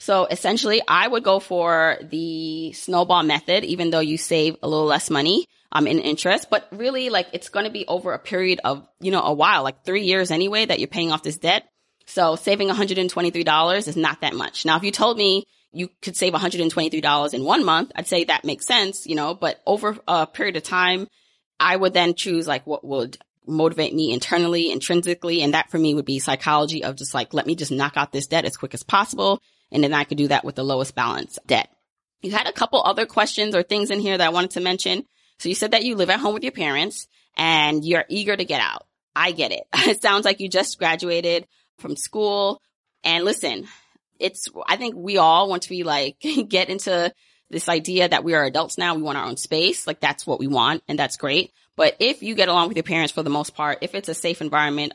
So 0.00 0.24
essentially 0.24 0.80
I 0.88 1.06
would 1.06 1.22
go 1.22 1.40
for 1.40 1.98
the 2.02 2.72
snowball 2.72 3.22
method, 3.22 3.64
even 3.64 3.90
though 3.90 4.00
you 4.00 4.16
save 4.16 4.56
a 4.62 4.68
little 4.68 4.86
less 4.86 5.10
money, 5.10 5.46
um, 5.72 5.86
in 5.86 5.98
interest, 5.98 6.48
but 6.50 6.66
really 6.72 7.10
like 7.10 7.28
it's 7.34 7.50
going 7.50 7.66
to 7.66 7.70
be 7.70 7.86
over 7.86 8.14
a 8.14 8.18
period 8.18 8.60
of, 8.64 8.88
you 8.98 9.10
know, 9.10 9.22
a 9.22 9.32
while, 9.32 9.62
like 9.62 9.84
three 9.84 10.04
years 10.04 10.30
anyway 10.30 10.64
that 10.64 10.80
you're 10.80 10.88
paying 10.88 11.12
off 11.12 11.22
this 11.22 11.36
debt. 11.36 11.68
So 12.06 12.34
saving 12.34 12.70
$123 12.70 13.88
is 13.88 13.96
not 13.96 14.22
that 14.22 14.34
much. 14.34 14.64
Now, 14.64 14.78
if 14.78 14.84
you 14.84 14.90
told 14.90 15.18
me 15.18 15.44
you 15.70 15.90
could 16.00 16.16
save 16.16 16.32
$123 16.32 17.34
in 17.34 17.44
one 17.44 17.64
month, 17.64 17.92
I'd 17.94 18.08
say 18.08 18.24
that 18.24 18.44
makes 18.44 18.66
sense, 18.66 19.06
you 19.06 19.14
know, 19.14 19.34
but 19.34 19.60
over 19.66 19.98
a 20.08 20.26
period 20.26 20.56
of 20.56 20.62
time, 20.62 21.08
I 21.60 21.76
would 21.76 21.92
then 21.92 22.14
choose 22.14 22.48
like 22.48 22.66
what 22.66 22.84
would 22.84 23.18
motivate 23.46 23.94
me 23.94 24.12
internally, 24.12 24.72
intrinsically. 24.72 25.42
And 25.42 25.52
that 25.52 25.70
for 25.70 25.78
me 25.78 25.94
would 25.94 26.06
be 26.06 26.20
psychology 26.20 26.84
of 26.84 26.96
just 26.96 27.12
like, 27.12 27.34
let 27.34 27.46
me 27.46 27.54
just 27.54 27.70
knock 27.70 27.92
out 27.96 28.12
this 28.12 28.28
debt 28.28 28.46
as 28.46 28.56
quick 28.56 28.72
as 28.72 28.82
possible 28.82 29.42
and 29.72 29.82
then 29.82 29.94
I 29.94 30.04
could 30.04 30.18
do 30.18 30.28
that 30.28 30.44
with 30.44 30.56
the 30.56 30.64
lowest 30.64 30.94
balance 30.94 31.38
debt. 31.46 31.70
You 32.22 32.32
had 32.32 32.46
a 32.46 32.52
couple 32.52 32.82
other 32.82 33.06
questions 33.06 33.54
or 33.54 33.62
things 33.62 33.90
in 33.90 34.00
here 34.00 34.16
that 34.16 34.26
I 34.26 34.30
wanted 34.30 34.52
to 34.52 34.60
mention. 34.60 35.04
So 35.38 35.48
you 35.48 35.54
said 35.54 35.70
that 35.70 35.84
you 35.84 35.96
live 35.96 36.10
at 36.10 36.20
home 36.20 36.34
with 36.34 36.42
your 36.42 36.52
parents 36.52 37.06
and 37.36 37.84
you're 37.84 38.04
eager 38.08 38.36
to 38.36 38.44
get 38.44 38.60
out. 38.60 38.86
I 39.16 39.32
get 39.32 39.52
it. 39.52 39.64
It 39.88 40.02
sounds 40.02 40.24
like 40.24 40.40
you 40.40 40.48
just 40.48 40.78
graduated 40.78 41.46
from 41.78 41.96
school. 41.96 42.60
And 43.02 43.24
listen, 43.24 43.66
it's, 44.18 44.48
I 44.66 44.76
think 44.76 44.94
we 44.96 45.16
all 45.16 45.48
want 45.48 45.62
to 45.62 45.70
be 45.70 45.82
like, 45.82 46.16
get 46.48 46.68
into 46.68 47.12
this 47.48 47.68
idea 47.68 48.08
that 48.08 48.22
we 48.22 48.34
are 48.34 48.44
adults 48.44 48.78
now. 48.78 48.94
We 48.94 49.02
want 49.02 49.18
our 49.18 49.26
own 49.26 49.36
space. 49.36 49.86
Like 49.86 50.00
that's 50.00 50.26
what 50.26 50.38
we 50.38 50.46
want. 50.46 50.82
And 50.88 50.98
that's 50.98 51.16
great. 51.16 51.52
But 51.76 51.96
if 51.98 52.22
you 52.22 52.34
get 52.34 52.48
along 52.48 52.68
with 52.68 52.76
your 52.76 52.84
parents 52.84 53.12
for 53.12 53.22
the 53.22 53.30
most 53.30 53.54
part, 53.54 53.78
if 53.80 53.94
it's 53.94 54.08
a 54.08 54.14
safe 54.14 54.42
environment, 54.42 54.92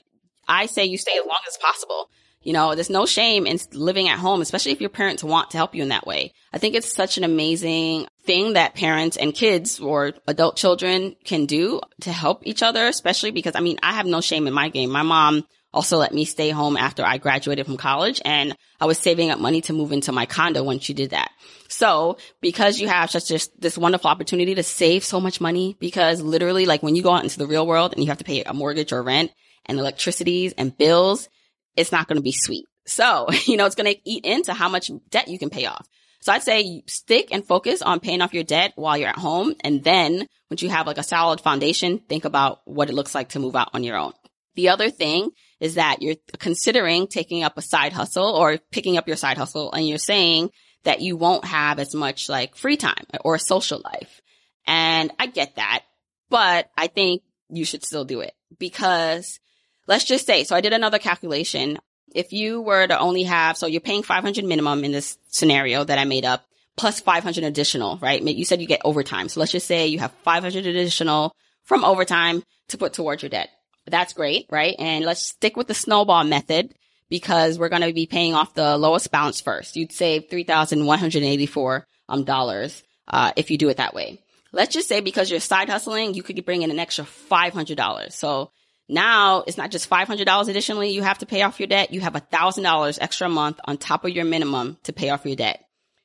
I 0.47 0.67
say 0.67 0.85
you 0.85 0.97
stay 0.97 1.17
as 1.17 1.25
long 1.25 1.41
as 1.47 1.57
possible. 1.57 2.09
You 2.45 2.53
know, 2.53 2.75
there's 2.75 2.91
no 2.91 3.07
shame 3.07 3.47
in 3.47 3.59
living 3.73 4.07
at 4.07 4.19
home, 4.19 4.39
especially 4.39 4.71
if 4.71 4.79
your 4.79 4.91
parents 4.91 5.23
want 5.23 5.51
to 5.51 5.57
help 5.57 5.73
you 5.73 5.81
in 5.81 5.89
that 5.89 6.05
way. 6.05 6.31
I 6.53 6.59
think 6.59 6.75
it's 6.75 6.93
such 6.93 7.17
an 7.17 7.23
amazing 7.23 8.05
thing 8.23 8.53
that 8.53 8.75
parents 8.75 9.17
and 9.17 9.33
kids 9.33 9.79
or 9.79 10.13
adult 10.27 10.55
children 10.55 11.15
can 11.25 11.47
do 11.47 11.81
to 12.01 12.11
help 12.11 12.43
each 12.45 12.61
other, 12.61 12.85
especially 12.85 13.31
because 13.31 13.55
I 13.55 13.61
mean, 13.61 13.79
I 13.81 13.93
have 13.93 14.05
no 14.05 14.21
shame 14.21 14.45
in 14.45 14.53
my 14.53 14.69
game. 14.69 14.91
My 14.91 15.01
mom 15.01 15.43
also 15.73 15.97
let 15.97 16.13
me 16.13 16.23
stay 16.23 16.51
home 16.51 16.77
after 16.77 17.03
I 17.03 17.17
graduated 17.17 17.65
from 17.65 17.77
college 17.77 18.21
and 18.23 18.55
I 18.79 18.85
was 18.85 18.99
saving 18.99 19.31
up 19.31 19.39
money 19.39 19.61
to 19.61 19.73
move 19.73 19.91
into 19.91 20.11
my 20.11 20.27
condo 20.27 20.63
when 20.63 20.79
she 20.79 20.93
did 20.93 21.09
that. 21.09 21.31
So 21.67 22.17
because 22.41 22.79
you 22.79 22.87
have 22.87 23.09
such 23.09 23.27
this, 23.27 23.49
this 23.57 23.77
wonderful 23.77 24.09
opportunity 24.09 24.53
to 24.53 24.63
save 24.63 25.03
so 25.03 25.19
much 25.19 25.41
money, 25.41 25.75
because 25.79 26.21
literally 26.21 26.67
like 26.67 26.83
when 26.83 26.95
you 26.95 27.01
go 27.01 27.11
out 27.11 27.23
into 27.23 27.39
the 27.39 27.47
real 27.47 27.65
world 27.65 27.93
and 27.93 28.03
you 28.03 28.09
have 28.09 28.19
to 28.19 28.23
pay 28.23 28.43
a 28.43 28.53
mortgage 28.53 28.93
or 28.93 29.01
rent 29.01 29.31
and 29.65 29.79
electricities 29.79 30.53
and 30.59 30.77
bills, 30.77 31.27
it's 31.75 31.91
not 31.91 32.07
going 32.07 32.17
to 32.17 32.23
be 32.23 32.31
sweet. 32.31 32.65
So, 32.85 33.27
you 33.45 33.57
know, 33.57 33.65
it's 33.65 33.75
going 33.75 33.93
to 33.93 34.09
eat 34.09 34.25
into 34.25 34.53
how 34.53 34.69
much 34.69 34.91
debt 35.09 35.27
you 35.27 35.39
can 35.39 35.49
pay 35.49 35.65
off. 35.65 35.87
So 36.21 36.33
I'd 36.33 36.43
say 36.43 36.81
stick 36.87 37.29
and 37.31 37.45
focus 37.45 37.83
on 37.83 37.99
paying 37.99 38.21
off 38.21 38.33
your 38.33 38.43
debt 38.43 38.73
while 38.75 38.97
you're 38.97 39.09
at 39.09 39.17
home. 39.17 39.53
And 39.63 39.83
then 39.83 40.27
once 40.49 40.63
you 40.63 40.69
have 40.69 40.87
like 40.87 40.97
a 40.97 41.03
solid 41.03 41.39
foundation, 41.39 41.99
think 41.99 42.25
about 42.25 42.61
what 42.65 42.89
it 42.89 42.95
looks 42.95 43.13
like 43.13 43.29
to 43.29 43.39
move 43.39 43.55
out 43.55 43.69
on 43.73 43.83
your 43.83 43.95
own. 43.95 44.13
The 44.55 44.69
other 44.69 44.89
thing 44.89 45.29
is 45.59 45.75
that 45.75 46.01
you're 46.01 46.15
considering 46.39 47.07
taking 47.07 47.43
up 47.43 47.57
a 47.57 47.61
side 47.61 47.93
hustle 47.93 48.29
or 48.29 48.57
picking 48.71 48.97
up 48.97 49.07
your 49.07 49.17
side 49.17 49.37
hustle 49.37 49.71
and 49.71 49.87
you're 49.87 49.97
saying 49.97 50.49
that 50.83 51.01
you 51.01 51.15
won't 51.15 51.45
have 51.45 51.77
as 51.77 51.93
much 51.93 52.29
like 52.29 52.55
free 52.55 52.77
time 52.77 53.05
or 53.23 53.37
social 53.37 53.81
life. 53.83 54.21
And 54.65 55.11
I 55.19 55.27
get 55.27 55.57
that, 55.57 55.83
but 56.29 56.69
I 56.75 56.87
think 56.87 57.21
you 57.49 57.65
should 57.65 57.83
still 57.83 58.05
do 58.05 58.21
it 58.21 58.33
because 58.57 59.39
let's 59.87 60.05
just 60.05 60.25
say, 60.25 60.43
so 60.43 60.55
I 60.55 60.61
did 60.61 60.73
another 60.73 60.99
calculation. 60.99 61.79
If 62.13 62.33
you 62.33 62.61
were 62.61 62.87
to 62.87 62.99
only 62.99 63.23
have, 63.23 63.57
so 63.57 63.67
you're 63.67 63.81
paying 63.81 64.03
500 64.03 64.45
minimum 64.45 64.83
in 64.83 64.91
this 64.91 65.17
scenario 65.27 65.83
that 65.83 65.97
I 65.97 66.05
made 66.05 66.25
up 66.25 66.45
plus 66.77 66.99
500 66.99 67.43
additional, 67.43 67.97
right? 68.01 68.21
You 68.21 68.45
said 68.45 68.61
you 68.61 68.67
get 68.67 68.81
overtime. 68.83 69.29
So 69.29 69.39
let's 69.39 69.51
just 69.51 69.67
say 69.67 69.87
you 69.87 69.99
have 69.99 70.11
500 70.23 70.65
additional 70.65 71.35
from 71.63 71.85
overtime 71.85 72.43
to 72.69 72.77
put 72.77 72.93
towards 72.93 73.23
your 73.23 73.29
debt. 73.29 73.49
That's 73.87 74.13
great, 74.13 74.47
right? 74.49 74.75
And 74.79 75.05
let's 75.05 75.25
stick 75.25 75.55
with 75.55 75.67
the 75.67 75.73
snowball 75.73 76.23
method 76.23 76.73
because 77.09 77.59
we're 77.59 77.69
going 77.69 77.83
to 77.83 77.93
be 77.93 78.07
paying 78.07 78.33
off 78.33 78.53
the 78.53 78.77
lowest 78.77 79.11
balance 79.11 79.41
first. 79.41 79.75
You'd 79.75 79.91
save 79.91 80.29
3,184 80.29 81.87
um, 82.09 82.23
dollars, 82.23 82.83
uh, 83.07 83.31
if 83.35 83.51
you 83.51 83.57
do 83.57 83.69
it 83.69 83.77
that 83.77 83.93
way. 83.93 84.19
Let's 84.51 84.73
just 84.73 84.87
say 84.87 85.01
because 85.01 85.29
you're 85.29 85.39
side 85.39 85.69
hustling, 85.69 86.13
you 86.13 86.23
could 86.23 86.43
bring 86.45 86.61
in 86.61 86.71
an 86.71 86.79
extra 86.79 87.05
$500. 87.05 88.11
So 88.11 88.51
now 88.87 89.43
it's 89.47 89.57
not 89.57 89.71
just 89.71 89.89
$500 89.89 90.47
additionally 90.47 90.91
you 90.91 91.01
have 91.01 91.19
to 91.19 91.25
pay 91.25 91.41
off 91.41 91.59
your 91.59 91.67
debt. 91.67 91.91
You 91.91 92.01
have 92.01 92.13
$1,000 92.13 92.97
extra 93.01 93.27
a 93.27 93.29
month 93.29 93.59
on 93.65 93.77
top 93.77 94.05
of 94.05 94.11
your 94.11 94.25
minimum 94.25 94.77
to 94.83 94.93
pay 94.93 95.09
off 95.09 95.25
your 95.25 95.35
debt. 95.35 95.63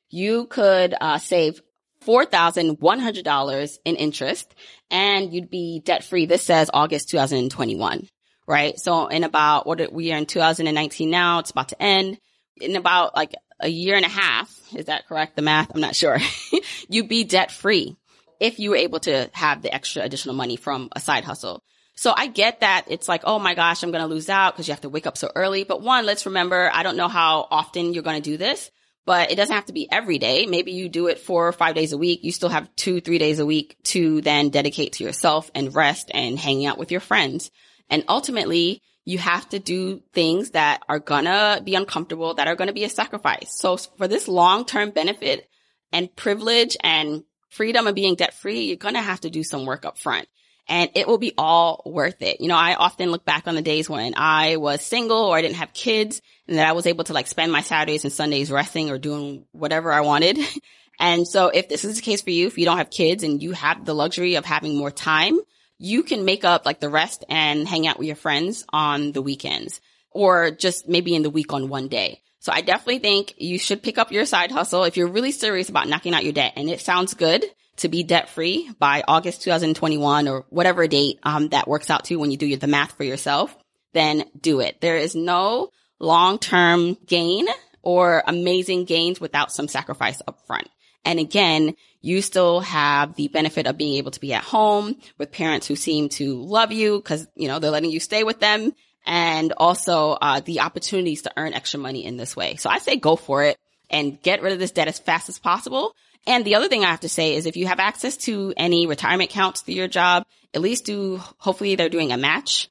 You 0.09 0.45
could 0.47 0.93
uh, 0.99 1.19
save 1.19 1.61
$4,100 2.05 3.77
in 3.85 3.95
interest 3.95 4.55
and 4.89 5.33
you'd 5.33 5.49
be 5.49 5.81
debt 5.83 6.03
free. 6.03 6.25
This 6.25 6.43
says 6.43 6.69
August 6.73 7.09
2021, 7.09 8.07
right? 8.47 8.79
So 8.79 9.07
in 9.07 9.23
about 9.23 9.67
what 9.67 9.93
we 9.93 10.11
are 10.11 10.17
in 10.17 10.25
2019 10.25 11.09
now, 11.09 11.39
it's 11.39 11.51
about 11.51 11.69
to 11.69 11.81
end 11.81 12.17
in 12.59 12.75
about 12.75 13.15
like 13.15 13.33
a 13.59 13.67
year 13.67 13.95
and 13.95 14.05
a 14.05 14.09
half. 14.09 14.51
Is 14.75 14.85
that 14.85 15.07
correct? 15.07 15.35
The 15.35 15.41
math? 15.41 15.71
I'm 15.73 15.81
not 15.81 15.95
sure. 15.95 16.17
you'd 16.89 17.07
be 17.07 17.23
debt 17.23 17.51
free 17.51 17.95
if 18.39 18.59
you 18.59 18.71
were 18.71 18.75
able 18.75 18.99
to 19.01 19.29
have 19.33 19.61
the 19.61 19.73
extra 19.73 20.01
additional 20.01 20.35
money 20.35 20.55
from 20.55 20.89
a 20.93 20.99
side 20.99 21.23
hustle. 21.23 21.63
So 22.01 22.11
I 22.17 22.25
get 22.25 22.61
that 22.61 22.85
it's 22.87 23.07
like, 23.07 23.21
oh 23.25 23.37
my 23.37 23.53
gosh, 23.53 23.83
I'm 23.83 23.91
going 23.91 24.01
to 24.01 24.07
lose 24.07 24.27
out 24.27 24.55
because 24.55 24.67
you 24.67 24.71
have 24.71 24.81
to 24.81 24.89
wake 24.89 25.05
up 25.05 25.19
so 25.19 25.29
early. 25.35 25.65
But 25.65 25.83
one, 25.83 26.03
let's 26.03 26.25
remember, 26.25 26.67
I 26.73 26.81
don't 26.81 26.97
know 26.97 27.07
how 27.07 27.47
often 27.51 27.93
you're 27.93 28.01
going 28.01 28.19
to 28.19 28.27
do 28.27 28.37
this, 28.37 28.71
but 29.05 29.29
it 29.29 29.35
doesn't 29.35 29.53
have 29.53 29.67
to 29.67 29.71
be 29.71 29.87
every 29.91 30.17
day. 30.17 30.47
Maybe 30.47 30.71
you 30.71 30.89
do 30.89 31.09
it 31.09 31.19
four 31.19 31.47
or 31.47 31.51
five 31.51 31.75
days 31.75 31.93
a 31.93 31.99
week. 31.99 32.21
You 32.23 32.31
still 32.31 32.49
have 32.49 32.75
two, 32.75 33.01
three 33.01 33.19
days 33.19 33.37
a 33.37 33.45
week 33.45 33.77
to 33.83 34.19
then 34.21 34.49
dedicate 34.49 34.93
to 34.93 35.03
yourself 35.03 35.51
and 35.53 35.75
rest 35.75 36.09
and 36.11 36.39
hanging 36.39 36.65
out 36.65 36.79
with 36.79 36.89
your 36.89 37.01
friends. 37.01 37.51
And 37.87 38.03
ultimately, 38.09 38.81
you 39.05 39.19
have 39.19 39.47
to 39.49 39.59
do 39.59 40.01
things 40.11 40.51
that 40.51 40.81
are 40.89 40.97
gonna 40.97 41.61
be 41.63 41.75
uncomfortable, 41.75 42.33
that 42.33 42.47
are 42.47 42.55
gonna 42.55 42.73
be 42.73 42.83
a 42.83 42.89
sacrifice. 42.89 43.55
So 43.59 43.77
for 43.77 44.07
this 44.07 44.27
long-term 44.27 44.89
benefit 44.89 45.47
and 45.91 46.15
privilege 46.15 46.75
and 46.83 47.25
freedom 47.49 47.85
of 47.85 47.93
being 47.93 48.15
debt 48.15 48.33
free, 48.33 48.61
you're 48.61 48.77
gonna 48.77 49.03
have 49.03 49.21
to 49.21 49.29
do 49.29 49.43
some 49.43 49.67
work 49.67 49.85
up 49.85 49.99
front 49.99 50.27
and 50.71 50.89
it 50.95 51.05
will 51.05 51.17
be 51.17 51.33
all 51.37 51.83
worth 51.85 52.21
it. 52.21 52.39
You 52.39 52.47
know, 52.47 52.55
I 52.55 52.75
often 52.75 53.11
look 53.11 53.25
back 53.25 53.45
on 53.45 53.55
the 53.55 53.61
days 53.61 53.89
when 53.89 54.13
I 54.15 54.55
was 54.55 54.81
single 54.81 55.17
or 55.17 55.35
I 55.35 55.41
didn't 55.41 55.57
have 55.57 55.73
kids 55.73 56.21
and 56.47 56.57
that 56.57 56.65
I 56.65 56.71
was 56.71 56.87
able 56.87 57.03
to 57.03 57.13
like 57.13 57.27
spend 57.27 57.51
my 57.51 57.61
Saturdays 57.61 58.05
and 58.05 58.13
Sundays 58.13 58.49
resting 58.49 58.89
or 58.89 58.97
doing 58.97 59.43
whatever 59.51 59.91
I 59.91 59.99
wanted. 59.99 60.39
and 60.99 61.27
so 61.27 61.49
if 61.49 61.67
this 61.67 61.83
is 61.83 61.97
the 61.97 62.01
case 62.01 62.21
for 62.21 62.29
you, 62.29 62.47
if 62.47 62.57
you 62.57 62.63
don't 62.63 62.77
have 62.77 62.89
kids 62.89 63.21
and 63.25 63.43
you 63.43 63.51
have 63.51 63.83
the 63.83 63.93
luxury 63.93 64.35
of 64.35 64.45
having 64.45 64.77
more 64.77 64.91
time, 64.91 65.37
you 65.77 66.03
can 66.03 66.23
make 66.23 66.45
up 66.45 66.65
like 66.65 66.79
the 66.79 66.87
rest 66.87 67.25
and 67.27 67.67
hang 67.67 67.85
out 67.85 67.99
with 67.99 68.07
your 68.07 68.15
friends 68.15 68.65
on 68.71 69.11
the 69.11 69.21
weekends 69.21 69.81
or 70.09 70.51
just 70.51 70.87
maybe 70.87 71.13
in 71.13 71.23
the 71.23 71.29
week 71.29 71.51
on 71.51 71.67
one 71.67 71.89
day. 71.89 72.21
So 72.39 72.53
I 72.53 72.61
definitely 72.61 72.99
think 72.99 73.33
you 73.37 73.59
should 73.59 73.83
pick 73.83 73.97
up 73.97 74.13
your 74.13 74.25
side 74.25 74.51
hustle 74.51 74.85
if 74.85 74.95
you're 74.95 75.07
really 75.07 75.33
serious 75.33 75.67
about 75.67 75.89
knocking 75.89 76.13
out 76.13 76.23
your 76.23 76.31
debt 76.31 76.53
and 76.55 76.69
it 76.69 76.79
sounds 76.79 77.13
good 77.13 77.43
to 77.81 77.89
be 77.89 78.03
debt 78.03 78.29
free 78.29 78.69
by 78.79 79.03
August 79.07 79.41
2021 79.41 80.27
or 80.27 80.45
whatever 80.49 80.87
date 80.87 81.19
um, 81.23 81.49
that 81.49 81.67
works 81.67 81.89
out 81.89 82.05
to 82.05 82.15
when 82.15 82.31
you 82.31 82.37
do 82.37 82.55
the 82.55 82.67
math 82.67 82.93
for 82.93 83.03
yourself, 83.03 83.55
then 83.93 84.23
do 84.39 84.59
it. 84.59 84.79
There 84.81 84.97
is 84.97 85.15
no 85.15 85.69
long 85.99 86.37
term 86.37 86.95
gain 87.05 87.47
or 87.81 88.23
amazing 88.27 88.85
gains 88.85 89.19
without 89.19 89.51
some 89.51 89.67
sacrifice 89.67 90.21
up 90.27 90.45
front. 90.45 90.69
And 91.03 91.19
again, 91.19 91.75
you 92.01 92.21
still 92.21 92.59
have 92.59 93.15
the 93.15 93.27
benefit 93.29 93.65
of 93.65 93.77
being 93.77 93.95
able 93.95 94.11
to 94.11 94.19
be 94.19 94.33
at 94.33 94.43
home 94.43 94.95
with 95.17 95.31
parents 95.31 95.65
who 95.65 95.75
seem 95.75 96.09
to 96.09 96.35
love 96.35 96.71
you 96.71 96.97
because, 96.97 97.27
you 97.35 97.47
know, 97.47 97.57
they're 97.57 97.71
letting 97.71 97.89
you 97.89 97.99
stay 97.99 98.23
with 98.23 98.39
them 98.39 98.73
and 99.07 99.53
also 99.57 100.11
uh, 100.11 100.41
the 100.41 100.59
opportunities 100.59 101.23
to 101.23 101.31
earn 101.35 101.53
extra 101.53 101.79
money 101.79 102.05
in 102.05 102.17
this 102.17 102.35
way. 102.35 102.57
So 102.57 102.69
I 102.69 102.77
say 102.77 102.97
go 102.97 103.15
for 103.15 103.43
it 103.43 103.57
and 103.89 104.21
get 104.21 104.43
rid 104.43 104.53
of 104.53 104.59
this 104.59 104.71
debt 104.71 104.87
as 104.87 104.99
fast 104.99 105.29
as 105.29 105.39
possible 105.39 105.95
and 106.27 106.45
the 106.45 106.55
other 106.55 106.67
thing 106.67 106.83
I 106.83 106.91
have 106.91 107.01
to 107.01 107.09
say 107.09 107.35
is 107.35 107.45
if 107.45 107.57
you 107.57 107.67
have 107.67 107.79
access 107.79 108.17
to 108.17 108.53
any 108.57 108.87
retirement 108.87 109.31
accounts 109.31 109.61
through 109.61 109.75
your 109.75 109.87
job, 109.87 110.23
at 110.53 110.61
least 110.61 110.85
do, 110.85 111.17
hopefully 111.37 111.75
they're 111.75 111.89
doing 111.89 112.11
a 112.11 112.17
match, 112.17 112.69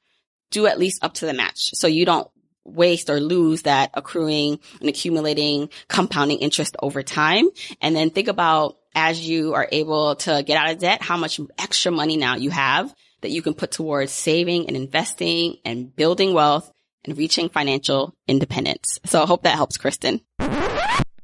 do 0.51 0.67
at 0.67 0.79
least 0.79 1.03
up 1.03 1.15
to 1.15 1.25
the 1.25 1.33
match. 1.33 1.71
So 1.73 1.87
you 1.87 2.05
don't 2.05 2.29
waste 2.63 3.09
or 3.09 3.19
lose 3.19 3.63
that 3.63 3.91
accruing 3.93 4.59
and 4.79 4.89
accumulating 4.89 5.69
compounding 5.87 6.37
interest 6.39 6.75
over 6.81 7.03
time. 7.03 7.49
And 7.81 7.95
then 7.95 8.09
think 8.09 8.27
about 8.27 8.77
as 8.93 9.27
you 9.27 9.53
are 9.53 9.67
able 9.71 10.15
to 10.15 10.43
get 10.45 10.57
out 10.57 10.71
of 10.71 10.79
debt, 10.79 11.01
how 11.01 11.17
much 11.17 11.39
extra 11.57 11.91
money 11.91 12.17
now 12.17 12.35
you 12.35 12.49
have 12.49 12.93
that 13.21 13.31
you 13.31 13.41
can 13.41 13.53
put 13.53 13.71
towards 13.71 14.11
saving 14.11 14.67
and 14.67 14.75
investing 14.75 15.55
and 15.63 15.95
building 15.95 16.33
wealth 16.33 16.71
and 17.05 17.17
reaching 17.17 17.49
financial 17.49 18.13
independence. 18.27 18.99
So 19.05 19.21
I 19.23 19.25
hope 19.25 19.43
that 19.43 19.55
helps, 19.55 19.77
Kristen. 19.77 20.21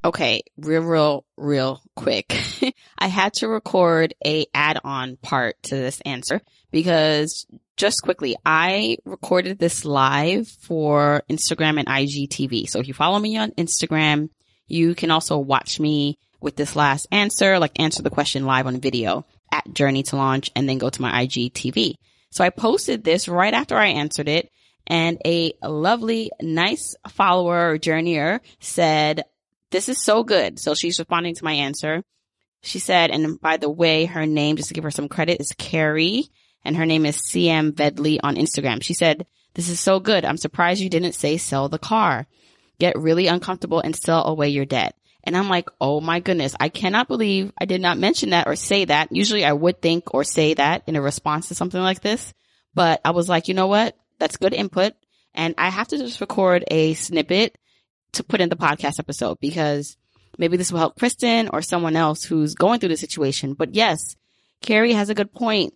Okay, 0.08 0.42
real, 0.58 0.84
real, 0.84 1.26
real 1.36 1.82
quick. 1.98 2.34
I 2.98 3.08
had 3.08 3.34
to 3.34 3.50
record 3.50 4.14
a 4.26 4.46
add-on 4.54 5.18
part 5.18 5.62
to 5.64 5.76
this 5.76 6.00
answer 6.06 6.40
because 6.72 7.46
just 7.76 8.04
quickly, 8.04 8.38
I 8.46 9.00
recorded 9.04 9.60
this 9.60 9.84
live 9.84 10.48
for 10.48 11.24
Instagram 11.30 11.78
and 11.78 11.90
IGTV. 11.90 12.70
So 12.70 12.80
if 12.80 12.88
you 12.88 12.94
follow 12.94 13.20
me 13.20 13.36
on 13.36 13.52
Instagram, 13.52 14.30
you 14.66 14.96
can 14.96 15.12
also 15.12 15.40
watch 15.40 15.78
me 15.78 16.18
with 16.40 16.56
this 16.56 16.78
last 16.78 17.08
answer, 17.12 17.60
like 17.60 17.78
answer 17.78 18.02
the 18.02 18.10
question 18.10 18.46
live 18.46 18.66
on 18.66 18.80
video 18.80 19.26
at 19.52 19.74
Journey 19.74 20.04
to 20.04 20.16
Launch 20.16 20.52
and 20.56 20.70
then 20.70 20.78
go 20.78 20.90
to 20.90 21.02
my 21.02 21.26
IGTV. 21.26 21.96
So 22.30 22.46
I 22.46 22.50
posted 22.50 23.04
this 23.04 23.28
right 23.28 23.54
after 23.54 23.76
I 23.76 23.88
answered 23.88 24.30
it 24.30 24.50
and 24.88 25.22
a 25.26 25.52
lovely, 25.62 26.32
nice 26.42 26.96
follower 27.10 27.78
journeyer 27.78 28.40
said, 28.62 29.26
this 29.78 29.90
is 29.90 30.04
so 30.04 30.24
good. 30.24 30.58
So 30.58 30.74
she's 30.74 30.98
responding 30.98 31.36
to 31.36 31.44
my 31.44 31.54
answer. 31.54 32.04
She 32.64 32.80
said, 32.80 33.12
and 33.12 33.40
by 33.40 33.58
the 33.58 33.70
way, 33.70 34.06
her 34.06 34.26
name, 34.26 34.56
just 34.56 34.70
to 34.70 34.74
give 34.74 34.84
her 34.84 34.90
some 34.90 35.08
credit, 35.08 35.40
is 35.40 35.54
Carrie, 35.56 36.26
and 36.66 36.76
her 36.76 36.88
name 36.88 37.06
is 37.06 37.18
CM 37.18 37.74
Vedley 37.74 38.18
on 38.24 38.38
Instagram. 38.38 38.82
She 38.82 38.96
said, 38.96 39.28
this 39.54 39.70
is 39.70 39.80
so 39.80 40.00
good. 40.00 40.26
I'm 40.26 40.38
surprised 40.38 40.82
you 40.82 40.90
didn't 40.90 41.14
say 41.14 41.38
sell 41.38 41.70
the 41.70 41.78
car. 41.78 42.26
Get 42.80 42.98
really 42.98 43.28
uncomfortable 43.28 43.80
and 43.80 43.96
sell 43.96 44.26
away 44.26 44.50
your 44.50 44.66
debt. 44.66 44.96
And 45.24 45.38
I'm 45.38 45.48
like, 45.48 45.70
oh 45.80 46.02
my 46.02 46.22
goodness, 46.22 46.56
I 46.60 46.70
cannot 46.70 47.08
believe 47.08 47.54
I 47.56 47.66
did 47.66 47.80
not 47.80 48.00
mention 48.00 48.32
that 48.32 48.48
or 48.48 48.56
say 48.56 48.86
that. 48.86 49.10
Usually 49.12 49.46
I 49.46 49.54
would 49.54 49.80
think 49.80 50.12
or 50.12 50.24
say 50.24 50.56
that 50.56 50.82
in 50.88 50.96
a 50.96 51.02
response 51.04 51.50
to 51.50 51.56
something 51.56 51.82
like 51.82 52.02
this. 52.02 52.34
But 52.74 53.00
I 53.06 53.12
was 53.12 53.30
like, 53.30 53.48
you 53.48 53.54
know 53.54 53.68
what? 53.68 53.96
That's 54.18 54.38
good 54.38 54.56
input. 54.56 54.94
And 55.36 55.54
I 55.60 55.70
have 55.70 55.90
to 55.90 56.00
just 56.00 56.20
record 56.20 56.66
a 56.72 56.96
snippet 56.96 57.56
to 58.14 58.24
put 58.24 58.42
in 58.42 58.50
the 58.50 58.56
podcast 58.56 59.00
episode 59.00 59.40
because 59.40 59.98
maybe 60.38 60.58
this 60.58 60.72
will 60.72 60.80
help 60.80 60.98
Kristen 60.98 61.50
or 61.52 61.62
someone 61.62 61.96
else 61.96 62.24
who's 62.24 62.56
going 62.56 62.80
through 62.80 62.90
the 62.90 62.98
situation. 62.98 63.54
But 63.54 63.76
yes, 63.76 64.16
Carrie 64.62 64.94
has 64.94 65.10
a 65.10 65.16
good 65.16 65.34
point. 65.34 65.74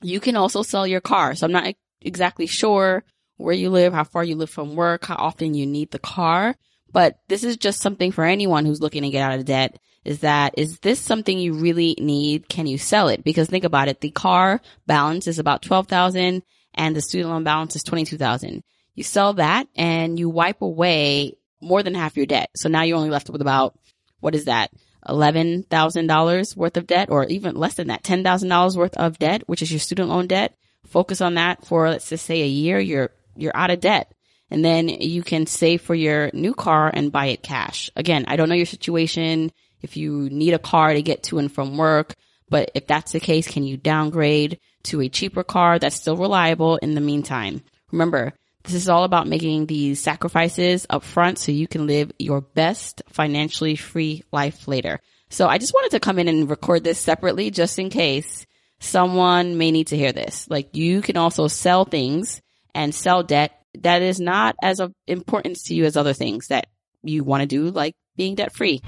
You 0.00 0.20
can 0.20 0.36
also 0.36 0.62
sell 0.62 0.86
your 0.86 1.00
car. 1.00 1.34
So 1.34 1.46
I'm 1.46 1.52
not 1.52 1.74
exactly 2.00 2.46
sure 2.46 3.04
where 3.36 3.54
you 3.54 3.70
live, 3.70 3.92
how 3.92 4.04
far 4.04 4.24
you 4.24 4.36
live 4.36 4.50
from 4.50 4.76
work, 4.76 5.04
how 5.06 5.16
often 5.16 5.54
you 5.54 5.66
need 5.66 5.90
the 5.90 5.98
car. 5.98 6.56
But 6.92 7.18
this 7.28 7.44
is 7.44 7.56
just 7.56 7.80
something 7.80 8.12
for 8.12 8.24
anyone 8.24 8.64
who's 8.64 8.80
looking 8.80 9.02
to 9.02 9.10
get 9.10 9.22
out 9.22 9.38
of 9.38 9.44
debt 9.44 9.78
is 10.04 10.20
that, 10.20 10.54
is 10.56 10.78
this 10.78 10.98
something 11.00 11.38
you 11.38 11.54
really 11.54 11.94
need? 11.98 12.48
Can 12.48 12.66
you 12.66 12.78
sell 12.78 13.08
it? 13.08 13.22
Because 13.22 13.48
think 13.48 13.64
about 13.64 13.88
it. 13.88 14.00
The 14.00 14.10
car 14.10 14.60
balance 14.86 15.26
is 15.26 15.38
about 15.38 15.62
12,000 15.62 16.42
and 16.74 16.96
the 16.96 17.02
student 17.02 17.30
loan 17.30 17.44
balance 17.44 17.76
is 17.76 17.82
22,000. 17.82 18.62
You 18.94 19.04
sell 19.04 19.34
that 19.34 19.68
and 19.76 20.18
you 20.18 20.30
wipe 20.30 20.62
away 20.62 21.34
more 21.60 21.82
than 21.82 21.94
half 21.94 22.16
your 22.16 22.26
debt. 22.26 22.50
So 22.56 22.68
now 22.68 22.82
you're 22.82 22.96
only 22.96 23.10
left 23.10 23.30
with 23.30 23.40
about, 23.40 23.78
what 24.20 24.34
is 24.34 24.46
that? 24.46 24.70
$11,000 25.06 26.56
worth 26.56 26.76
of 26.76 26.86
debt 26.86 27.10
or 27.10 27.24
even 27.26 27.54
less 27.56 27.74
than 27.74 27.88
that, 27.88 28.02
$10,000 28.02 28.76
worth 28.76 28.96
of 28.96 29.18
debt, 29.18 29.42
which 29.46 29.62
is 29.62 29.70
your 29.70 29.80
student 29.80 30.08
loan 30.08 30.26
debt. 30.26 30.54
Focus 30.86 31.20
on 31.20 31.34
that 31.34 31.64
for, 31.66 31.88
let's 31.88 32.08
just 32.08 32.26
say 32.26 32.42
a 32.42 32.46
year. 32.46 32.78
You're, 32.78 33.10
you're 33.36 33.56
out 33.56 33.70
of 33.70 33.80
debt 33.80 34.12
and 34.50 34.64
then 34.64 34.88
you 34.88 35.22
can 35.22 35.46
save 35.46 35.82
for 35.82 35.94
your 35.94 36.30
new 36.32 36.54
car 36.54 36.90
and 36.92 37.12
buy 37.12 37.26
it 37.26 37.42
cash. 37.42 37.90
Again, 37.96 38.24
I 38.28 38.36
don't 38.36 38.48
know 38.48 38.54
your 38.54 38.66
situation. 38.66 39.52
If 39.82 39.96
you 39.96 40.28
need 40.30 40.54
a 40.54 40.58
car 40.58 40.92
to 40.92 41.02
get 41.02 41.24
to 41.24 41.38
and 41.38 41.52
from 41.52 41.76
work, 41.76 42.14
but 42.48 42.70
if 42.74 42.86
that's 42.86 43.12
the 43.12 43.20
case, 43.20 43.46
can 43.46 43.64
you 43.64 43.76
downgrade 43.76 44.58
to 44.84 45.00
a 45.00 45.08
cheaper 45.08 45.44
car 45.44 45.78
that's 45.78 45.96
still 45.96 46.16
reliable 46.16 46.76
in 46.76 46.94
the 46.94 47.00
meantime? 47.00 47.62
Remember, 47.92 48.32
this 48.68 48.82
is 48.82 48.88
all 48.90 49.04
about 49.04 49.26
making 49.26 49.64
these 49.64 49.98
sacrifices 49.98 50.86
up 50.90 51.02
front 51.02 51.38
so 51.38 51.50
you 51.50 51.66
can 51.66 51.86
live 51.86 52.12
your 52.18 52.42
best 52.42 53.00
financially 53.08 53.76
free 53.76 54.22
life 54.30 54.68
later. 54.68 55.00
So 55.30 55.48
I 55.48 55.56
just 55.56 55.72
wanted 55.72 55.92
to 55.92 56.00
come 56.00 56.18
in 56.18 56.28
and 56.28 56.50
record 56.50 56.84
this 56.84 56.98
separately 56.98 57.50
just 57.50 57.78
in 57.78 57.88
case 57.88 58.46
someone 58.78 59.56
may 59.56 59.70
need 59.70 59.86
to 59.88 59.96
hear 59.96 60.12
this. 60.12 60.46
Like 60.50 60.76
you 60.76 61.00
can 61.00 61.16
also 61.16 61.48
sell 61.48 61.86
things 61.86 62.42
and 62.74 62.94
sell 62.94 63.22
debt 63.22 63.52
that 63.80 64.02
is 64.02 64.20
not 64.20 64.54
as 64.62 64.80
of 64.80 64.92
importance 65.06 65.64
to 65.64 65.74
you 65.74 65.86
as 65.86 65.96
other 65.96 66.12
things 66.12 66.48
that 66.48 66.66
you 67.02 67.24
want 67.24 67.40
to 67.40 67.46
do, 67.46 67.70
like 67.70 67.94
being 68.16 68.34
debt 68.34 68.52
free. 68.52 68.82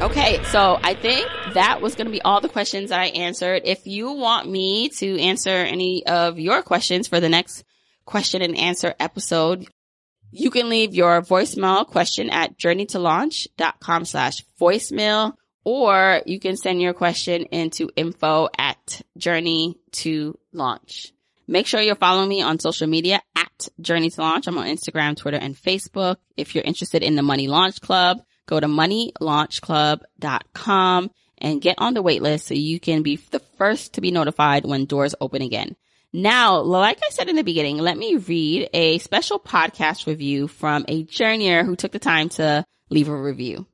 Okay, 0.00 0.40
so 0.44 0.78
I 0.82 0.94
think 0.94 1.26
that 1.56 1.80
was 1.80 1.94
going 1.94 2.06
to 2.06 2.12
be 2.12 2.20
all 2.22 2.42
the 2.42 2.48
questions 2.48 2.90
that 2.90 3.00
I 3.00 3.06
answered. 3.06 3.62
If 3.64 3.86
you 3.86 4.12
want 4.12 4.48
me 4.48 4.90
to 4.90 5.20
answer 5.20 5.50
any 5.50 6.06
of 6.06 6.38
your 6.38 6.62
questions 6.62 7.08
for 7.08 7.18
the 7.18 7.30
next 7.30 7.64
question 8.04 8.42
and 8.42 8.56
answer 8.56 8.94
episode, 9.00 9.66
you 10.30 10.50
can 10.50 10.68
leave 10.68 10.94
your 10.94 11.22
voicemail 11.22 11.86
question 11.86 12.28
at 12.28 12.58
journeytolaunch.com 12.58 14.04
slash 14.04 14.44
voicemail 14.60 15.32
or 15.64 16.20
you 16.26 16.38
can 16.38 16.58
send 16.58 16.82
your 16.82 16.92
question 16.92 17.44
into 17.44 17.88
info 17.96 18.50
at 18.58 19.00
journey 19.16 19.78
to 19.92 20.38
launch. 20.52 21.14
Make 21.48 21.66
sure 21.66 21.80
you're 21.80 21.94
following 21.94 22.28
me 22.28 22.42
on 22.42 22.58
social 22.58 22.86
media 22.86 23.22
at 23.34 23.68
journey 23.80 24.10
to 24.10 24.20
launch. 24.20 24.46
I'm 24.46 24.58
on 24.58 24.66
Instagram, 24.66 25.16
Twitter, 25.16 25.38
and 25.38 25.56
Facebook. 25.56 26.16
If 26.36 26.54
you're 26.54 26.64
interested 26.64 27.02
in 27.02 27.16
the 27.16 27.22
money 27.22 27.48
launch 27.48 27.80
club, 27.80 28.18
go 28.46 28.60
to 28.60 28.66
moneylaunchclub.com 28.66 31.10
and 31.38 31.60
get 31.60 31.76
on 31.78 31.94
the 31.94 32.02
waitlist 32.02 32.42
so 32.42 32.54
you 32.54 32.80
can 32.80 33.02
be 33.02 33.16
the 33.16 33.40
first 33.58 33.94
to 33.94 34.00
be 34.00 34.10
notified 34.10 34.64
when 34.64 34.86
doors 34.86 35.14
open 35.20 35.42
again. 35.42 35.76
Now, 36.12 36.60
like 36.60 36.98
I 37.04 37.10
said 37.10 37.28
in 37.28 37.36
the 37.36 37.42
beginning, 37.42 37.78
let 37.78 37.98
me 37.98 38.16
read 38.16 38.70
a 38.72 38.98
special 38.98 39.38
podcast 39.38 40.06
review 40.06 40.48
from 40.48 40.84
a 40.88 41.04
journeyer 41.04 41.64
who 41.64 41.76
took 41.76 41.92
the 41.92 41.98
time 41.98 42.30
to 42.30 42.64
leave 42.88 43.08
a 43.08 43.16
review. 43.16 43.66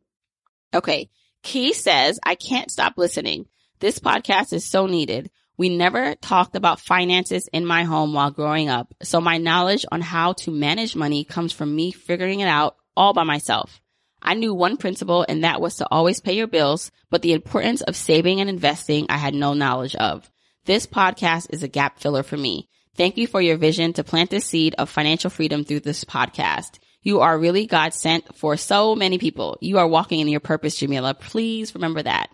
Okay. 0.74 1.08
Key 1.42 1.72
says, 1.72 2.18
I 2.22 2.34
can't 2.34 2.70
stop 2.70 2.94
listening. 2.96 3.46
This 3.80 3.98
podcast 3.98 4.52
is 4.52 4.64
so 4.64 4.86
needed. 4.86 5.30
We 5.56 5.68
never 5.68 6.14
talked 6.16 6.56
about 6.56 6.80
finances 6.80 7.48
in 7.52 7.66
my 7.66 7.84
home 7.84 8.14
while 8.14 8.30
growing 8.30 8.68
up. 8.68 8.94
So 9.02 9.20
my 9.20 9.38
knowledge 9.38 9.84
on 9.92 10.00
how 10.00 10.32
to 10.34 10.50
manage 10.50 10.96
money 10.96 11.24
comes 11.24 11.52
from 11.52 11.74
me 11.74 11.92
figuring 11.92 12.40
it 12.40 12.48
out 12.48 12.76
all 12.96 13.12
by 13.12 13.24
myself. 13.24 13.80
I 14.22 14.34
knew 14.34 14.54
one 14.54 14.76
principle 14.76 15.26
and 15.28 15.44
that 15.44 15.60
was 15.60 15.76
to 15.76 15.88
always 15.90 16.20
pay 16.20 16.34
your 16.34 16.46
bills, 16.46 16.90
but 17.10 17.22
the 17.22 17.32
importance 17.32 17.82
of 17.82 17.96
saving 17.96 18.40
and 18.40 18.48
investing 18.48 19.06
I 19.08 19.16
had 19.16 19.34
no 19.34 19.54
knowledge 19.54 19.96
of. 19.96 20.30
This 20.64 20.86
podcast 20.86 21.48
is 21.50 21.62
a 21.62 21.68
gap 21.68 21.98
filler 21.98 22.22
for 22.22 22.36
me. 22.36 22.68
Thank 22.96 23.16
you 23.16 23.26
for 23.26 23.40
your 23.40 23.56
vision 23.56 23.94
to 23.94 24.04
plant 24.04 24.30
the 24.30 24.40
seed 24.40 24.74
of 24.78 24.88
financial 24.88 25.30
freedom 25.30 25.64
through 25.64 25.80
this 25.80 26.04
podcast. 26.04 26.78
You 27.02 27.20
are 27.20 27.38
really 27.38 27.66
God 27.66 27.94
sent 27.94 28.36
for 28.36 28.56
so 28.56 28.94
many 28.94 29.18
people. 29.18 29.58
You 29.60 29.78
are 29.78 29.88
walking 29.88 30.20
in 30.20 30.28
your 30.28 30.40
purpose, 30.40 30.76
Jamila. 30.76 31.14
Please 31.14 31.74
remember 31.74 32.02
that. 32.02 32.28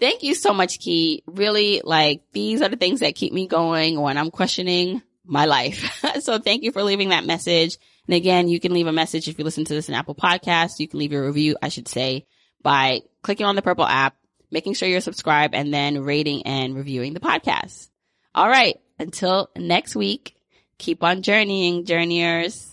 Thank 0.00 0.22
you 0.22 0.34
so 0.34 0.52
much, 0.52 0.80
Key. 0.80 1.22
Really, 1.26 1.82
like, 1.84 2.22
these 2.32 2.62
are 2.62 2.68
the 2.68 2.76
things 2.76 3.00
that 3.00 3.14
keep 3.14 3.32
me 3.32 3.46
going 3.46 4.00
when 4.00 4.16
I'm 4.16 4.30
questioning 4.30 5.02
my 5.24 5.44
life. 5.44 6.02
so 6.20 6.38
thank 6.38 6.64
you 6.64 6.72
for 6.72 6.82
leaving 6.82 7.10
that 7.10 7.26
message. 7.26 7.76
And 8.10 8.16
again, 8.16 8.48
you 8.48 8.58
can 8.58 8.74
leave 8.74 8.88
a 8.88 8.92
message 8.92 9.28
if 9.28 9.38
you 9.38 9.44
listen 9.44 9.64
to 9.66 9.72
this 9.72 9.88
in 9.88 9.94
Apple 9.94 10.16
Podcasts. 10.16 10.80
You 10.80 10.88
can 10.88 10.98
leave 10.98 11.12
your 11.12 11.24
review, 11.24 11.56
I 11.62 11.68
should 11.68 11.86
say, 11.86 12.26
by 12.60 13.02
clicking 13.22 13.46
on 13.46 13.54
the 13.54 13.62
purple 13.62 13.84
app, 13.84 14.16
making 14.50 14.74
sure 14.74 14.88
you're 14.88 15.00
subscribed, 15.00 15.54
and 15.54 15.72
then 15.72 16.02
rating 16.02 16.42
and 16.44 16.74
reviewing 16.74 17.14
the 17.14 17.20
podcast. 17.20 17.88
All 18.34 18.48
right. 18.48 18.80
Until 18.98 19.48
next 19.54 19.94
week, 19.94 20.34
keep 20.76 21.04
on 21.04 21.22
journeying, 21.22 21.84
journeyers. 21.84 22.69